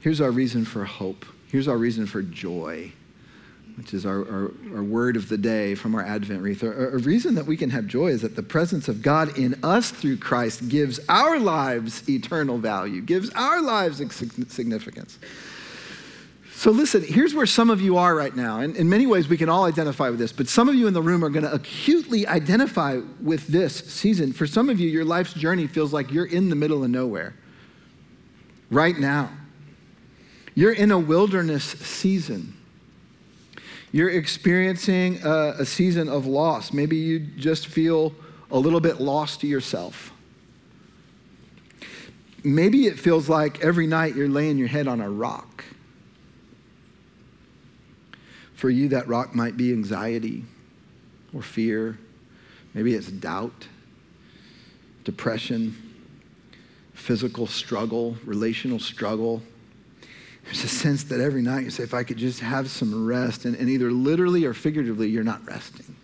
Here's 0.00 0.20
our 0.20 0.33
reason 0.33 0.64
for 0.64 0.85
hope. 0.85 1.24
Here's 1.46 1.68
our 1.68 1.76
reason 1.76 2.07
for 2.07 2.23
joy, 2.23 2.90
which 3.77 3.94
is 3.94 4.04
our, 4.04 4.19
our, 4.19 4.50
our 4.75 4.83
word 4.83 5.17
of 5.17 5.29
the 5.29 5.38
day 5.38 5.77
from 5.77 5.94
our 5.94 6.02
Advent 6.02 6.42
wreath. 6.42 6.64
A, 6.64 6.94
a 6.94 6.98
reason 6.98 7.37
that 7.37 7.46
we 7.46 7.56
can 7.56 7.71
have 7.71 7.87
joy 7.87 8.08
is 8.08 8.23
that 8.23 8.35
the 8.35 8.42
presence 8.42 8.88
of 8.88 9.00
God 9.00 9.38
in 9.38 9.54
us 9.62 9.92
through 9.92 10.17
Christ 10.17 10.69
gives 10.69 10.98
our 11.08 11.38
lives 11.38 12.08
eternal 12.08 12.58
value, 12.58 13.00
gives 13.00 13.31
our 13.31 13.62
lives 13.62 13.98
significance. 13.98 15.21
So, 16.63 16.71
listen, 16.71 17.02
here's 17.02 17.35
where 17.35 17.44
some 17.44 17.71
of 17.71 17.81
you 17.81 17.96
are 17.96 18.15
right 18.15 18.37
now. 18.37 18.60
And 18.60 18.77
in 18.77 18.88
many 18.88 19.04
ways, 19.04 19.27
we 19.27 19.37
can 19.37 19.48
all 19.48 19.65
identify 19.65 20.10
with 20.10 20.21
this, 20.21 20.31
but 20.31 20.46
some 20.46 20.69
of 20.69 20.77
you 20.77 20.87
in 20.87 20.94
the 20.94 21.02
room 21.02 21.25
are 21.25 21.29
going 21.29 21.44
to 21.44 21.52
acutely 21.52 22.25
identify 22.25 23.00
with 23.21 23.48
this 23.48 23.75
season. 23.75 24.33
For 24.33 24.46
some 24.46 24.71
of 24.71 24.79
you, 24.79 24.88
your 24.88 25.04
life's 25.04 25.35
journey 25.35 25.67
feels 25.67 25.92
like 25.92 26.13
you're 26.13 26.25
in 26.25 26.50
the 26.50 26.54
middle 26.54 26.85
of 26.85 26.90
nowhere 26.90 27.35
right 28.71 28.96
now. 28.96 29.31
You're 30.54 30.73
in 30.73 30.92
a 30.92 30.98
wilderness 31.00 31.65
season. 31.65 32.56
You're 33.90 34.10
experiencing 34.10 35.19
a, 35.25 35.56
a 35.58 35.67
season 35.67 36.08
of 36.08 36.27
loss. 36.27 36.73
Maybe 36.73 36.96
you 36.96 37.19
just 37.19 37.67
feel 37.67 38.15
a 38.52 38.58
little 38.60 38.79
bit 38.79 39.00
lost 39.00 39.40
to 39.40 39.48
yourself. 39.48 40.13
Maybe 42.44 42.87
it 42.87 43.00
feels 43.00 43.29
like 43.29 43.65
every 43.65 43.88
night 43.88 44.15
you're 44.15 44.29
laying 44.29 44.58
your 44.58 44.69
head 44.69 44.87
on 44.87 45.00
a 45.00 45.10
rock 45.10 45.65
for 48.63 48.71
you, 48.71 48.90
that 48.90 49.08
rock 49.08 49.35
might 49.35 49.56
be 49.56 49.73
anxiety 49.73 50.44
or 51.35 51.42
fear. 51.42 51.98
Maybe 52.75 52.94
it's 52.94 53.10
doubt, 53.10 53.67
depression, 55.02 55.75
physical 56.94 57.48
struggle, 57.48 58.17
relational 58.25 58.79
struggle. 58.79 59.42
There's 60.44 60.63
a 60.63 60.69
sense 60.69 61.02
that 61.04 61.19
every 61.19 61.42
night 61.42 61.65
you 61.65 61.71
say, 61.71 61.83
if 61.83 61.92
I 61.92 62.04
could 62.04 62.19
just 62.19 62.38
have 62.38 62.71
some 62.71 63.04
rest, 63.04 63.46
and, 63.46 63.56
and 63.56 63.69
either 63.69 63.90
literally 63.90 64.44
or 64.44 64.54
figuratively, 64.54 65.08
you're 65.08 65.25
not 65.25 65.44
resting. 65.44 65.96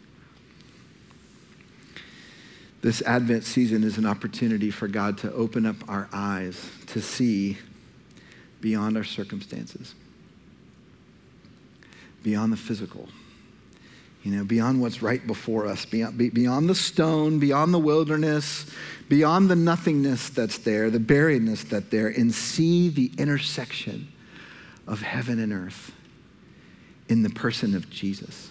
This 2.83 3.03
Advent 3.03 3.45
season 3.45 3.85
is 3.85 3.99
an 3.99 4.05
opportunity 4.05 4.73
for 4.73 4.89
God 4.89 5.17
to 5.19 5.33
open 5.33 5.65
up 5.65 5.77
our 5.87 6.09
eyes 6.13 6.69
to 6.89 7.01
see 7.01 7.57
beyond 8.61 8.97
our 8.97 9.05
circumstances 9.05 9.95
beyond 12.23 12.53
the 12.53 12.57
physical, 12.57 13.09
you 14.23 14.33
know, 14.33 14.45
beyond 14.45 14.81
what's 14.81 15.03
right 15.03 15.27
before 15.27 15.67
us, 15.67 15.85
beyond, 15.87 16.19
beyond 16.35 16.69
the 16.69 16.75
stone, 16.75 17.39
beyond 17.39 17.73
the 17.73 17.79
wilderness, 17.79 18.67
beyond 19.09 19.49
the 19.49 19.57
nothingness 19.57 20.29
that's 20.31 20.59
there, 20.59 20.91
the 20.91 21.01
barrenness 21.01 21.65
that's 21.65 21.89
there, 21.89 22.09
and 22.09 22.35
see 22.35 22.89
the 22.89 23.11
intersection 23.19 24.09
of 24.87 25.03
heaven 25.03 25.39
and 25.39 25.53
earth 25.53 25.93
in 27.09 27.23
the 27.23 27.31
person 27.31 27.75
of 27.75 27.89
Jesus. 27.91 28.51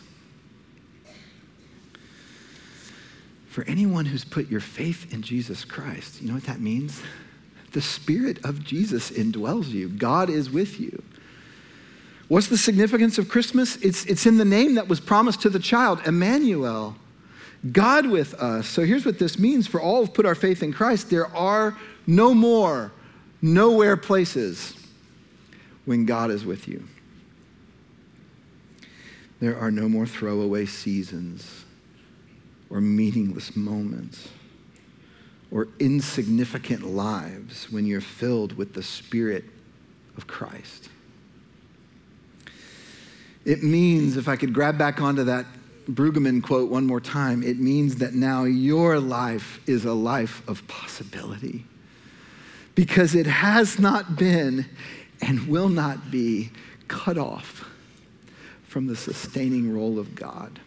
For 3.50 3.64
anyone 3.64 4.06
who's 4.06 4.24
put 4.24 4.50
your 4.50 4.60
faith 4.60 5.12
in 5.12 5.24
Jesus 5.24 5.66
Christ, 5.66 6.22
you 6.22 6.28
know 6.28 6.36
what 6.36 6.44
that 6.44 6.60
means? 6.60 7.02
The 7.72 7.82
Spirit 7.82 8.44
of 8.46 8.64
Jesus 8.64 9.10
indwells 9.10 9.70
you. 9.70 9.90
God 9.90 10.30
is 10.30 10.50
with 10.50 10.80
you. 10.80 11.04
What's 12.28 12.48
the 12.48 12.58
significance 12.58 13.18
of 13.18 13.30
Christmas? 13.30 13.78
It's, 13.78 14.06
it's 14.06 14.26
in 14.26 14.38
the 14.38 14.46
name 14.46 14.76
that 14.76 14.88
was 14.88 15.00
promised 15.00 15.42
to 15.44 15.50
the 15.50 15.60
child, 15.60 16.02
Emmanuel, 16.06 16.96
God 17.72 18.08
with 18.08 18.34
us. 18.36 18.68
So 18.68 18.84
here's 18.84 19.06
what 19.06 19.18
this 19.18 19.40
means 19.40 19.66
for 19.66 19.80
all 19.80 20.02
who've 20.02 20.14
put 20.14 20.26
our 20.26 20.36
faith 20.36 20.62
in 20.62 20.74
Christ 20.74 21.10
there 21.10 21.28
are 21.36 21.78
no 22.06 22.34
more, 22.34 22.92
nowhere 23.42 23.98
places 23.98 24.76
when 25.86 26.06
God 26.06 26.32
is 26.32 26.46
with 26.46 26.68
you. 26.68 26.88
There 29.40 29.58
are 29.58 29.72
no 29.72 29.88
more 29.88 30.06
throwaway 30.06 30.66
seasons 30.66 31.66
or 32.70 32.82
meaningless 32.82 33.56
moments 33.56 34.30
or 35.52 35.70
insignificant 35.80 36.84
lives 36.84 37.72
when 37.72 37.86
you're 37.86 38.02
filled 38.02 38.58
with 38.58 38.74
the 38.74 38.84
Spirit 38.84 39.46
of 40.18 40.28
Christ. 40.28 40.90
It 43.48 43.64
means, 43.64 44.18
if 44.18 44.28
I 44.28 44.36
could 44.36 44.54
grab 44.54 44.78
back 44.78 45.00
onto 45.00 45.24
that 45.24 45.46
Brueggemann 45.90 46.44
quote 46.44 46.70
one 46.70 46.86
more 46.86 47.00
time, 47.00 47.42
it 47.44 47.58
means 47.58 47.96
that 47.96 48.14
now 48.14 48.44
your 48.44 49.00
life 49.00 49.62
is 49.66 49.86
a 49.86 49.94
life 49.94 50.46
of 50.50 50.68
possibility. 50.68 51.64
Because 52.76 53.16
it 53.16 53.26
has 53.26 53.80
not 53.80 54.18
been 54.18 54.66
and 55.22 55.48
will 55.48 55.70
not 55.70 56.12
be 56.12 56.52
cut 56.90 57.18
off 57.18 57.70
from 58.66 58.88
the 58.88 58.98
sustaining 58.98 59.74
role 59.74 59.98
of 59.98 60.14
God. 60.14 60.60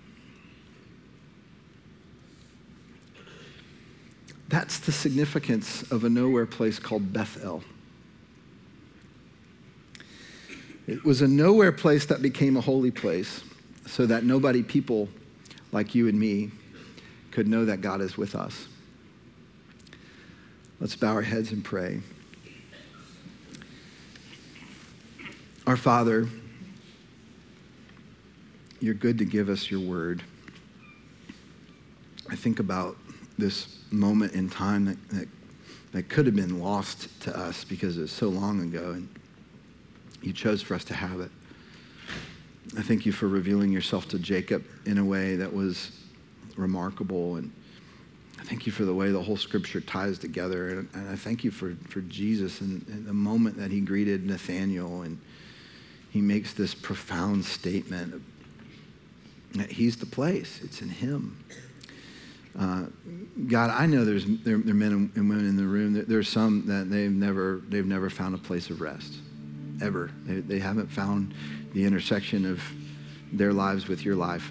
That's 4.49 4.79
the 4.79 4.91
significance 4.91 5.83
of 5.93 6.03
a 6.03 6.09
nowhere 6.09 6.47
place 6.47 6.79
called 6.79 7.13
Bethel. 7.13 7.63
It 10.91 11.05
was 11.05 11.23
a 11.23 11.29
nowhere 11.29 11.71
place 11.71 12.07
that 12.07 12.21
became 12.21 12.57
a 12.57 12.61
holy 12.61 12.91
place 12.91 13.45
so 13.87 14.07
that 14.07 14.25
nobody, 14.25 14.65
people 14.65 15.09
like 15.71 15.95
you 15.95 16.09
and 16.09 16.19
me, 16.19 16.51
could 17.31 17.47
know 17.47 17.65
that 17.65 17.81
God 17.81 18.01
is 18.01 18.17
with 18.17 18.35
us. 18.35 18.67
Let's 20.81 20.97
bow 20.97 21.13
our 21.13 21.23
heads 21.23 21.53
and 21.53 21.65
pray. 21.65 22.01
Our 25.65 25.77
Father, 25.77 26.27
you're 28.81 28.93
good 28.93 29.19
to 29.19 29.25
give 29.25 29.49
us 29.49 29.71
your 29.71 29.79
word. 29.79 30.25
I 32.29 32.35
think 32.35 32.59
about 32.59 32.97
this 33.39 33.79
moment 33.93 34.33
in 34.33 34.51
time 34.51 34.87
that, 34.87 35.09
that, 35.11 35.29
that 35.93 36.09
could 36.09 36.27
have 36.27 36.35
been 36.35 36.59
lost 36.59 37.21
to 37.21 37.39
us 37.39 37.63
because 37.63 37.97
it 37.97 38.01
was 38.01 38.11
so 38.11 38.29
long 38.29 38.61
ago. 38.61 38.91
And 38.91 39.09
you 40.23 40.33
chose 40.33 40.63
for 40.63 40.75
us 40.75 40.85
to 40.85 40.95
have 40.95 41.21
it. 41.21 41.31
I 42.77 42.83
thank 42.83 43.05
you 43.05 43.13
for 43.13 43.27
revealing 43.27 43.73
yourself 43.73 44.09
to 44.11 44.19
Jacob 44.19 44.65
in 44.87 44.99
a 44.99 45.05
way 45.05 45.37
that 45.37 45.53
was 45.53 45.91
remarkable. 46.57 47.37
And 47.37 47.51
I 48.39 48.45
thank 48.45 48.67
you 48.67 48.73
for 48.73 48.85
the 48.85 48.95
way 48.95 49.11
the 49.11 49.23
whole 49.23 49.37
scripture 49.37 49.81
ties 49.81 50.19
together. 50.19 50.69
And, 50.69 50.89
and 50.95 51.09
I 51.09 51.17
thank 51.17 51.43
you 51.43 51.51
for, 51.51 51.75
for 51.89 52.01
Jesus 52.03 52.61
and, 52.61 52.87
and, 52.89 53.07
the 53.07 53.13
moment 53.13 53.57
that 53.59 53.71
he 53.71 53.81
greeted 53.81 54.27
Nathanael 54.27 55.03
and 55.03 55.19
he 56.11 56.21
makes 56.21 56.53
this 56.53 56.75
profound 56.75 57.45
statement 57.45 58.23
that 59.55 59.73
he's 59.73 59.97
the 59.97 60.07
place, 60.07 60.61
it's 60.63 60.81
in 60.81 60.91
him. 60.91 61.45
Uh, 62.57 62.85
God, 63.49 63.71
I 63.71 63.87
know 63.87 64.05
there's 64.05 64.27
there, 64.27 64.59
there, 64.59 64.75
are 64.75 64.77
men 64.77 65.11
and 65.15 65.29
women 65.29 65.49
in 65.49 65.57
the 65.57 65.65
room. 65.65 66.05
There's 66.07 66.29
some 66.29 66.67
that 66.67 66.91
they've 66.91 67.11
never 67.11 67.63
they've 67.69 67.87
never 67.87 68.11
found 68.11 68.35
a 68.35 68.39
place 68.39 68.71
of 68.71 68.81
rest 68.81 69.15
ever. 69.81 70.11
They, 70.25 70.41
they 70.41 70.59
haven't 70.59 70.89
found 70.89 71.35
the 71.73 71.85
intersection 71.85 72.47
of 72.47 72.63
their 73.33 73.53
lives 73.53 73.89
with 73.89 74.05
your 74.05 74.17
life. 74.17 74.51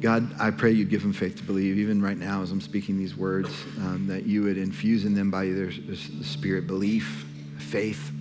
God, 0.00 0.38
I 0.38 0.50
pray 0.50 0.72
you 0.72 0.84
give 0.84 1.02
them 1.02 1.12
faith 1.12 1.36
to 1.38 1.42
believe, 1.44 1.78
even 1.78 2.02
right 2.02 2.16
now 2.18 2.42
as 2.42 2.50
I'm 2.50 2.60
speaking 2.60 2.98
these 2.98 3.16
words, 3.16 3.48
um, 3.78 4.06
that 4.08 4.26
you 4.26 4.42
would 4.42 4.58
infuse 4.58 5.04
in 5.04 5.14
them 5.14 5.30
by 5.30 5.46
their 5.46 5.72
spirit 5.72 6.66
belief, 6.66 7.26
faith. 7.58 8.12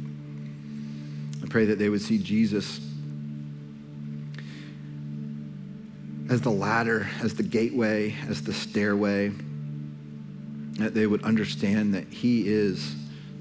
I 1.44 1.48
pray 1.48 1.66
that 1.66 1.80
they 1.80 1.90
would 1.90 2.02
see 2.02 2.18
Jesus 2.20 2.80
as 6.30 6.42
the 6.42 6.52
ladder, 6.52 7.10
as 7.22 7.36
the 7.36 7.44
gateway, 7.44 8.16
as 8.30 8.42
the 8.44 8.54
stairway, 8.54 9.34
that 10.80 10.94
they 10.94 11.06
would 11.06 11.24
understand 11.24 11.94
that 11.96 12.08
He 12.08 12.48
is 12.48 12.96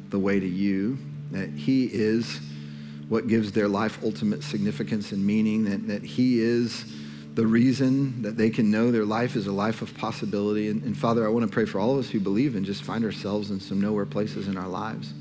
the 0.09 0.18
way 0.18 0.41
to 0.41 0.49
you 0.49 0.99
that 1.33 1.51
He 1.51 1.87
is 1.87 2.41
what 3.09 3.26
gives 3.26 3.53
their 3.53 3.68
life 3.68 4.03
ultimate 4.03 4.43
significance 4.43 5.12
and 5.12 5.24
meaning, 5.24 5.64
that, 5.64 5.87
that 5.89 6.03
He 6.03 6.41
is 6.41 6.85
the 7.35 7.47
reason 7.47 8.22
that 8.22 8.37
they 8.37 8.51
can 8.51 8.70
know 8.70 8.91
their 8.91 9.05
life 9.05 9.37
is 9.37 9.47
a 9.47 9.53
life 9.53 9.83
of 9.83 9.97
possibility. 9.97 10.68
And, 10.68 10.83
and 10.83 10.97
Father, 10.97 11.26
I 11.26 11.30
want 11.30 11.47
to 11.47 11.53
pray 11.53 11.64
for 11.64 11.80
all 11.80 11.93
of 11.93 11.99
us 11.99 12.11
who 12.11 12.20
believe 12.20 12.57
and 12.57 12.64
just 12.64 12.83
find 12.83 13.05
ourselves 13.05 13.51
in 13.51 13.59
some 13.59 13.80
nowhere 13.80 14.05
places 14.05 14.49
in 14.49 14.57
our 14.57 14.68
lives. 14.68 15.12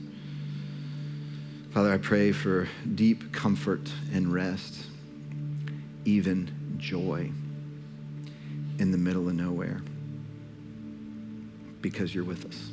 Father, 1.74 1.94
I 1.94 1.98
pray 1.98 2.34
for 2.34 2.68
deep 2.96 3.32
comfort 3.32 3.90
and 4.14 4.34
rest, 4.34 4.88
even 6.04 6.76
joy 6.78 7.32
in 8.78 8.92
the 8.92 8.98
middle 8.98 9.30
of 9.30 9.36
nowhere, 9.36 9.82
because 11.80 12.14
you're 12.14 12.26
with 12.26 12.46
us. 12.46 12.72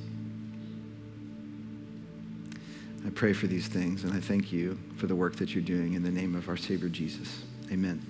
I 3.08 3.10
pray 3.10 3.32
for 3.32 3.46
these 3.46 3.66
things, 3.66 4.04
and 4.04 4.12
I 4.12 4.20
thank 4.20 4.52
you 4.52 4.78
for 4.98 5.06
the 5.06 5.16
work 5.16 5.36
that 5.36 5.54
you're 5.54 5.64
doing 5.64 5.94
in 5.94 6.02
the 6.02 6.10
name 6.10 6.34
of 6.34 6.50
our 6.50 6.58
Savior 6.58 6.90
Jesus. 6.90 7.42
Amen. 7.72 8.04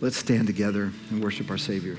Let's 0.00 0.16
stand 0.16 0.46
together 0.46 0.90
and 1.10 1.22
worship 1.22 1.50
our 1.50 1.58
Savior. 1.58 1.98